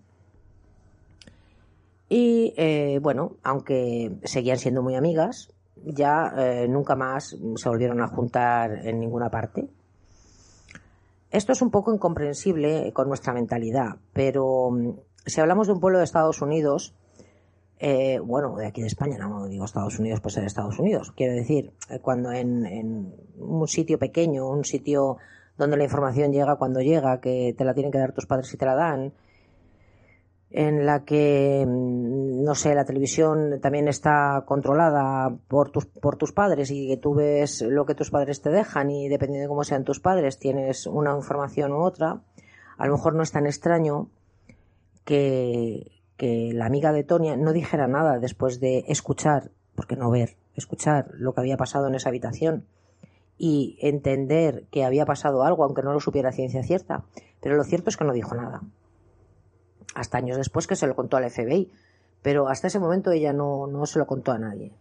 Y 2.08 2.54
eh, 2.56 2.98
bueno, 3.02 3.36
aunque 3.42 4.16
seguían 4.24 4.58
siendo 4.58 4.82
muy 4.82 4.94
amigas, 4.94 5.52
ya 5.84 6.32
eh, 6.36 6.66
nunca 6.68 6.96
más 6.96 7.36
se 7.56 7.68
volvieron 7.68 8.00
a 8.00 8.08
juntar 8.08 8.86
en 8.86 8.98
ninguna 9.00 9.30
parte. 9.30 9.68
Esto 11.30 11.52
es 11.52 11.60
un 11.60 11.70
poco 11.70 11.92
incomprensible 11.92 12.92
con 12.94 13.08
nuestra 13.08 13.34
mentalidad, 13.34 13.96
pero 14.14 14.70
mm, 14.70 14.92
si 15.26 15.40
hablamos 15.40 15.66
de 15.66 15.74
un 15.74 15.80
pueblo 15.80 15.98
de 15.98 16.04
Estados 16.04 16.40
Unidos, 16.40 16.94
eh, 17.80 18.18
bueno, 18.18 18.56
de 18.56 18.66
aquí 18.66 18.80
de 18.80 18.86
España, 18.86 19.18
no 19.18 19.46
digo 19.46 19.64
Estados 19.64 19.98
Unidos, 19.98 20.20
pues 20.20 20.36
en 20.36 20.44
Estados 20.44 20.78
Unidos, 20.78 21.12
quiero 21.14 21.34
decir, 21.34 21.72
eh, 21.90 21.98
cuando 22.00 22.32
en, 22.32 23.14
un 23.38 23.68
sitio 23.68 23.98
pequeño, 23.98 24.48
un 24.48 24.64
sitio 24.64 25.18
donde 25.58 25.76
la 25.76 25.84
información 25.84 26.32
llega 26.32 26.56
cuando 26.56 26.80
llega, 26.80 27.20
que 27.20 27.54
te 27.58 27.64
la 27.64 27.74
tienen 27.74 27.92
que 27.92 27.98
dar 27.98 28.12
tus 28.12 28.26
padres 28.26 28.54
y 28.54 28.56
te 28.56 28.64
la 28.64 28.76
dan, 28.76 29.12
en 30.50 30.86
la 30.86 31.04
que, 31.04 31.66
no 31.66 32.54
sé, 32.54 32.74
la 32.74 32.86
televisión 32.86 33.60
también 33.60 33.88
está 33.88 34.44
controlada 34.46 35.36
por 35.48 35.70
tus, 35.70 35.84
por 35.84 36.16
tus 36.16 36.32
padres 36.32 36.70
y 36.70 36.88
que 36.88 36.96
tú 36.96 37.14
ves 37.14 37.60
lo 37.60 37.84
que 37.84 37.94
tus 37.94 38.10
padres 38.10 38.40
te 38.40 38.50
dejan 38.50 38.90
y 38.90 39.08
dependiendo 39.08 39.42
de 39.42 39.48
cómo 39.48 39.64
sean 39.64 39.84
tus 39.84 40.00
padres 40.00 40.38
tienes 40.38 40.86
una 40.86 41.14
información 41.14 41.72
u 41.72 41.82
otra, 41.82 42.22
a 42.78 42.86
lo 42.86 42.92
mejor 42.92 43.14
no 43.14 43.22
es 43.22 43.32
tan 43.32 43.46
extraño 43.46 44.08
que, 45.04 45.90
que 46.16 46.52
la 46.54 46.66
amiga 46.66 46.92
de 46.92 47.04
Tonia 47.04 47.36
no 47.36 47.52
dijera 47.52 47.88
nada 47.88 48.18
después 48.18 48.58
de 48.60 48.84
escuchar, 48.88 49.50
porque 49.74 49.96
no 49.96 50.10
ver, 50.10 50.36
escuchar 50.54 51.10
lo 51.14 51.34
que 51.34 51.40
había 51.40 51.56
pasado 51.58 51.88
en 51.88 51.96
esa 51.96 52.08
habitación 52.08 52.64
y 53.38 53.78
entender 53.80 54.64
que 54.70 54.84
había 54.84 55.06
pasado 55.06 55.44
algo, 55.44 55.64
aunque 55.64 55.82
no 55.82 55.92
lo 55.92 56.00
supiera 56.00 56.32
ciencia 56.32 56.62
cierta. 56.62 57.04
Pero 57.40 57.56
lo 57.56 57.64
cierto 57.64 57.88
es 57.88 57.96
que 57.96 58.04
no 58.04 58.12
dijo 58.12 58.34
nada 58.34 58.62
hasta 59.94 60.18
años 60.18 60.36
después 60.36 60.66
que 60.66 60.76
se 60.76 60.86
lo 60.86 60.94
contó 60.94 61.16
al 61.16 61.28
FBI, 61.30 61.70
pero 62.22 62.48
hasta 62.48 62.68
ese 62.68 62.78
momento 62.78 63.10
ella 63.10 63.32
no, 63.32 63.66
no 63.66 63.86
se 63.86 63.98
lo 63.98 64.06
contó 64.06 64.32
a 64.32 64.38
nadie. 64.38 64.72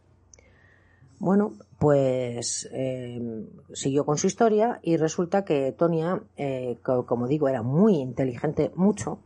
Bueno, 1.19 1.53
pues 1.79 2.69
eh, 2.71 3.47
siguió 3.73 4.05
con 4.05 4.17
su 4.17 4.27
historia 4.27 4.79
y 4.83 4.97
resulta 4.97 5.43
que 5.43 5.71
Tonia, 5.71 6.21
eh, 6.37 6.77
como 6.83 7.27
digo, 7.27 7.49
era 7.49 7.63
muy 7.63 7.95
inteligente, 7.95 8.71
mucho, 8.75 9.19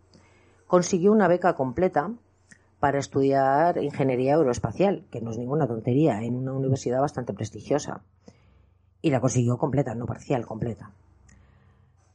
consiguió 0.67 1.11
una 1.11 1.27
beca 1.27 1.55
completa 1.55 2.11
para 2.79 2.97
estudiar 2.97 3.77
ingeniería 3.83 4.35
aeroespacial, 4.35 5.03
que 5.11 5.19
no 5.19 5.31
es 5.31 5.37
ninguna 5.37 5.67
tontería, 5.67 6.23
en 6.23 6.35
una 6.35 6.53
universidad 6.53 7.01
bastante 7.01 7.33
prestigiosa. 7.33 8.01
Y 9.01 9.09
la 9.09 9.19
consiguió 9.19 9.57
completa, 9.57 9.95
no 9.95 10.05
parcial, 10.05 10.45
completa. 10.45 10.91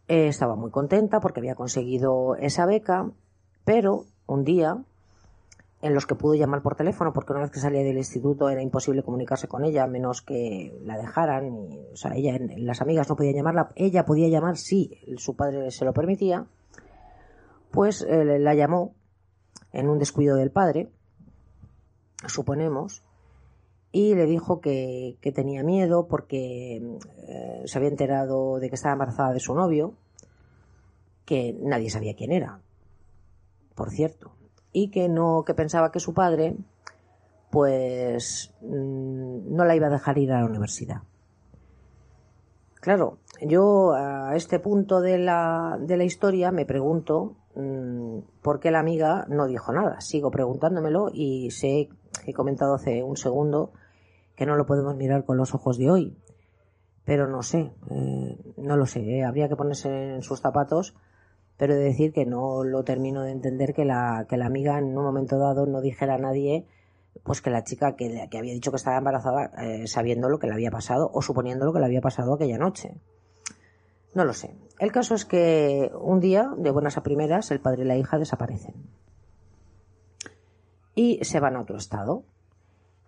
Eh, 0.08 0.28
estaba 0.28 0.54
muy 0.54 0.70
contenta 0.70 1.20
porque 1.20 1.40
había 1.40 1.56
conseguido 1.56 2.36
esa 2.36 2.64
beca 2.64 3.10
pero 3.66 4.04
un 4.26 4.44
día 4.44 4.78
en 5.82 5.92
los 5.92 6.06
que 6.06 6.14
pudo 6.14 6.34
llamar 6.34 6.62
por 6.62 6.76
teléfono, 6.76 7.12
porque 7.12 7.32
una 7.32 7.42
vez 7.42 7.50
que 7.50 7.58
salía 7.58 7.82
del 7.82 7.98
instituto 7.98 8.48
era 8.48 8.62
imposible 8.62 9.02
comunicarse 9.02 9.48
con 9.48 9.64
ella, 9.64 9.86
menos 9.88 10.22
que 10.22 10.72
la 10.84 10.96
dejaran. 10.96 11.46
Y, 11.46 11.80
o 11.92 11.96
sea, 11.96 12.14
ella, 12.14 12.38
las 12.56 12.80
amigas 12.80 13.08
no 13.08 13.16
podían 13.16 13.34
llamarla, 13.34 13.72
ella 13.74 14.06
podía 14.06 14.28
llamar 14.28 14.56
si 14.56 15.00
su 15.16 15.34
padre 15.34 15.72
se 15.72 15.84
lo 15.84 15.92
permitía. 15.92 16.46
Pues 17.72 18.02
eh, 18.02 18.38
la 18.38 18.54
llamó 18.54 18.94
en 19.72 19.88
un 19.88 19.98
descuido 19.98 20.36
del 20.36 20.52
padre, 20.52 20.88
suponemos, 22.26 23.02
y 23.96 24.14
le 24.14 24.26
dijo 24.26 24.60
que, 24.60 25.16
que 25.22 25.32
tenía 25.32 25.62
miedo 25.62 26.06
porque 26.06 26.76
eh, 26.76 27.62
se 27.64 27.78
había 27.78 27.88
enterado 27.88 28.58
de 28.58 28.68
que 28.68 28.74
estaba 28.74 28.92
embarazada 28.92 29.32
de 29.32 29.40
su 29.40 29.54
novio, 29.54 29.94
que 31.24 31.56
nadie 31.62 31.88
sabía 31.88 32.14
quién 32.14 32.30
era, 32.30 32.60
por 33.74 33.88
cierto, 33.88 34.32
y 34.70 34.90
que 34.90 35.08
no, 35.08 35.44
que 35.46 35.54
pensaba 35.54 35.92
que 35.92 36.00
su 36.00 36.12
padre, 36.12 36.58
pues, 37.50 38.52
no 38.60 39.64
la 39.64 39.74
iba 39.74 39.86
a 39.86 39.90
dejar 39.90 40.18
ir 40.18 40.30
a 40.30 40.40
la 40.40 40.46
universidad. 40.46 41.00
Claro, 42.74 43.16
yo 43.40 43.94
a 43.94 44.36
este 44.36 44.58
punto 44.58 45.00
de 45.00 45.16
la, 45.16 45.78
de 45.80 45.96
la 45.96 46.04
historia 46.04 46.52
me 46.52 46.66
pregunto 46.66 47.34
mmm, 47.54 48.18
por 48.42 48.60
qué 48.60 48.70
la 48.70 48.80
amiga 48.80 49.24
no 49.30 49.46
dijo 49.46 49.72
nada. 49.72 50.02
Sigo 50.02 50.30
preguntándomelo 50.30 51.08
y 51.14 51.50
sé, 51.50 51.88
he 52.26 52.34
comentado 52.34 52.74
hace 52.74 53.02
un 53.02 53.16
segundo 53.16 53.72
que 54.36 54.46
no 54.46 54.56
lo 54.56 54.66
podemos 54.66 54.94
mirar 54.96 55.24
con 55.24 55.36
los 55.36 55.54
ojos 55.54 55.78
de 55.78 55.90
hoy. 55.90 56.16
Pero 57.04 57.26
no 57.26 57.42
sé, 57.42 57.72
eh, 57.90 58.38
no 58.56 58.76
lo 58.76 58.86
sé, 58.86 59.00
eh, 59.00 59.24
habría 59.24 59.48
que 59.48 59.56
ponerse 59.56 60.14
en 60.14 60.22
sus 60.22 60.40
zapatos 60.40 60.94
pero 61.56 61.74
de 61.74 61.84
decir 61.84 62.12
que 62.12 62.26
no 62.26 62.64
lo 62.64 62.84
termino 62.84 63.22
de 63.22 63.32
entender 63.32 63.72
que 63.72 63.84
la, 63.84 64.26
que 64.28 64.36
la 64.36 64.46
amiga 64.46 64.78
en 64.78 64.96
un 64.96 65.04
momento 65.04 65.38
dado 65.38 65.66
no 65.66 65.80
dijera 65.80 66.14
a 66.14 66.18
nadie 66.18 66.66
pues 67.22 67.40
que 67.40 67.50
la 67.50 67.64
chica 67.64 67.96
que, 67.96 68.28
que 68.30 68.38
había 68.38 68.52
dicho 68.52 68.70
que 68.70 68.76
estaba 68.76 68.98
embarazada 68.98 69.50
eh, 69.62 69.86
sabiendo 69.86 70.28
lo 70.28 70.38
que 70.38 70.46
le 70.46 70.52
había 70.52 70.70
pasado 70.70 71.10
o 71.12 71.22
suponiendo 71.22 71.64
lo 71.64 71.72
que 71.72 71.78
le 71.78 71.86
había 71.86 72.02
pasado 72.02 72.34
aquella 72.34 72.58
noche. 72.58 72.94
No 74.14 74.24
lo 74.24 74.34
sé. 74.34 74.54
El 74.78 74.92
caso 74.92 75.14
es 75.14 75.24
que 75.24 75.90
un 75.98 76.20
día, 76.20 76.50
de 76.58 76.70
buenas 76.70 76.98
a 76.98 77.02
primeras, 77.02 77.50
el 77.50 77.60
padre 77.60 77.82
y 77.82 77.86
la 77.86 77.96
hija 77.96 78.18
desaparecen. 78.18 78.74
Y 80.94 81.24
se 81.24 81.40
van 81.40 81.56
a 81.56 81.62
otro 81.62 81.76
estado. 81.76 82.24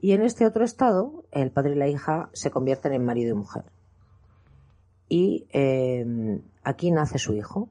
Y 0.01 0.13
en 0.13 0.23
este 0.23 0.47
otro 0.47 0.65
estado, 0.65 1.25
el 1.33 1.51
padre 1.51 1.73
y 1.73 1.79
la 1.79 1.89
hija 1.89 2.31
se 2.33 2.51
convierten 2.51 2.93
en 2.93 3.05
marido 3.05 3.35
y 3.35 3.39
mujer. 3.39 3.65
Y 5.09 5.47
eh, 5.53 6.41
aquí 6.63 6.91
nace 6.91 7.19
su 7.19 7.35
hijo, 7.35 7.69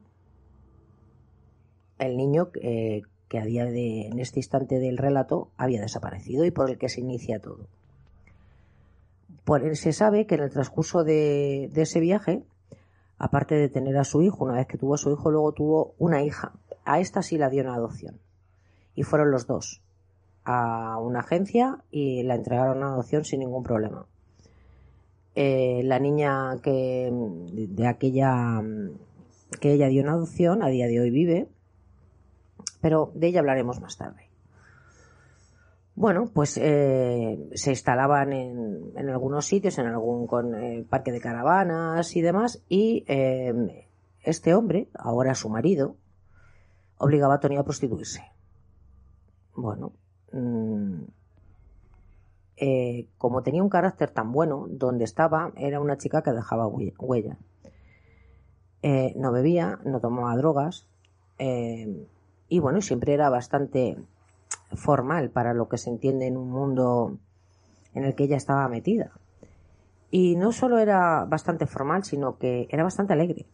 el 1.99 2.17
niño 2.17 2.49
eh, 2.61 3.03
que 3.27 3.39
a 3.39 3.45
día 3.45 3.65
de, 3.65 4.07
en 4.07 4.19
este 4.19 4.39
instante 4.39 4.79
del 4.79 4.97
relato, 4.97 5.49
había 5.57 5.81
desaparecido 5.81 6.45
y 6.45 6.51
por 6.51 6.69
el 6.69 6.77
que 6.77 6.89
se 6.89 7.01
inicia 7.01 7.39
todo. 7.39 7.67
Por 9.43 9.63
él 9.63 9.75
se 9.77 9.93
sabe 9.93 10.25
que 10.25 10.35
en 10.35 10.43
el 10.43 10.49
transcurso 10.49 11.03
de, 11.03 11.71
ese 11.75 11.99
viaje, 11.99 12.43
aparte 13.17 13.55
de 13.55 13.69
tener 13.69 13.97
a 13.97 14.03
su 14.03 14.21
hijo, 14.21 14.43
una 14.43 14.55
vez 14.55 14.67
que 14.67 14.77
tuvo 14.77 14.95
a 14.95 14.97
su 14.97 15.11
hijo, 15.11 15.31
luego 15.31 15.53
tuvo 15.53 15.95
una 15.97 16.23
hija. 16.23 16.53
A 16.83 16.99
esta 16.99 17.21
sí 17.21 17.37
la 17.37 17.49
dio 17.49 17.61
en 17.61 17.69
adopción. 17.69 18.19
Y 18.95 19.03
fueron 19.03 19.31
los 19.31 19.47
dos 19.47 19.81
a 20.49 20.97
una 20.97 21.19
agencia 21.19 21.83
y 21.91 22.23
la 22.23 22.35
entregaron 22.35 22.81
a 22.81 22.93
adopción 22.93 23.25
sin 23.25 23.41
ningún 23.41 23.63
problema. 23.63 24.05
Eh, 25.35 25.81
la 25.83 25.99
niña 25.99 26.57
que 26.63 27.11
de 27.11 27.85
aquella 27.85 28.63
que 29.59 29.73
ella 29.73 29.87
dio 29.87 30.01
en 30.01 30.09
adopción 30.09 30.63
a 30.63 30.69
día 30.69 30.87
de 30.87 31.01
hoy 31.01 31.11
vive 31.11 31.49
pero 32.79 33.11
de 33.13 33.27
ella 33.27 33.41
hablaremos 33.41 33.81
más 33.81 33.97
tarde. 33.97 34.29
Bueno, 35.95 36.29
pues 36.33 36.57
eh, 36.57 37.49
se 37.53 37.71
instalaban 37.71 38.31
en, 38.31 38.93
en, 38.95 39.09
algunos 39.09 39.45
sitios, 39.45 39.77
en 39.79 39.87
algún 39.87 40.27
con, 40.27 40.55
eh, 40.55 40.85
parque 40.87 41.11
de 41.11 41.19
caravanas 41.19 42.15
y 42.15 42.21
demás, 42.21 42.63
y 42.69 43.03
este 44.21 44.53
hombre, 44.53 44.89
ahora 44.93 45.35
su 45.35 45.49
marido, 45.49 45.97
obligaba 46.97 47.35
a 47.35 47.39
Tony 47.39 47.57
a 47.57 47.63
prostituirse. 47.63 48.21
Bueno, 49.55 49.91
mmm, 50.31 51.03
eh, 52.57 53.07
como 53.19 53.43
tenía 53.43 53.61
un 53.61 53.69
carácter 53.69 54.09
tan 54.09 54.31
bueno, 54.31 54.65
donde 54.69 55.03
estaba 55.03 55.51
era 55.55 55.79
una 55.79 55.97
chica 55.97 56.23
que 56.23 56.31
dejaba 56.31 56.67
huella. 56.67 57.37
Eh, 58.81 59.13
no 59.15 59.31
bebía, 59.31 59.79
no 59.85 59.99
tomaba 59.99 60.35
drogas 60.35 60.87
eh, 61.39 62.07
y 62.47 62.59
bueno, 62.59 62.81
siempre 62.81 63.13
era 63.13 63.29
bastante 63.29 63.97
formal 64.73 65.29
para 65.29 65.53
lo 65.53 65.67
que 65.67 65.77
se 65.77 65.89
entiende 65.89 66.27
en 66.27 66.37
un 66.37 66.49
mundo 66.49 67.17
en 67.93 68.05
el 68.05 68.15
que 68.15 68.23
ella 68.25 68.37
estaba 68.37 68.67
metida. 68.67 69.11
Y 70.09 70.35
no 70.35 70.51
solo 70.51 70.79
era 70.79 71.25
bastante 71.25 71.67
formal, 71.67 72.03
sino 72.05 72.37
que 72.37 72.67
era 72.71 72.83
bastante 72.83 73.13
alegre. 73.13 73.45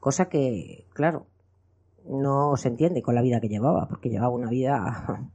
Cosa 0.00 0.28
que, 0.28 0.86
claro, 0.92 1.26
no 2.04 2.56
se 2.56 2.68
entiende 2.68 3.02
con 3.02 3.14
la 3.14 3.22
vida 3.22 3.40
que 3.40 3.48
llevaba, 3.48 3.88
porque 3.88 4.10
llevaba 4.10 4.34
una 4.34 4.50
vida 4.50 5.30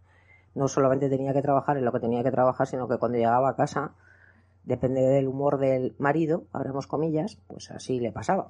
no 0.55 0.67
solamente 0.67 1.09
tenía 1.09 1.33
que 1.33 1.41
trabajar 1.41 1.77
en 1.77 1.85
lo 1.85 1.91
que 1.91 1.99
tenía 1.99 2.23
que 2.23 2.31
trabajar, 2.31 2.67
sino 2.67 2.87
que 2.87 2.97
cuando 2.97 3.17
llegaba 3.17 3.49
a 3.49 3.55
casa, 3.55 3.93
depende 4.63 5.01
del 5.01 5.27
humor 5.27 5.57
del 5.57 5.95
marido, 5.97 6.43
abramos 6.51 6.87
comillas, 6.87 7.37
pues 7.47 7.71
así 7.71 7.99
le 7.99 8.11
pasaba. 8.11 8.49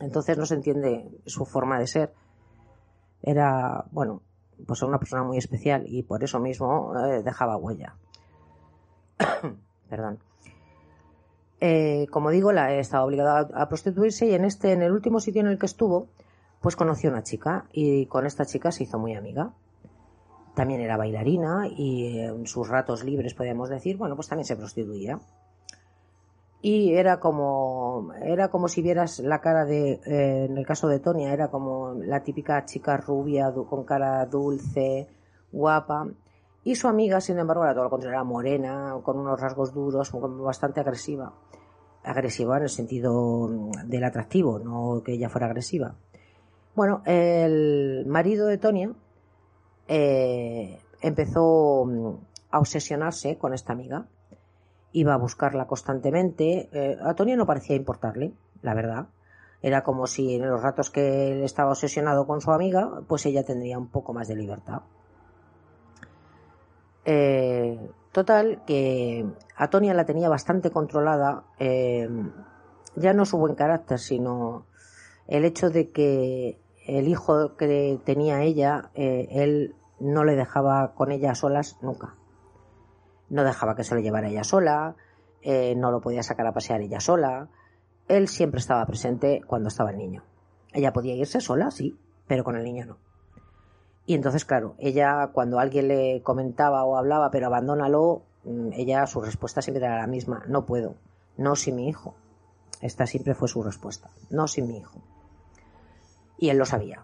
Entonces 0.00 0.38
no 0.38 0.46
se 0.46 0.54
entiende 0.54 1.10
su 1.26 1.44
forma 1.44 1.78
de 1.78 1.86
ser. 1.86 2.12
Era, 3.22 3.84
bueno, 3.90 4.22
pues 4.66 4.82
una 4.82 4.98
persona 4.98 5.22
muy 5.24 5.38
especial 5.38 5.84
y 5.86 6.02
por 6.02 6.22
eso 6.22 6.38
mismo 6.38 6.92
eh, 6.96 7.22
dejaba 7.22 7.56
huella. 7.56 7.96
Perdón. 9.90 10.18
Eh, 11.60 12.06
como 12.10 12.30
digo, 12.30 12.52
la, 12.52 12.72
estaba 12.74 13.04
obligada 13.04 13.48
a, 13.52 13.68
prostituirse 13.68 14.26
y 14.26 14.34
en 14.34 14.44
este, 14.44 14.72
en 14.72 14.82
el 14.82 14.92
último 14.92 15.18
sitio 15.18 15.40
en 15.40 15.48
el 15.48 15.58
que 15.58 15.66
estuvo, 15.66 16.06
pues 16.60 16.76
conoció 16.76 17.10
una 17.10 17.24
chica 17.24 17.66
y 17.72 18.06
con 18.06 18.26
esta 18.26 18.46
chica 18.46 18.70
se 18.70 18.84
hizo 18.84 18.98
muy 18.98 19.14
amiga 19.14 19.52
también 20.58 20.80
era 20.80 20.96
bailarina 20.96 21.68
y 21.68 22.18
en 22.18 22.44
sus 22.48 22.68
ratos 22.68 23.04
libres, 23.04 23.32
podríamos 23.32 23.68
decir, 23.68 23.96
bueno, 23.96 24.16
pues 24.16 24.26
también 24.26 24.44
se 24.44 24.56
prostituía. 24.56 25.20
Y 26.60 26.94
era 26.94 27.20
como, 27.20 28.12
era 28.20 28.48
como 28.48 28.66
si 28.66 28.82
vieras 28.82 29.20
la 29.20 29.40
cara 29.40 29.64
de, 29.64 30.00
eh, 30.04 30.46
en 30.46 30.58
el 30.58 30.66
caso 30.66 30.88
de 30.88 30.98
Tonia, 30.98 31.32
era 31.32 31.46
como 31.46 31.94
la 31.94 32.24
típica 32.24 32.64
chica 32.64 32.96
rubia, 32.96 33.52
con 33.52 33.84
cara 33.84 34.26
dulce, 34.26 35.06
guapa. 35.52 36.08
Y 36.64 36.74
su 36.74 36.88
amiga, 36.88 37.20
sin 37.20 37.38
embargo, 37.38 37.62
era 37.62 37.72
todo 37.72 37.84
lo 37.84 37.90
contrario, 37.90 38.16
era 38.16 38.24
morena, 38.24 38.96
con 39.04 39.16
unos 39.16 39.40
rasgos 39.40 39.72
duros, 39.72 40.10
bastante 40.42 40.80
agresiva. 40.80 41.34
Agresiva 42.02 42.56
en 42.56 42.64
el 42.64 42.68
sentido 42.68 43.70
del 43.84 44.02
atractivo, 44.02 44.58
no 44.58 45.04
que 45.04 45.12
ella 45.12 45.28
fuera 45.28 45.46
agresiva. 45.46 45.94
Bueno, 46.74 47.02
el 47.06 48.06
marido 48.08 48.48
de 48.48 48.58
Tonia, 48.58 48.92
eh, 49.88 50.78
empezó 51.00 51.86
mm, 51.86 52.14
a 52.50 52.58
obsesionarse 52.58 53.38
con 53.38 53.54
esta 53.54 53.72
amiga. 53.72 54.06
Iba 54.92 55.14
a 55.14 55.18
buscarla 55.18 55.66
constantemente. 55.66 56.68
Eh, 56.72 56.98
a 57.02 57.14
Tonia 57.14 57.36
no 57.36 57.46
parecía 57.46 57.74
importarle, 57.74 58.32
la 58.62 58.74
verdad. 58.74 59.08
Era 59.60 59.82
como 59.82 60.06
si 60.06 60.36
en 60.36 60.48
los 60.48 60.62
ratos 60.62 60.90
que 60.90 61.32
él 61.32 61.42
estaba 61.42 61.70
obsesionado 61.70 62.26
con 62.26 62.40
su 62.40 62.52
amiga, 62.52 63.00
pues 63.08 63.26
ella 63.26 63.44
tendría 63.44 63.78
un 63.78 63.88
poco 63.88 64.12
más 64.12 64.28
de 64.28 64.36
libertad. 64.36 64.82
Eh, 67.04 67.90
total, 68.12 68.62
que 68.66 69.26
a 69.56 69.70
Tonia 69.70 69.94
la 69.94 70.04
tenía 70.04 70.28
bastante 70.28 70.70
controlada, 70.70 71.44
ya 71.58 73.12
no 73.14 73.24
su 73.24 73.38
buen 73.38 73.54
carácter, 73.54 73.98
sino 73.98 74.66
el 75.26 75.44
hecho 75.44 75.70
de 75.70 75.90
que 75.90 76.60
el 76.86 77.08
hijo 77.08 77.56
que 77.56 77.98
tenía 78.04 78.42
ella, 78.42 78.90
él 78.94 79.74
no 80.00 80.24
le 80.24 80.36
dejaba 80.36 80.94
con 80.94 81.12
ella 81.12 81.34
solas 81.34 81.78
nunca. 81.82 82.14
No 83.28 83.44
dejaba 83.44 83.76
que 83.76 83.84
se 83.84 83.94
lo 83.94 84.00
llevara 84.00 84.28
ella 84.28 84.44
sola, 84.44 84.96
eh, 85.42 85.74
no 85.76 85.90
lo 85.90 86.00
podía 86.00 86.22
sacar 86.22 86.46
a 86.46 86.52
pasear 86.52 86.80
ella 86.80 87.00
sola. 87.00 87.48
Él 88.08 88.28
siempre 88.28 88.60
estaba 88.60 88.86
presente 88.86 89.42
cuando 89.46 89.68
estaba 89.68 89.90
el 89.90 89.98
niño. 89.98 90.24
Ella 90.72 90.92
podía 90.92 91.14
irse 91.14 91.40
sola, 91.40 91.70
sí, 91.70 91.98
pero 92.26 92.44
con 92.44 92.56
el 92.56 92.64
niño 92.64 92.86
no. 92.86 92.98
Y 94.06 94.14
entonces, 94.14 94.46
claro, 94.46 94.74
ella 94.78 95.30
cuando 95.32 95.58
alguien 95.58 95.88
le 95.88 96.22
comentaba 96.22 96.84
o 96.84 96.96
hablaba, 96.96 97.30
pero 97.30 97.46
abandónalo, 97.46 98.22
mm, 98.44 98.72
ella 98.72 99.06
su 99.06 99.20
respuesta 99.20 99.60
siempre 99.60 99.84
era 99.84 99.98
la 99.98 100.06
misma, 100.06 100.44
no 100.48 100.64
puedo, 100.64 100.96
no 101.36 101.56
sin 101.56 101.76
mi 101.76 101.88
hijo. 101.88 102.14
Esta 102.80 103.06
siempre 103.06 103.34
fue 103.34 103.48
su 103.48 103.62
respuesta, 103.62 104.10
no 104.30 104.46
sin 104.48 104.66
mi 104.66 104.78
hijo. 104.78 105.02
Y 106.38 106.48
él 106.48 106.56
lo 106.56 106.64
sabía. 106.64 107.02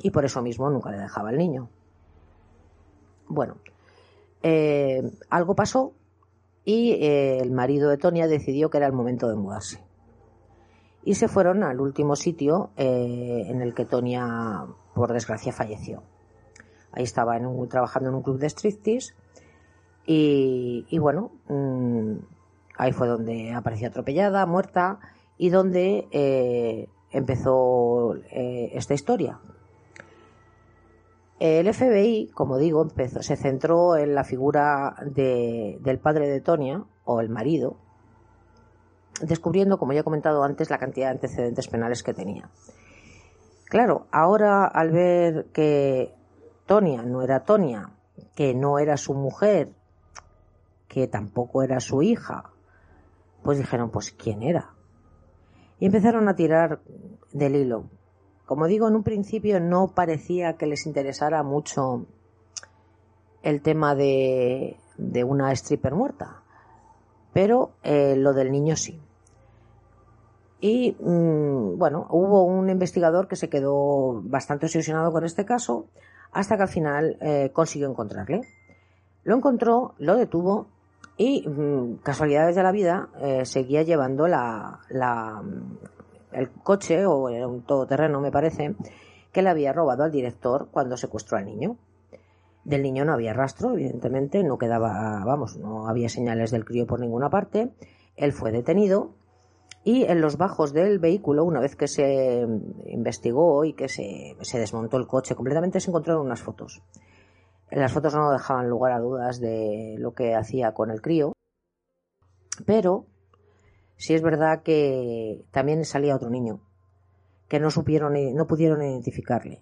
Y 0.00 0.10
por 0.10 0.24
eso 0.24 0.42
mismo 0.42 0.70
nunca 0.70 0.90
le 0.90 0.98
dejaba 0.98 1.28
al 1.28 1.38
niño. 1.38 1.68
Bueno, 3.28 3.56
eh, 4.42 5.02
algo 5.30 5.54
pasó 5.54 5.94
y 6.64 6.92
eh, 6.92 7.38
el 7.38 7.50
marido 7.50 7.88
de 7.88 7.96
Tonia 7.96 8.26
decidió 8.26 8.68
que 8.68 8.76
era 8.76 8.86
el 8.86 8.92
momento 8.92 9.28
de 9.28 9.36
mudarse. 9.36 9.82
Y 11.02 11.14
se 11.14 11.28
fueron 11.28 11.62
al 11.64 11.80
último 11.80 12.16
sitio 12.16 12.70
eh, 12.76 13.44
en 13.46 13.62
el 13.62 13.74
que 13.74 13.86
Tonia, 13.86 14.66
por 14.94 15.12
desgracia, 15.12 15.52
falleció. 15.52 16.02
Ahí 16.92 17.04
estaba 17.04 17.38
trabajando 17.68 18.10
en 18.10 18.14
un 18.16 18.22
club 18.22 18.38
de 18.38 18.48
striptease 18.48 19.14
y, 20.06 20.86
y 20.88 20.98
bueno, 20.98 21.32
mm, 21.48 22.16
ahí 22.76 22.92
fue 22.92 23.08
donde 23.08 23.52
apareció 23.52 23.88
atropellada, 23.88 24.46
muerta 24.46 25.00
y 25.36 25.48
donde 25.48 26.88
empezó 27.10 28.14
esta 28.30 28.94
historia, 28.94 29.40
el 31.40 31.72
FBI, 31.72 32.30
como 32.32 32.58
digo, 32.58 32.82
empezó, 32.82 33.22
se 33.22 33.36
centró 33.36 33.96
en 33.96 34.14
la 34.14 34.24
figura 34.24 34.96
del 35.04 35.98
padre 35.98 36.28
de 36.28 36.40
Tonia, 36.40 36.84
o 37.04 37.20
el 37.20 37.28
marido, 37.28 37.76
descubriendo, 39.20 39.78
como 39.78 39.92
ya 39.92 40.00
he 40.00 40.04
comentado 40.04 40.42
antes, 40.42 40.70
la 40.70 40.78
cantidad 40.78 41.06
de 41.06 41.12
antecedentes 41.12 41.68
penales 41.68 42.02
que 42.02 42.14
tenía. 42.14 42.48
Claro, 43.66 44.06
ahora 44.12 44.66
al 44.66 44.90
ver 44.90 45.46
que 45.52 46.14
Tonia 46.66 47.02
no 47.02 47.22
era 47.22 47.44
Tonia, 47.44 47.90
que 48.34 48.54
no 48.54 48.78
era 48.78 48.96
su 48.96 49.14
mujer, 49.14 49.72
que 50.88 51.08
tampoco 51.08 51.62
era 51.62 51.80
su 51.80 52.02
hija, 52.02 52.50
pues 53.42 53.58
dijeron, 53.58 53.90
pues 53.90 54.12
¿quién 54.12 54.42
era? 54.42 54.70
Y 55.80 55.86
empezaron 55.86 56.28
a 56.28 56.36
tirar 56.36 56.80
del 57.32 57.56
hilo. 57.56 57.90
Como 58.46 58.66
digo, 58.66 58.88
en 58.88 58.96
un 58.96 59.02
principio 59.02 59.60
no 59.60 59.88
parecía 59.88 60.54
que 60.54 60.66
les 60.66 60.86
interesara 60.86 61.42
mucho 61.42 62.06
el 63.42 63.60
tema 63.62 63.94
de, 63.94 64.76
una 65.26 65.52
stripper 65.52 65.94
muerta, 65.94 66.42
pero 67.32 67.72
eh, 67.82 68.16
lo 68.16 68.32
del 68.32 68.50
niño 68.50 68.76
sí. 68.76 69.00
Y 70.60 70.96
mm, 70.98 71.76
bueno, 71.78 72.06
hubo 72.10 72.44
un 72.44 72.70
investigador 72.70 73.28
que 73.28 73.36
se 73.36 73.50
quedó 73.50 74.22
bastante 74.22 74.66
obsesionado 74.66 75.12
con 75.12 75.24
este 75.24 75.44
caso 75.44 75.86
hasta 76.32 76.56
que 76.56 76.62
al 76.62 76.68
final 76.68 77.18
eh, 77.20 77.50
consiguió 77.52 77.88
encontrarle. 77.88 78.42
Lo 79.24 79.36
encontró, 79.36 79.94
lo 79.98 80.16
detuvo 80.16 80.68
y 81.16 81.46
mm, 81.46 81.96
casualidades 82.02 82.56
de 82.56 82.62
la 82.62 82.72
vida 82.72 83.08
eh, 83.20 83.44
seguía 83.44 83.82
llevando 83.82 84.26
la, 84.26 84.80
el 86.34 86.50
coche, 86.50 87.06
o 87.06 87.28
era 87.28 87.48
un 87.48 87.62
todoterreno 87.62 88.20
me 88.20 88.30
parece, 88.30 88.74
que 89.32 89.42
le 89.42 89.50
había 89.50 89.72
robado 89.72 90.04
al 90.04 90.10
director 90.10 90.68
cuando 90.70 90.96
secuestró 90.96 91.38
al 91.38 91.46
niño. 91.46 91.76
Del 92.64 92.82
niño 92.82 93.04
no 93.04 93.12
había 93.12 93.34
rastro, 93.34 93.72
evidentemente, 93.72 94.42
no 94.42 94.58
quedaba, 94.58 95.22
vamos, 95.24 95.56
no 95.58 95.88
había 95.88 96.08
señales 96.08 96.50
del 96.50 96.64
crío 96.64 96.86
por 96.86 97.00
ninguna 97.00 97.28
parte. 97.28 97.74
Él 98.16 98.32
fue 98.32 98.52
detenido 98.52 99.14
y 99.84 100.04
en 100.04 100.22
los 100.22 100.38
bajos 100.38 100.72
del 100.72 100.98
vehículo, 100.98 101.44
una 101.44 101.60
vez 101.60 101.76
que 101.76 101.88
se 101.88 102.46
investigó 102.86 103.66
y 103.66 103.74
que 103.74 103.88
se, 103.88 104.34
se 104.40 104.58
desmontó 104.58 104.96
el 104.96 105.06
coche 105.06 105.34
completamente, 105.34 105.78
se 105.78 105.90
encontraron 105.90 106.24
unas 106.24 106.40
fotos. 106.40 106.82
Las 107.70 107.92
fotos 107.92 108.14
no 108.14 108.30
dejaban 108.30 108.70
lugar 108.70 108.92
a 108.92 109.00
dudas 109.00 109.40
de 109.40 109.96
lo 109.98 110.14
que 110.14 110.34
hacía 110.34 110.72
con 110.72 110.90
el 110.90 111.02
crío, 111.02 111.32
pero 112.64 113.06
si 113.96 114.14
es 114.14 114.22
verdad 114.22 114.62
que 114.62 115.44
también 115.50 115.84
salía 115.84 116.16
otro 116.16 116.30
niño, 116.30 116.60
que 117.48 117.60
no 117.60 117.70
supieron, 117.70 118.14
no 118.34 118.46
pudieron 118.46 118.82
identificarle. 118.82 119.60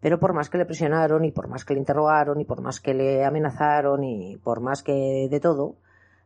Pero 0.00 0.18
por 0.18 0.32
más 0.32 0.48
que 0.48 0.58
le 0.58 0.64
presionaron 0.64 1.24
y 1.24 1.30
por 1.30 1.48
más 1.48 1.64
que 1.64 1.74
le 1.74 1.80
interrogaron 1.80 2.40
y 2.40 2.44
por 2.44 2.62
más 2.62 2.80
que 2.80 2.94
le 2.94 3.24
amenazaron 3.24 4.02
y 4.02 4.38
por 4.38 4.60
más 4.60 4.82
que 4.82 5.28
de 5.30 5.40
todo, 5.40 5.76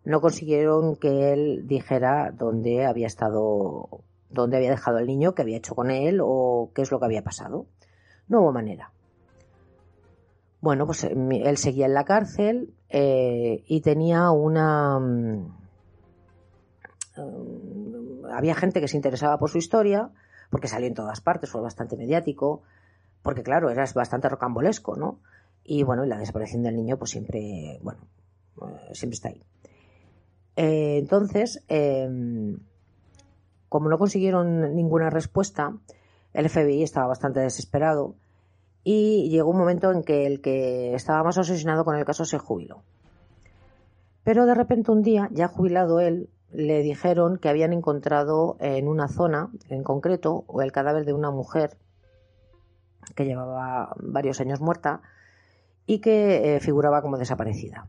no 0.04 0.20
consiguieron 0.20 0.96
que 0.96 1.32
él 1.32 1.66
dijera 1.66 2.30
dónde 2.30 2.86
había 2.86 3.06
estado, 3.06 3.88
dónde 4.30 4.58
había 4.58 4.70
dejado 4.70 4.98
el 4.98 5.06
niño, 5.06 5.34
qué 5.34 5.42
había 5.42 5.56
hecho 5.56 5.74
con 5.74 5.90
él 5.90 6.20
o 6.22 6.70
qué 6.74 6.82
es 6.82 6.92
lo 6.92 7.00
que 7.00 7.06
había 7.06 7.24
pasado. 7.24 7.66
No 8.28 8.42
hubo 8.42 8.52
manera. 8.52 8.92
Bueno, 10.60 10.86
pues 10.86 11.04
eh, 11.04 11.14
él 11.44 11.56
seguía 11.56 11.86
en 11.86 11.94
la 11.94 12.04
cárcel 12.04 12.72
eh, 12.88 13.64
y 13.66 13.80
tenía 13.80 14.30
una 14.30 14.98
mm, 14.98 15.63
había 18.32 18.54
gente 18.54 18.80
que 18.80 18.88
se 18.88 18.96
interesaba 18.96 19.38
por 19.38 19.50
su 19.50 19.58
historia, 19.58 20.10
porque 20.50 20.68
salió 20.68 20.86
en 20.86 20.94
todas 20.94 21.20
partes, 21.20 21.50
fue 21.50 21.60
bastante 21.60 21.96
mediático, 21.96 22.62
porque 23.22 23.42
claro, 23.42 23.70
era 23.70 23.84
bastante 23.94 24.28
rocambolesco, 24.28 24.96
¿no? 24.96 25.20
Y 25.64 25.82
bueno, 25.82 26.04
la 26.04 26.18
desaparición 26.18 26.62
del 26.62 26.76
niño, 26.76 26.98
pues 26.98 27.10
siempre, 27.12 27.78
bueno, 27.82 28.00
eh, 28.62 28.94
siempre 28.94 29.14
está 29.14 29.28
ahí. 29.30 29.42
Eh, 30.56 30.98
entonces, 30.98 31.64
em, 31.68 32.58
como 33.68 33.88
no 33.88 33.98
consiguieron 33.98 34.74
ninguna 34.76 35.10
respuesta, 35.10 35.74
el 36.32 36.48
FBI 36.48 36.82
estaba 36.82 37.06
bastante 37.06 37.40
desesperado 37.40 38.14
y 38.84 39.30
llegó 39.30 39.50
un 39.50 39.58
momento 39.58 39.90
en 39.90 40.02
que 40.02 40.26
el 40.26 40.40
que 40.40 40.94
estaba 40.94 41.24
más 41.24 41.38
asesinado 41.38 41.84
con 41.84 41.96
el 41.96 42.04
caso 42.04 42.24
se 42.24 42.38
jubiló. 42.38 42.82
Pero 44.22 44.46
de 44.46 44.54
repente 44.54 44.90
un 44.90 45.02
día, 45.02 45.28
ya 45.32 45.48
jubilado 45.48 46.00
él, 46.00 46.28
le 46.54 46.82
dijeron 46.82 47.36
que 47.38 47.48
habían 47.48 47.72
encontrado 47.72 48.56
en 48.60 48.88
una 48.88 49.08
zona 49.08 49.50
en 49.68 49.82
concreto 49.82 50.44
el 50.62 50.72
cadáver 50.72 51.04
de 51.04 51.12
una 51.12 51.30
mujer 51.30 51.76
que 53.14 53.24
llevaba 53.24 53.94
varios 53.96 54.40
años 54.40 54.60
muerta 54.60 55.02
y 55.86 56.00
que 56.00 56.56
eh, 56.56 56.60
figuraba 56.60 57.02
como 57.02 57.18
desaparecida. 57.18 57.88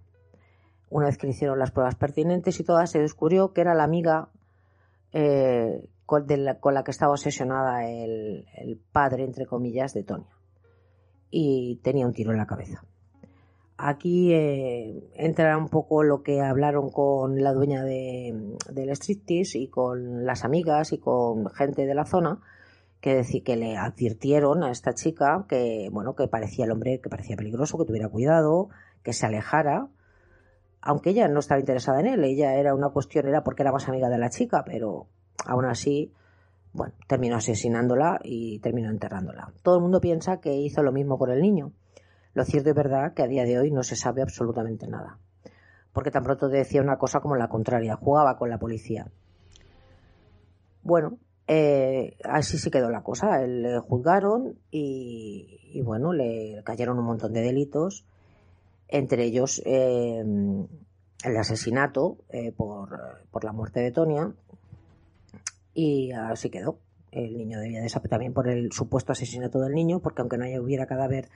Una 0.90 1.08
vez 1.08 1.18
que 1.18 1.28
le 1.28 1.34
hicieron 1.34 1.60
las 1.60 1.72
pruebas 1.72 1.96
pertinentes 1.96 2.60
y 2.60 2.64
todas, 2.64 2.92
se 2.92 3.00
descubrió 3.00 3.54
que 3.54 3.62
era 3.62 3.74
la 3.74 3.84
amiga 3.84 4.30
eh, 5.14 5.88
con, 6.06 6.26
la, 6.28 6.84
que 6.84 6.92
estaba 6.92 7.14
obsesionada 7.14 7.88
el, 7.88 8.46
padre, 8.92 9.24
entre 9.24 9.46
comillas, 9.46 9.94
de 9.94 10.04
Tonia. 10.04 10.36
Y 11.32 11.80
tenía 11.84 12.06
un 12.06 12.14
tiro 12.14 12.32
en 12.32 12.38
la 12.38 12.48
cabeza. 12.48 12.84
Aquí 13.78 14.32
eh, 14.34 15.04
entra 15.16 15.58
un 15.58 15.68
poco 15.68 16.04
lo 16.04 16.24
que 16.24 16.40
hablaron 16.40 16.90
con 16.90 17.44
la 17.44 17.52
dueña 17.52 17.84
de, 17.84 18.56
del 18.72 18.90
striptease 18.92 19.60
y 19.60 19.68
con 19.68 20.26
las 20.26 20.46
amigas 20.46 20.94
y 20.94 20.98
con 20.98 21.50
gente 21.50 21.86
de 21.86 21.94
la 21.94 22.06
zona 22.06 22.40
que 23.02 23.14
decir 23.14 23.44
que 23.44 23.58
le 23.58 23.76
advirtieron 23.76 24.64
a 24.64 24.72
esta 24.72 24.94
chica 24.94 25.46
que 25.50 25.90
bueno 25.92 26.16
que 26.16 26.30
parecía 26.30 26.64
el 26.64 26.72
hombre 26.72 27.02
que 27.02 27.10
parecía 27.10 27.36
peligroso 27.36 27.78
que 27.78 27.84
tuviera 27.86 28.08
cuidado 28.08 28.70
que 29.04 29.12
se 29.12 29.26
alejara 29.26 29.90
aunque 30.80 31.10
ella 31.10 31.28
no 31.28 31.40
estaba 31.40 31.60
interesada 31.60 32.00
en 32.00 32.06
él. 32.08 32.24
Ella 32.24 32.56
era 32.56 32.74
una 32.76 32.90
cuestión 32.90 33.28
era 33.28 33.44
porque 33.44 33.64
era 33.64 33.74
más 33.74 33.90
amiga 33.90 34.08
de 34.08 34.18
la 34.18 34.30
chica 34.30 34.64
pero 34.66 35.08
aún 35.46 35.66
así 35.66 36.14
bueno 36.72 36.94
terminó 37.08 37.36
asesinándola 37.36 38.22
y 38.24 38.60
terminó 38.60 38.90
enterrándola. 38.90 39.52
Todo 39.64 39.76
el 39.76 39.82
mundo 39.82 40.00
piensa 40.00 40.40
que 40.40 40.56
hizo 40.56 40.82
lo 40.82 40.94
mismo 40.94 41.18
con 41.18 41.30
el 41.30 41.42
niño 41.42 41.74
lo 42.36 42.46
cierto 42.46 42.70
es 42.70 42.76
verdad 42.76 43.16
que 43.16 43.24
a 43.24 43.28
día 43.28 43.44
de 43.44 43.58
hoy 43.58 43.72
no 43.72 43.82
se 43.82 43.96
sabe 43.96 44.22
absolutamente 44.22 44.88
nada 44.88 45.18
porque 45.92 46.12
tan 46.12 46.24
pronto 46.24 46.48
decía 46.48 46.82
una 46.82 46.98
cosa 46.98 47.20
como 47.20 47.36
la 47.36 47.50
contraria 47.50 47.96
jugaba 47.96 48.38
con 48.38 48.50
la 48.52 48.60
policía 48.60 49.08
bueno 50.84 51.18
eh, 51.48 52.18
así 52.24 52.58
se 52.58 52.72
quedó 52.72 52.90
la 52.90 53.04
cosa. 53.04 53.40
Le 53.46 53.80
juzgaron 53.80 54.58
y, 54.72 55.82
bueno, 55.84 56.14
le 56.14 56.62
cayeron 56.64 56.98
un 57.00 57.06
montón 57.06 57.34
de 57.34 57.42
delitos, 57.42 58.06
entre 58.88 59.26
ellos 59.26 59.62
eh, 59.66 60.24
el 61.24 61.38
asesinato 61.38 62.18
eh, 62.30 62.52
por, 62.52 63.24
por, 63.32 63.44
la 63.44 63.52
muerte 63.52 63.80
de 63.82 63.92
Tonia. 63.92 64.34
Y 65.74 66.12
así 66.12 66.50
quedó. 66.50 66.80
El 67.12 67.38
niño 67.38 67.60
debía 67.60 67.82
desaparecer 67.82 68.10
también 68.10 68.34
por 68.34 68.48
el 68.50 68.72
supuesto 68.72 69.12
asesinato 69.14 69.60
del 69.62 69.74
niño, 69.74 70.00
porque 70.00 70.22
aunque 70.22 70.38
no 70.38 70.46
hubiera 70.62 70.86
cadáver, 70.86 71.30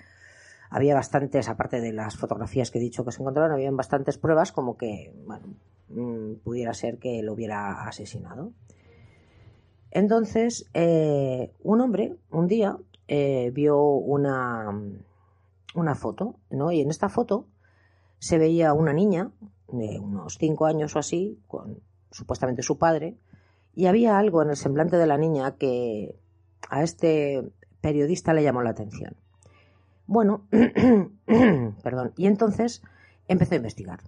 había 0.70 0.96
bastantes, 0.96 1.50
aparte 1.50 1.82
de 1.82 1.94
las 1.94 2.16
fotografías 2.16 2.72
que 2.72 2.78
he 2.78 2.82
dicho 2.82 3.04
que 3.04 3.12
se 3.12 3.22
encontraron, 3.22 3.52
había 3.52 3.72
bastantes 3.72 4.18
pruebas 4.18 4.52
como 4.52 4.78
que, 4.78 5.14
bueno, 5.26 5.56
mm, 5.90 6.36
pudiera 6.44 6.74
ser 6.74 7.00
que 7.00 7.24
lo 7.24 7.34
hubiera 7.34 7.88
asesinado. 7.88 8.52
Entonces, 9.92 10.70
eh, 10.74 11.52
un 11.64 11.82
hombre 11.82 12.16
un 12.30 12.48
día 12.48 12.78
eh, 13.08 13.52
vio 13.54 13.82
una, 13.82 14.80
una 15.74 15.96
foto, 15.96 16.36
¿no? 16.52 16.72
Y 16.72 16.82
en 16.82 16.92
esta 16.92 17.10
foto 17.10 17.48
se 18.20 18.38
veía 18.38 18.74
una 18.74 18.94
niña 18.94 19.32
de 19.72 20.00
unos 20.00 20.38
cinco 20.38 20.68
años 20.68 20.96
o 20.96 21.00
así, 21.00 21.40
con 21.48 21.80
supuestamente 22.12 22.62
su 22.62 22.78
padre, 22.78 23.18
y 23.76 23.88
había 23.88 24.20
algo 24.20 24.44
en 24.44 24.50
el 24.50 24.58
semblante 24.58 24.98
de 24.98 25.08
la 25.08 25.18
niña 25.18 25.56
que 25.56 26.16
a 26.70 26.84
este 26.84 27.52
periodista 27.82 28.34
le 28.34 28.44
llamó 28.44 28.62
la 28.62 28.72
atención. 28.72 29.16
Bueno, 30.12 30.48
perdón, 31.84 32.14
y 32.18 32.26
entonces 32.26 32.82
empezó 33.28 33.54
a 33.54 33.58
investigar. 33.58 34.00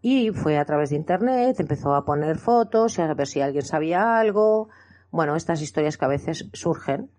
Y 0.00 0.30
fue 0.30 0.56
a 0.56 0.64
través 0.64 0.88
de 0.88 0.96
internet, 0.96 1.60
empezó 1.60 1.94
a 1.94 2.06
poner 2.06 2.38
fotos, 2.38 2.98
a 2.98 3.12
ver 3.12 3.26
si 3.26 3.42
alguien 3.42 3.62
sabía 3.62 4.18
algo, 4.18 4.70
bueno, 5.10 5.36
estas 5.36 5.60
historias 5.60 5.98
que 5.98 6.06
a 6.06 6.08
veces 6.08 6.48
surgen. 6.54 7.10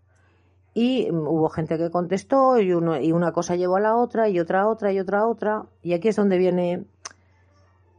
Y 0.74 1.12
hubo 1.12 1.48
gente 1.50 1.78
que 1.78 1.92
contestó 1.92 2.60
y, 2.60 2.74
uno, 2.74 3.00
y 3.00 3.12
una 3.12 3.34
cosa 3.34 3.56
llevó 3.56 3.76
a 3.76 3.82
la 3.82 3.96
otra 3.96 4.30
y 4.30 4.40
otra 4.40 4.62
a 4.62 4.68
otra 4.68 4.92
y 4.92 5.00
otra 5.00 5.20
a 5.20 5.28
otra. 5.28 5.66
Y 5.84 5.94
aquí 5.94 6.08
es 6.08 6.16
donde 6.16 6.40
viene, 6.40 6.86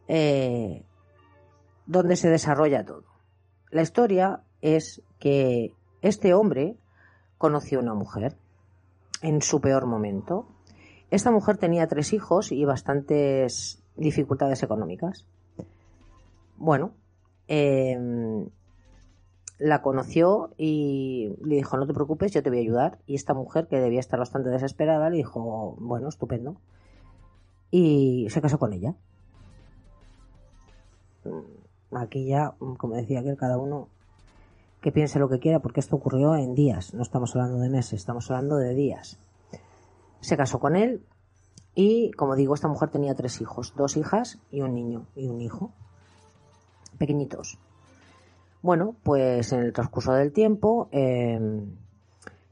eh, 0.09 0.83
donde 1.87 2.17
se 2.17 2.29
desarrolla 2.29 2.85
todo. 2.85 3.05
La 3.71 3.83
historia 3.83 4.43
es 4.63 5.01
que 5.21 5.77
este 6.03 6.35
hombre 6.35 6.77
conoció 7.39 7.79
a 7.79 7.83
una 7.83 7.95
mujer 7.95 8.37
en 9.23 9.43
su 9.43 9.61
peor 9.61 9.87
momento. 9.87 10.47
Esta 11.11 11.31
mujer 11.31 11.57
tenía 11.57 11.87
tres 11.89 12.13
hijos 12.13 12.53
y 12.53 12.65
bastantes 12.65 13.83
dificultades 13.97 14.63
económicas. 14.63 15.27
Bueno, 16.57 16.93
eh, 17.49 17.97
la 19.59 19.83
conoció 19.83 20.55
y 20.57 21.35
le 21.43 21.57
dijo, 21.57 21.77
no 21.77 21.87
te 21.87 21.95
preocupes, 21.95 22.33
yo 22.33 22.43
te 22.43 22.51
voy 22.51 22.59
a 22.59 22.63
ayudar. 22.63 22.99
Y 23.07 23.17
esta 23.17 23.35
mujer, 23.35 23.67
que 23.67 23.81
debía 23.81 24.01
estar 24.01 24.19
bastante 24.19 24.51
desesperada, 24.51 25.11
le 25.11 25.17
dijo, 25.17 25.77
bueno, 25.81 26.09
estupendo. 26.09 26.61
Y 27.71 28.29
se 28.31 28.41
casó 28.41 28.59
con 28.59 28.73
ella. 28.73 28.95
Aquí 31.93 32.27
ya, 32.27 32.55
como 32.79 32.95
decía 32.95 33.23
que 33.23 33.37
cada 33.37 33.59
uno 33.59 33.89
que 34.81 34.93
piense 34.93 35.19
lo 35.19 35.29
que 35.29 35.39
quiera, 35.39 35.61
porque 35.61 35.81
esto 35.81 35.97
ocurrió 35.97 36.37
en 36.37 36.55
días, 36.55 36.95
no 36.95 37.03
estamos 37.03 37.35
hablando 37.35 37.59
de 37.59 37.71
meses, 37.71 37.95
estamos 37.95 38.31
hablando 38.31 38.57
de 38.57 38.75
días. 38.75 39.19
Se 40.21 40.37
casó 40.37 40.59
con 40.59 40.77
él 40.77 41.05
y, 41.75 42.11
como 42.13 42.37
digo, 42.37 42.55
esta 42.55 42.69
mujer 42.69 42.91
tenía 42.91 43.15
tres 43.15 43.41
hijos, 43.41 43.75
dos 43.77 43.97
hijas 43.97 44.39
y 44.51 44.63
un 44.63 44.75
niño 44.75 45.07
y 45.15 45.29
un 45.29 45.41
hijo, 45.41 45.73
pequeñitos. 46.99 47.59
Bueno, 48.63 48.97
pues 49.03 49.53
en 49.53 49.61
el 49.61 49.73
transcurso 49.73 50.13
del 50.13 50.33
tiempo, 50.33 50.89
em, 50.91 51.77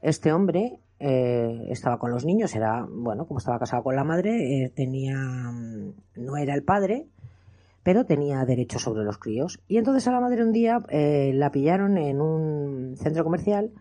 este 0.01 0.31
hombre 0.31 0.79
eh, 0.99 1.67
estaba 1.69 1.99
con 1.99 2.11
los 2.11 2.25
niños, 2.25 2.55
era, 2.55 2.87
bueno, 2.89 3.25
como 3.25 3.39
estaba 3.39 3.59
casado 3.59 3.83
con 3.83 3.95
la 3.95 4.03
madre, 4.03 4.63
eh, 4.63 4.69
tenía, 4.69 5.17
mm, 5.17 5.93
no 6.15 6.37
era 6.37 6.55
el 6.55 6.63
padre, 6.63 7.07
pero 7.87 8.03
tenía 8.03 8.43
derecho 8.43 8.79
sobre 8.79 9.05
los 9.05 9.17
críos. 9.17 9.61
Y 9.69 9.77
entonces 9.77 10.05
a 10.09 10.11
la 10.11 10.19
madre 10.19 10.43
un 10.43 10.51
día 10.51 10.83
eh, 10.89 11.31
la 11.33 11.53
pillaron 11.53 11.97
en 11.97 12.19
un 12.19 12.97
centro 12.97 13.23
comercial 13.23 13.71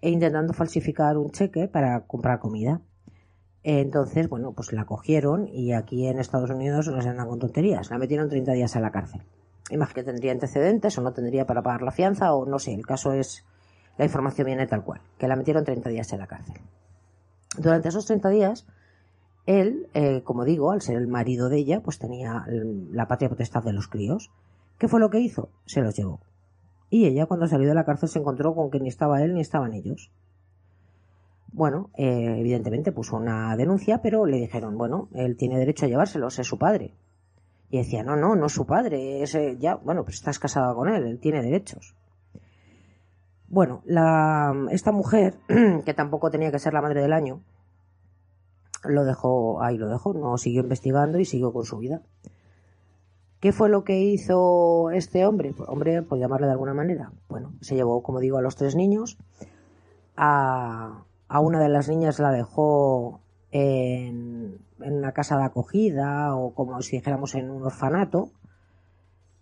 e 0.00 0.10
intentando 0.10 0.52
falsificar 0.52 1.18
un 1.18 1.32
cheque 1.32 1.66
para 1.66 2.02
comprar 2.02 2.38
comida. 2.38 2.82
Entonces, 3.64 4.28
bueno, 4.28 4.52
pues 4.52 4.72
la 4.72 4.84
cogieron 4.84 5.48
y 5.48 5.72
aquí 5.72 6.06
en 6.06 6.20
Estados 6.20 6.50
Unidos 6.50 6.86
no 6.86 7.02
se 7.02 7.08
andan 7.08 7.26
con 7.26 7.40
tonterías. 7.40 7.90
La 7.90 7.98
metieron 7.98 8.28
30 8.28 8.52
días 8.52 8.76
a 8.76 8.80
la 8.80 8.92
cárcel. 8.92 9.22
Imagino 9.70 9.94
que 9.96 10.04
tendría 10.04 10.30
antecedentes 10.30 10.96
o 10.98 11.02
no 11.02 11.12
tendría 11.12 11.44
para 11.44 11.62
pagar 11.62 11.82
la 11.82 11.90
fianza 11.90 12.34
o 12.34 12.46
no 12.46 12.60
sé, 12.60 12.74
el 12.74 12.86
caso 12.86 13.12
es, 13.12 13.44
la 13.98 14.04
información 14.04 14.46
viene 14.46 14.68
tal 14.68 14.84
cual, 14.84 15.00
que 15.18 15.26
la 15.26 15.34
metieron 15.34 15.64
30 15.64 15.90
días 15.90 16.12
en 16.12 16.20
la 16.20 16.28
cárcel. 16.28 16.60
Durante 17.58 17.88
esos 17.88 18.06
30 18.06 18.28
días, 18.28 18.66
él, 19.46 19.88
eh, 19.94 20.22
como 20.22 20.44
digo, 20.44 20.70
al 20.70 20.82
ser 20.82 20.96
el 20.96 21.08
marido 21.08 21.48
de 21.48 21.58
ella, 21.58 21.82
pues 21.82 21.98
tenía 21.98 22.44
la 22.92 23.08
patria 23.08 23.28
potestad 23.28 23.62
de 23.64 23.72
los 23.72 23.88
críos. 23.88 24.30
¿Qué 24.78 24.88
fue 24.88 25.00
lo 25.00 25.10
que 25.10 25.20
hizo? 25.20 25.50
Se 25.66 25.80
los 25.80 25.96
llevó. 25.96 26.20
Y 26.90 27.06
ella, 27.06 27.26
cuando 27.26 27.46
salió 27.46 27.68
de 27.68 27.74
la 27.74 27.84
cárcel, 27.84 28.08
se 28.08 28.18
encontró 28.18 28.54
con 28.54 28.70
que 28.70 28.78
ni 28.78 28.88
estaba 28.88 29.22
él 29.22 29.34
ni 29.34 29.40
estaban 29.40 29.72
ellos. 29.72 30.10
Bueno, 31.52 31.90
eh, 31.96 32.36
evidentemente 32.38 32.92
puso 32.92 33.16
una 33.16 33.56
denuncia, 33.56 34.00
pero 34.00 34.26
le 34.26 34.38
dijeron, 34.38 34.78
bueno, 34.78 35.08
él 35.12 35.36
tiene 35.36 35.58
derecho 35.58 35.86
a 35.86 35.88
llevárselos, 35.88 36.38
es 36.38 36.46
su 36.46 36.58
padre. 36.58 36.94
Y 37.70 37.78
decía, 37.78 38.02
no, 38.04 38.16
no, 38.16 38.36
no 38.36 38.46
es 38.46 38.52
su 38.52 38.66
padre, 38.66 39.22
ese 39.22 39.56
ya, 39.58 39.76
bueno, 39.76 40.04
pues 40.04 40.16
estás 40.16 40.38
casada 40.38 40.74
con 40.74 40.88
él, 40.88 41.04
él 41.06 41.18
tiene 41.18 41.42
derechos. 41.42 41.94
Bueno, 43.48 43.82
la, 43.84 44.54
esta 44.70 44.92
mujer, 44.92 45.38
que 45.84 45.94
tampoco 45.94 46.30
tenía 46.30 46.50
que 46.50 46.58
ser 46.58 46.72
la 46.72 46.82
madre 46.82 47.02
del 47.02 47.12
año, 47.12 47.40
lo 48.84 49.04
dejó, 49.04 49.62
ahí 49.62 49.78
lo 49.78 49.88
dejó, 49.88 50.14
no 50.14 50.36
siguió 50.38 50.62
investigando 50.62 51.18
y 51.18 51.24
siguió 51.24 51.52
con 51.52 51.64
su 51.64 51.78
vida. 51.78 52.02
¿Qué 53.40 53.52
fue 53.52 53.68
lo 53.68 53.82
que 53.82 54.00
hizo 54.00 54.90
este 54.90 55.26
hombre? 55.26 55.52
Pues, 55.52 55.68
hombre, 55.68 56.02
por 56.02 56.18
llamarle 56.18 56.46
de 56.46 56.52
alguna 56.52 56.74
manera. 56.74 57.12
Bueno, 57.28 57.54
se 57.60 57.74
llevó, 57.74 58.02
como 58.02 58.20
digo, 58.20 58.38
a 58.38 58.42
los 58.42 58.54
tres 58.54 58.76
niños. 58.76 59.18
A, 60.16 61.04
a 61.26 61.40
una 61.40 61.60
de 61.60 61.68
las 61.68 61.88
niñas 61.88 62.20
la 62.20 62.30
dejó 62.30 63.20
en, 63.50 64.58
una 64.78 65.12
casa 65.12 65.38
de 65.38 65.44
acogida 65.44 66.36
o 66.36 66.54
como 66.54 66.80
si 66.82 66.96
dijéramos 66.96 67.34
en 67.34 67.50
un 67.50 67.62
orfanato. 67.64 68.30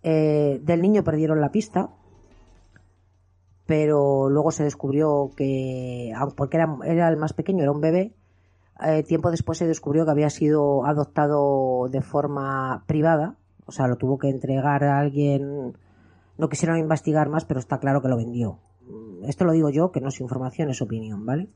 Eh, 0.03 0.59
del 0.63 0.81
niño 0.81 1.03
perdieron 1.03 1.41
la 1.41 1.51
pista, 1.51 1.91
pero 3.67 4.29
luego 4.29 4.51
se 4.51 4.63
descubrió 4.63 5.31
que, 5.35 6.11
porque 6.35 6.57
era 6.85 7.07
el 7.07 7.17
más 7.17 7.33
pequeño, 7.33 7.61
era 7.61 7.71
un 7.71 7.81
bebé, 7.81 8.15
eh, 8.83 9.03
tiempo 9.03 9.31
después 9.31 9.57
se 9.57 9.67
descubrió 9.67 10.05
que 10.05 10.11
había 10.11 10.29
sido 10.29 10.85
adoptado 10.85 11.87
de 11.89 12.01
forma 12.01 12.83
privada, 12.87 13.35
o 13.65 13.71
sea, 13.71 13.87
lo 13.87 13.97
tuvo 13.97 14.17
que 14.17 14.29
entregar 14.29 14.83
a 14.83 14.99
alguien, 14.99 15.77
no 16.37 16.49
quisieron 16.49 16.77
investigar 16.77 17.29
más, 17.29 17.45
pero 17.45 17.59
está 17.59 17.79
claro 17.79 18.01
que 18.01 18.07
lo 18.07 18.17
vendió. 18.17 18.59
Esto 19.23 19.45
lo 19.45 19.51
digo 19.51 19.69
yo, 19.69 19.91
que 19.91 20.01
no 20.01 20.09
es 20.09 20.19
información, 20.19 20.69
es 20.69 20.81
opinión, 20.81 21.25
¿vale? 21.25 21.47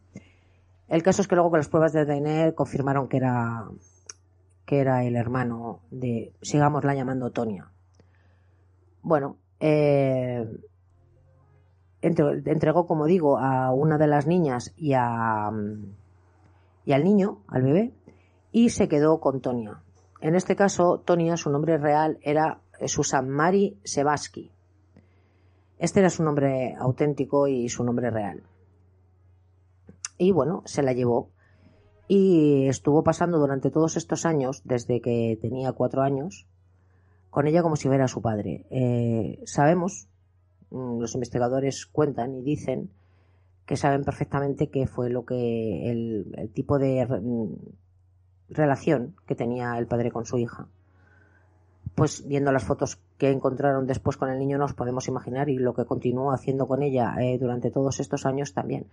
El 0.88 1.02
caso 1.02 1.22
es 1.22 1.28
que 1.28 1.36
luego 1.36 1.50
con 1.50 1.60
las 1.60 1.68
pruebas 1.68 1.94
de 1.94 2.02
ADN 2.02 2.52
confirmaron 2.52 3.08
que 3.08 3.18
era 3.18 3.66
que 4.66 4.80
era 4.80 5.04
el 5.04 5.16
hermano 5.16 5.82
de, 5.92 6.34
sigámosla 6.42 6.96
llamando 6.96 7.32
Tonia. 7.32 7.70
Bueno, 9.02 9.38
eh, 9.60 10.48
entregó, 12.02 12.88
como 12.88 13.06
digo, 13.06 13.38
a 13.38 13.72
una 13.72 13.98
de 13.98 14.08
las 14.08 14.26
niñas 14.26 14.74
y, 14.76 14.94
a, 14.94 15.52
y 16.86 16.94
al 16.94 17.04
niño, 17.04 17.44
al 17.48 17.64
bebé, 17.64 17.94
y 18.52 18.70
se 18.70 18.88
quedó 18.88 19.20
con 19.20 19.42
Tonia. 19.42 19.82
En 20.22 20.36
este 20.36 20.56
caso, 20.56 21.02
Tonia, 21.04 21.38
su 21.38 21.50
nombre 21.50 21.78
real 21.78 22.18
era 22.22 22.62
Susan 22.86 23.30
Mary 23.30 23.78
Sebaski. 23.84 24.52
Este 25.78 26.00
era 26.00 26.10
su 26.10 26.24
nombre 26.24 26.76
auténtico 26.78 27.48
y 27.48 27.68
su 27.70 27.84
nombre 27.84 28.10
real. 28.10 28.44
Y 30.18 30.32
bueno, 30.32 30.62
se 30.66 30.84
la 30.84 30.94
llevó. 30.94 31.30
Y 32.08 32.68
estuvo 32.68 33.04
pasando 33.04 33.40
durante 33.40 33.72
todos 33.72 33.98
estos 33.98 34.26
años, 34.26 34.62
desde 34.64 35.02
que 35.02 35.38
tenía 35.42 35.74
cuatro 35.74 36.02
años, 36.02 36.48
con 37.30 37.48
ella 37.48 37.62
como 37.62 37.76
si 37.76 37.88
fuera 37.88 38.08
su 38.08 38.22
padre. 38.22 38.66
Eh, 38.70 39.42
sabemos 39.46 40.08
Mm, 40.76 41.00
los 41.00 41.14
investigadores 41.14 41.86
cuentan 41.86 42.36
y 42.36 42.42
dicen 42.42 42.92
que 43.66 43.78
saben 43.78 44.04
perfectamente 44.04 44.70
qué 44.70 44.88
fue 44.88 45.10
lo 45.10 45.26
que 45.26 45.90
el, 45.90 46.52
tipo 46.54 46.78
de 46.78 47.06
mm, 47.06 47.54
relación 48.50 49.16
que 49.26 49.36
tenía 49.36 49.78
el 49.78 49.88
padre 49.88 50.12
con 50.12 50.26
su 50.26 50.38
hija. 50.38 50.68
Pues 51.96 52.28
viendo 52.28 52.52
las 52.52 52.64
fotos 52.64 53.00
que 53.18 53.32
encontraron 53.32 53.88
después 53.88 54.18
con 54.18 54.30
el 54.30 54.38
niño 54.38 54.58
nos 54.58 54.74
podemos 54.74 55.08
imaginar 55.08 55.50
y 55.50 55.58
lo 55.58 55.74
que 55.74 55.86
continuó 55.86 56.32
haciendo 56.32 56.68
con 56.68 56.84
ella 56.84 57.16
eh, 57.20 57.38
durante 57.40 57.72
todos 57.72 58.00
estos 58.00 58.26
años 58.26 58.54
también. 58.54 58.88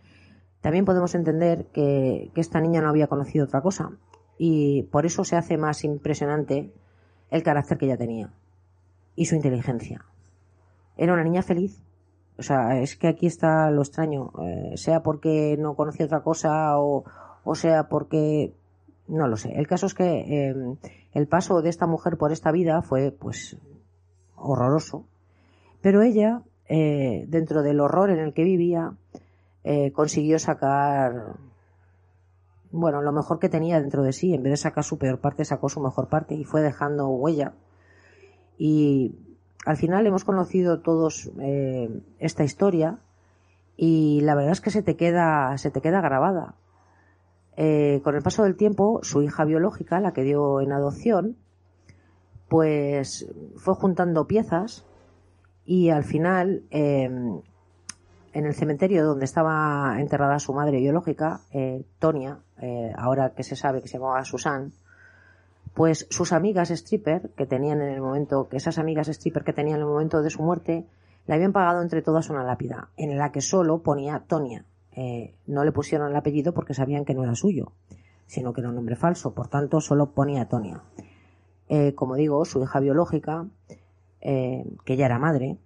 También 0.60 0.84
podemos 0.84 1.14
entender 1.14 1.66
que, 1.66 2.30
que 2.34 2.40
esta 2.40 2.60
niña 2.60 2.80
no 2.80 2.88
había 2.88 3.08
conocido 3.08 3.44
otra 3.44 3.60
cosa 3.60 3.90
y 4.38 4.84
por 4.84 5.04
eso 5.04 5.24
se 5.24 5.36
hace 5.36 5.58
más 5.58 5.82
impresionante 5.84 6.72
el 7.30 7.42
carácter 7.42 7.78
que 7.78 7.86
ella 7.86 7.96
tenía 7.96 8.32
y 9.16 9.26
su 9.26 9.34
inteligencia 9.34 10.04
era 10.96 11.12
una 11.12 11.24
niña 11.24 11.42
feliz. 11.42 11.82
O 12.42 12.44
sea, 12.44 12.80
es 12.80 12.96
que 12.96 13.06
aquí 13.06 13.28
está 13.28 13.70
lo 13.70 13.82
extraño, 13.82 14.32
eh, 14.42 14.72
sea 14.76 15.00
porque 15.00 15.56
no 15.60 15.76
conocía 15.76 16.06
otra 16.06 16.24
cosa 16.24 16.76
o, 16.76 17.04
sea 17.54 17.88
porque 17.88 18.52
no 19.06 19.28
lo 19.28 19.36
sé. 19.36 19.52
El 19.52 19.68
caso 19.68 19.86
es 19.86 19.94
que 19.94 20.48
em, 20.48 20.76
el 21.12 21.28
paso 21.28 21.62
de 21.62 21.70
esta 21.70 21.86
mujer 21.86 22.16
por 22.16 22.32
esta 22.32 22.50
vida 22.50 22.82
fue 22.82 23.12
pues 23.12 23.56
horroroso. 24.34 25.06
Pero 25.82 26.02
ella, 26.02 26.42
eh, 26.68 27.26
dentro 27.28 27.62
del 27.62 27.78
horror 27.78 28.10
en 28.10 28.18
el 28.18 28.34
que 28.34 28.42
vivía, 28.42 28.96
eh, 29.62 29.92
consiguió 29.92 30.40
sacar 30.40 31.36
bueno, 32.72 33.02
lo 33.02 33.12
mejor 33.12 33.38
que 33.38 33.50
tenía 33.50 33.80
dentro 33.80 34.02
de 34.02 34.12
sí. 34.12 34.34
En 34.34 34.42
vez 34.42 34.50
de 34.54 34.56
sacar 34.56 34.82
su 34.82 34.98
peor 34.98 35.20
parte, 35.20 35.44
sacó 35.44 35.68
su 35.68 35.80
mejor 35.80 36.08
parte 36.08 36.34
y 36.34 36.42
fue 36.42 36.60
dejando 36.60 37.06
huella. 37.06 37.52
Y 38.58 39.31
al 39.64 39.76
final 39.76 40.06
hemos 40.06 40.24
conocido 40.24 40.80
todos 40.80 41.30
eh, 41.40 41.88
esta 42.18 42.44
historia 42.44 42.98
y 43.76 44.20
la 44.22 44.34
verdad 44.34 44.52
es 44.52 44.60
que 44.60 44.70
se 44.70 44.82
te 44.82 44.96
queda, 44.96 45.56
se 45.56 45.70
te 45.70 45.80
queda 45.80 46.00
grabada. 46.00 46.54
Eh, 47.56 48.00
con 48.02 48.16
el 48.16 48.22
paso 48.22 48.44
del 48.44 48.56
tiempo, 48.56 49.00
su 49.02 49.22
hija 49.22 49.44
biológica, 49.44 50.00
la 50.00 50.12
que 50.12 50.22
dio 50.22 50.60
en 50.60 50.72
adopción, 50.72 51.36
pues 52.48 53.26
fue 53.56 53.74
juntando 53.74 54.26
piezas 54.26 54.84
y 55.64 55.90
al 55.90 56.04
final, 56.04 56.64
em, 56.70 57.40
en 58.32 58.46
el 58.46 58.54
cementerio 58.54 59.04
donde 59.04 59.26
estaba 59.26 60.00
enterrada 60.00 60.38
su 60.38 60.52
madre 60.52 60.78
biológica, 60.80 61.40
eh, 61.52 61.84
Tonia, 61.98 62.40
ahora 62.96 63.34
que 63.34 63.42
se 63.42 63.56
sabe 63.56 63.82
que 63.82 63.88
se 63.88 63.98
llamaba 63.98 64.24
Susan, 64.24 64.72
pues 65.74 66.06
sus 66.10 66.32
amigas 66.32 66.70
stripper 66.70 67.30
que 67.36 67.46
tenían 67.46 67.80
en 67.80 67.88
el 67.88 68.00
momento, 68.00 68.48
que 68.48 68.56
esas 68.56 68.78
amigas 68.78 69.08
stripper 69.08 69.44
que 69.44 69.52
tenían 69.52 69.76
en 69.76 69.82
el 69.82 69.88
momento 69.88 70.22
de 70.22 70.30
su 70.30 70.42
muerte, 70.42 70.86
le 71.26 71.34
habían 71.34 71.52
pagado 71.52 71.82
entre 71.82 72.02
todas 72.02 72.30
una 72.30 72.44
lápida, 72.44 72.90
en 72.96 73.16
la 73.16 73.32
que 73.32 73.40
solo 73.40 73.82
ponía 73.82 74.24
Tonia. 74.26 74.64
Eh, 74.94 75.34
no 75.46 75.64
le 75.64 75.72
pusieron 75.72 76.10
el 76.10 76.16
apellido 76.16 76.52
porque 76.52 76.74
sabían 76.74 77.04
que 77.04 77.14
no 77.14 77.22
era 77.22 77.34
suyo, 77.34 77.72
sino 78.26 78.52
que 78.52 78.60
era 78.60 78.68
un 78.68 78.76
nombre 78.76 78.96
falso, 78.96 79.32
por 79.32 79.48
tanto 79.48 79.80
solo 79.80 80.10
ponía 80.10 80.48
Tonia. 80.48 80.82
Eh, 81.68 81.94
como 81.94 82.16
digo, 82.16 82.44
su 82.44 82.62
hija 82.62 82.80
biológica, 82.80 83.46
eh, 84.20 84.64
que 84.84 84.96
ya 84.96 85.06
era 85.06 85.18
madre, 85.18 85.56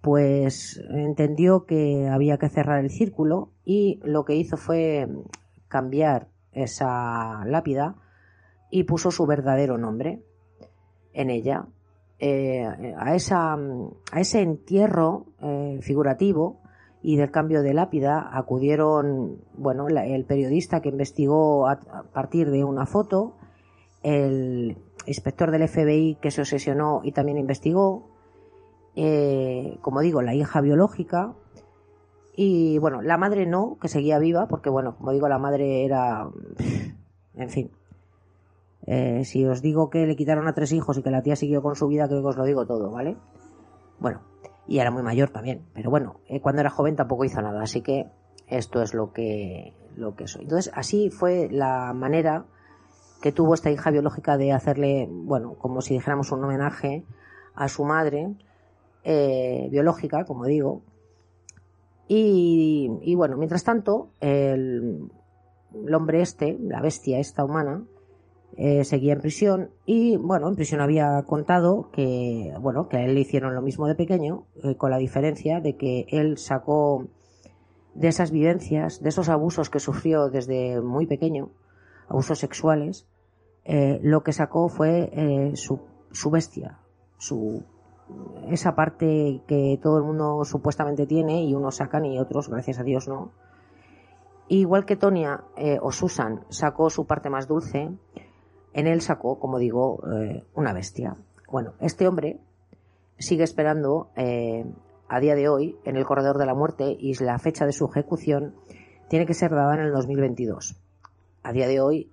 pues 0.00 0.82
entendió 0.90 1.66
que 1.66 2.08
había 2.08 2.38
que 2.38 2.48
cerrar 2.48 2.82
el 2.82 2.90
círculo 2.90 3.50
y 3.64 4.00
lo 4.02 4.24
que 4.24 4.36
hizo 4.36 4.56
fue 4.56 5.08
cambiar 5.68 6.28
esa 6.52 7.44
lápida 7.46 7.96
y 8.74 8.82
puso 8.82 9.12
su 9.12 9.24
verdadero 9.24 9.78
nombre 9.78 10.20
en 11.12 11.30
ella. 11.30 11.68
Eh, 12.18 12.66
a, 12.98 13.14
esa, 13.14 13.52
a 13.54 14.20
ese 14.20 14.42
entierro 14.42 15.26
eh, 15.40 15.78
figurativo 15.80 16.60
y 17.00 17.14
del 17.14 17.30
cambio 17.30 17.62
de 17.62 17.72
lápida 17.72 18.36
acudieron 18.36 19.38
bueno, 19.56 19.86
el 19.86 20.24
periodista 20.24 20.82
que 20.82 20.88
investigó 20.88 21.68
a, 21.68 21.78
partir 22.12 22.50
de 22.50 22.64
una 22.64 22.84
foto, 22.84 23.36
el 24.02 24.76
inspector 25.06 25.52
del 25.52 25.68
FBI 25.68 26.18
que 26.20 26.32
se 26.32 26.40
obsesionó 26.40 27.00
y 27.04 27.12
también 27.12 27.38
investigó, 27.38 28.08
eh, 28.96 29.78
como 29.82 30.00
digo, 30.00 30.20
la 30.20 30.34
hija 30.34 30.60
biológica, 30.60 31.32
y 32.34 32.78
bueno, 32.78 33.02
la 33.02 33.18
madre 33.18 33.46
no, 33.46 33.78
que 33.80 33.86
seguía 33.86 34.18
viva, 34.18 34.48
porque 34.48 34.68
bueno, 34.68 34.96
como 34.96 35.12
digo, 35.12 35.28
la 35.28 35.38
madre 35.38 35.84
era, 35.84 36.28
en 37.36 37.50
fin, 37.50 37.70
eh, 38.86 39.24
si 39.24 39.46
os 39.46 39.62
digo 39.62 39.88
que 39.88 40.06
le 40.06 40.16
quitaron 40.16 40.46
a 40.46 40.54
tres 40.54 40.72
hijos 40.72 40.98
y 40.98 41.02
que 41.02 41.10
la 41.10 41.22
tía 41.22 41.36
siguió 41.36 41.62
con 41.62 41.74
su 41.74 41.88
vida, 41.88 42.06
creo 42.06 42.20
que 42.20 42.28
os 42.28 42.36
lo 42.36 42.44
digo 42.44 42.66
todo, 42.66 42.90
¿vale? 42.90 43.16
Bueno, 43.98 44.20
y 44.66 44.78
era 44.78 44.90
muy 44.90 45.02
mayor 45.02 45.30
también, 45.30 45.66
pero 45.72 45.90
bueno, 45.90 46.20
eh, 46.28 46.40
cuando 46.40 46.60
era 46.60 46.70
joven 46.70 46.96
tampoco 46.96 47.24
hizo 47.24 47.40
nada, 47.40 47.62
así 47.62 47.80
que 47.80 48.10
esto 48.46 48.82
es 48.82 48.94
lo 48.94 49.12
que, 49.12 49.74
lo 49.96 50.14
que 50.14 50.26
soy. 50.26 50.42
Entonces, 50.42 50.72
así 50.74 51.10
fue 51.10 51.48
la 51.50 51.92
manera 51.94 52.44
que 53.22 53.32
tuvo 53.32 53.54
esta 53.54 53.70
hija 53.70 53.90
biológica 53.90 54.36
de 54.36 54.52
hacerle, 54.52 55.08
bueno, 55.10 55.54
como 55.54 55.80
si 55.80 55.94
dijéramos 55.94 56.30
un 56.32 56.44
homenaje 56.44 57.04
a 57.54 57.68
su 57.68 57.84
madre 57.84 58.34
eh, 59.02 59.68
biológica, 59.70 60.24
como 60.24 60.44
digo. 60.44 60.82
Y, 62.06 63.14
bueno, 63.16 63.38
mientras 63.38 63.64
tanto, 63.64 64.10
el 64.20 65.08
hombre 65.94 66.20
este, 66.20 66.58
la 66.60 66.82
bestia 66.82 67.18
esta 67.18 67.44
humana, 67.44 67.82
eh, 68.56 68.84
seguía 68.84 69.14
en 69.14 69.20
prisión 69.20 69.70
y 69.84 70.16
bueno 70.16 70.48
en 70.48 70.54
prisión 70.54 70.80
había 70.80 71.20
contado 71.26 71.90
que 71.90 72.52
bueno 72.60 72.88
que 72.88 72.98
a 72.98 73.04
él 73.04 73.14
le 73.14 73.20
hicieron 73.20 73.52
lo 73.52 73.62
mismo 73.62 73.88
de 73.88 73.96
pequeño 73.96 74.46
eh, 74.62 74.76
con 74.76 74.90
la 74.90 74.98
diferencia 74.98 75.60
de 75.60 75.76
que 75.76 76.06
él 76.10 76.38
sacó 76.38 77.08
de 77.94 78.06
esas 78.06 78.30
vivencias 78.30 79.02
de 79.02 79.08
esos 79.08 79.28
abusos 79.28 79.70
que 79.70 79.80
sufrió 79.80 80.28
desde 80.28 80.80
muy 80.80 81.06
pequeño 81.06 81.50
abusos 82.06 82.38
sexuales 82.38 83.08
eh, 83.64 83.98
lo 84.04 84.22
que 84.22 84.32
sacó 84.32 84.68
fue 84.68 85.52
su, 85.54 85.80
su 86.12 86.30
bestia 86.30 86.78
su 87.18 87.64
esa 88.48 88.76
parte 88.76 89.42
que 89.48 89.80
todo 89.82 89.98
el 89.98 90.04
mundo 90.04 90.44
supuestamente 90.44 91.06
tiene 91.06 91.42
y 91.42 91.54
unos 91.54 91.76
sacan 91.76 92.04
y 92.04 92.20
otros 92.20 92.50
gracias 92.50 92.78
a 92.78 92.82
Dios 92.82 93.08
no. 93.08 93.32
Igual 94.46 94.84
que 94.84 94.96
Tonia 94.96 95.44
o 95.80 95.90
Susan 95.90 96.44
sacó 96.50 96.90
su 96.90 97.06
parte 97.06 97.30
más 97.30 97.48
dulce 97.48 97.90
en 98.74 98.86
él 98.88 99.00
sacó, 99.00 99.38
como 99.38 99.58
digo, 99.58 100.02
eh, 100.12 100.44
una 100.54 100.72
bestia. 100.72 101.16
Bueno, 101.50 101.74
este 101.80 102.06
hombre 102.06 102.40
sigue 103.18 103.44
esperando 103.44 104.10
eh, 104.16 104.64
a 105.08 105.20
día 105.20 105.36
de 105.36 105.48
hoy 105.48 105.78
en 105.84 105.96
el 105.96 106.04
corredor 106.04 106.38
de 106.38 106.46
la 106.46 106.54
muerte 106.54 106.96
y 106.98 107.14
la 107.22 107.38
fecha 107.38 107.66
de 107.66 107.72
su 107.72 107.86
ejecución 107.86 108.54
tiene 109.08 109.26
que 109.26 109.34
ser 109.34 109.52
dada 109.52 109.74
en 109.74 109.80
el 109.80 109.92
2022. 109.92 110.76
A 111.44 111.52
día 111.52 111.68
de 111.68 111.80
hoy 111.80 112.10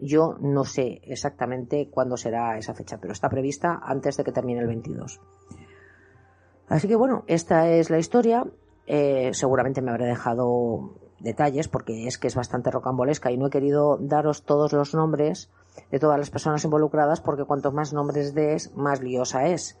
yo 0.00 0.36
no 0.40 0.64
sé 0.64 1.00
exactamente 1.04 1.88
cuándo 1.90 2.16
será 2.16 2.58
esa 2.58 2.74
fecha, 2.74 2.98
pero 3.00 3.12
está 3.12 3.28
prevista 3.28 3.78
antes 3.80 4.16
de 4.16 4.24
que 4.24 4.32
termine 4.32 4.60
el 4.60 4.66
22. 4.66 5.20
Así 6.68 6.88
que 6.88 6.96
bueno, 6.96 7.24
esta 7.28 7.68
es 7.68 7.90
la 7.90 7.98
historia. 7.98 8.44
Eh, 8.86 9.30
seguramente 9.32 9.82
me 9.82 9.90
habré 9.90 10.06
dejado 10.06 10.94
detalles 11.20 11.68
porque 11.68 12.06
es 12.08 12.18
que 12.18 12.26
es 12.26 12.34
bastante 12.34 12.70
rocambolesca 12.70 13.30
y 13.30 13.36
no 13.36 13.46
he 13.46 13.50
querido 13.50 13.98
daros 14.00 14.42
todos 14.44 14.72
los 14.72 14.94
nombres 14.94 15.50
de 15.90 15.98
todas 15.98 16.18
las 16.18 16.30
personas 16.30 16.64
involucradas 16.64 17.20
porque 17.20 17.44
cuanto 17.44 17.72
más 17.72 17.92
nombres 17.92 18.34
des, 18.34 18.74
más 18.74 19.00
liosa 19.00 19.46
es. 19.46 19.78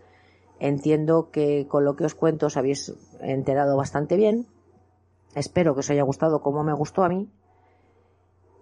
Entiendo 0.58 1.30
que 1.30 1.66
con 1.68 1.84
lo 1.84 1.96
que 1.96 2.04
os 2.04 2.14
cuento 2.14 2.46
os 2.46 2.56
habéis 2.56 2.92
enterado 3.20 3.76
bastante 3.76 4.16
bien. 4.16 4.46
Espero 5.34 5.74
que 5.74 5.80
os 5.80 5.90
haya 5.90 6.02
gustado 6.02 6.42
como 6.42 6.64
me 6.64 6.74
gustó 6.74 7.04
a 7.04 7.08
mí. 7.08 7.30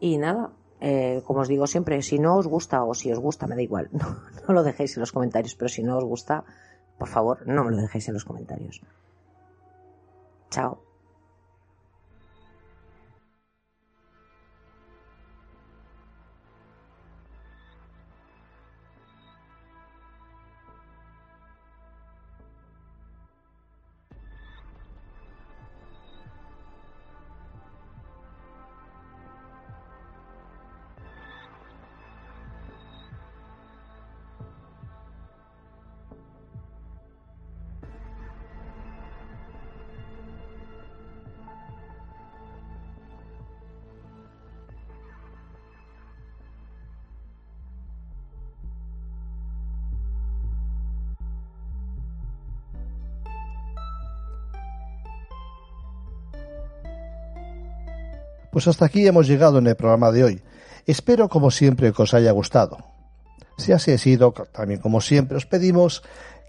Y 0.01 0.18
nada, 0.18 0.53
eh, 0.81 1.22
como 1.26 1.41
os 1.41 1.49
digo 1.49 1.66
siempre, 1.66 2.03
si 2.03 2.18
no 2.18 2.37
os 2.37 2.47
gusta 2.47 2.85
o 2.85 2.95
si 2.95 3.11
os 3.11 3.18
gusta, 3.18 3.47
me 3.47 3.57
da 3.57 3.62
igual, 3.62 3.89
no, 3.93 4.16
no 4.47 4.55
lo 4.55 4.62
dejéis 4.62 4.97
en 4.97 5.01
los 5.01 5.12
comentarios, 5.12 5.55
pero 5.57 5.68
si 5.68 5.83
no 5.83 5.99
os 5.99 6.05
gusta, 6.05 6.45
por 6.99 7.09
favor, 7.09 7.47
no 7.47 7.64
me 7.64 7.72
lo 7.72 7.79
dejéis 7.79 8.09
en 8.09 8.14
los 8.14 8.24
comentarios. 8.24 8.81
Chao. 10.51 10.88
Pues 58.51 58.66
hasta 58.66 58.86
aquí 58.86 59.07
hemos 59.07 59.26
llegado 59.26 59.59
en 59.59 59.66
el 59.66 59.76
programa 59.76 60.11
de 60.11 60.24
hoy. 60.24 60.42
Espero, 60.86 61.28
como 61.28 61.51
siempre, 61.51 61.92
que 61.92 62.03
os 62.03 62.14
haya 62.14 62.32
gustado. 62.32 62.78
Si 63.59 63.72
así 63.72 63.92
ha 63.92 63.99
sido, 63.99 64.32
también 64.53 64.80
como 64.80 65.01
siempre, 65.01 65.36
os 65.36 65.46
pedimos 65.46 66.03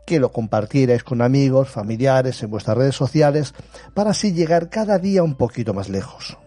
que 0.06 0.20
lo 0.20 0.32
compartierais 0.32 1.04
con 1.04 1.22
amigos, 1.22 1.70
familiares, 1.70 2.42
en 2.42 2.50
vuestras 2.50 2.78
redes 2.78 2.96
sociales, 2.96 3.54
para 3.94 4.12
así 4.12 4.34
llegar 4.34 4.70
cada 4.70 4.98
día 4.98 5.24
un 5.24 5.36
poquito 5.36 5.74
más 5.74 5.90
lejos. 5.90 6.38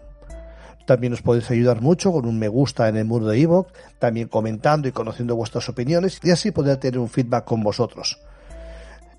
También 0.87 1.13
os 1.13 1.23
podéis 1.23 1.51
ayudar 1.51 1.81
mucho 1.81 2.13
con 2.13 2.27
un 2.27 2.39
me 2.39 2.49
gusta 2.49 2.89
en 2.89 2.97
el 2.97 3.05
muro 3.05 3.27
de 3.27 3.39
iVoox, 3.39 3.73
también 3.99 4.29
comentando 4.29 4.89
y 4.89 4.93
conociendo 4.93 5.37
vuestras 5.37 5.69
opiniones 5.69 6.19
y 6.23 6.31
así 6.31 6.51
poder 6.51 6.79
tener 6.79 6.99
un 6.99 7.09
feedback 7.09 7.45
con 7.45 7.63
vosotros. 7.63 8.19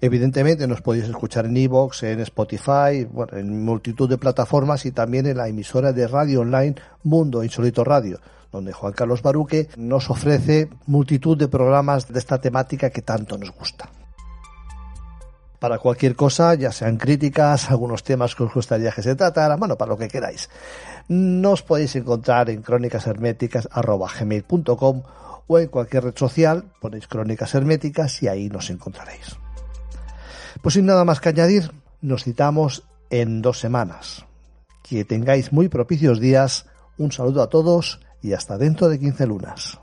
Evidentemente 0.04 0.68
nos 0.68 0.82
podéis 0.82 1.06
escuchar 1.06 1.45
en 1.45 1.56
iVoox, 1.56 2.04
en 2.04 2.20
Spotify, 2.20 3.08
en 3.32 3.64
multitud 3.64 4.10
de 4.10 4.18
plataformas 4.18 4.86
y 4.86 4.91
también 4.91 5.28
en 5.28 5.38
la 5.38 5.47
emisora 5.47 5.93
de 5.93 6.10
radio 6.10 6.41
online 6.41 6.76
Mundo 7.04 7.41
Insólito 7.41 7.86
Radio, 7.86 8.20
donde 8.51 8.74
Juan 8.74 8.91
Carlos 8.91 9.22
Baruque 9.22 9.70
nos 9.78 10.10
ofrece 10.10 10.68
multitud 10.88 11.38
de 11.38 11.47
programas 11.47 12.12
de 12.12 12.20
esta 12.20 12.41
temática 12.41 12.89
que 12.89 13.01
tanto 13.01 13.38
nos 13.38 13.51
gusta. 13.51 13.89
Para 15.58 15.80
cualquier 15.80 16.18
cosa, 16.18 16.54
ya 16.56 16.74
sean 16.74 16.97
críticas, 16.97 17.72
algunos 17.72 18.04
temas 18.04 18.36
que 18.36 18.43
os 18.43 18.54
gustaría 18.54 18.91
que 18.91 19.04
se 19.04 19.16
tratara, 19.16 19.56
bueno, 19.56 19.78
para 19.78 19.91
lo 19.91 19.97
que 19.97 20.10
queráis. 20.10 20.49
Nos 21.08 21.64
podéis 21.64 21.95
encontrar 21.95 22.49
en 22.49 22.62
crónicasherméticas.com 22.62 25.01
o 25.47 25.60
en 25.60 25.68
cualquier 25.68 26.04
red 26.04 26.18
social, 26.18 26.66
ponéis 26.82 27.08
crónicas 27.08 27.56
herméticas 27.56 28.22
y 28.22 28.28
ahí 28.28 28.49
nos 28.49 28.70
encontraréis. 28.70 29.38
Pues 30.64 30.76
sin 30.76 30.86
nada 30.86 31.03
más 31.03 31.20
que 31.20 31.28
añadir, 31.28 31.72
nos 31.99 32.24
citamos 32.24 32.84
en 33.09 33.41
dos 33.41 33.59
semanas. 33.59 34.26
Que 34.82 35.03
tengáis 35.03 35.51
muy 35.51 35.68
propicios 35.68 36.22
días, 36.22 36.68
un 36.97 37.11
saludo 37.11 37.41
a 37.41 37.49
todos 37.49 37.99
y 38.22 38.32
hasta 38.32 38.57
dentro 38.57 38.88
de 38.88 38.97
15 38.97 39.28
lunas. 39.28 39.78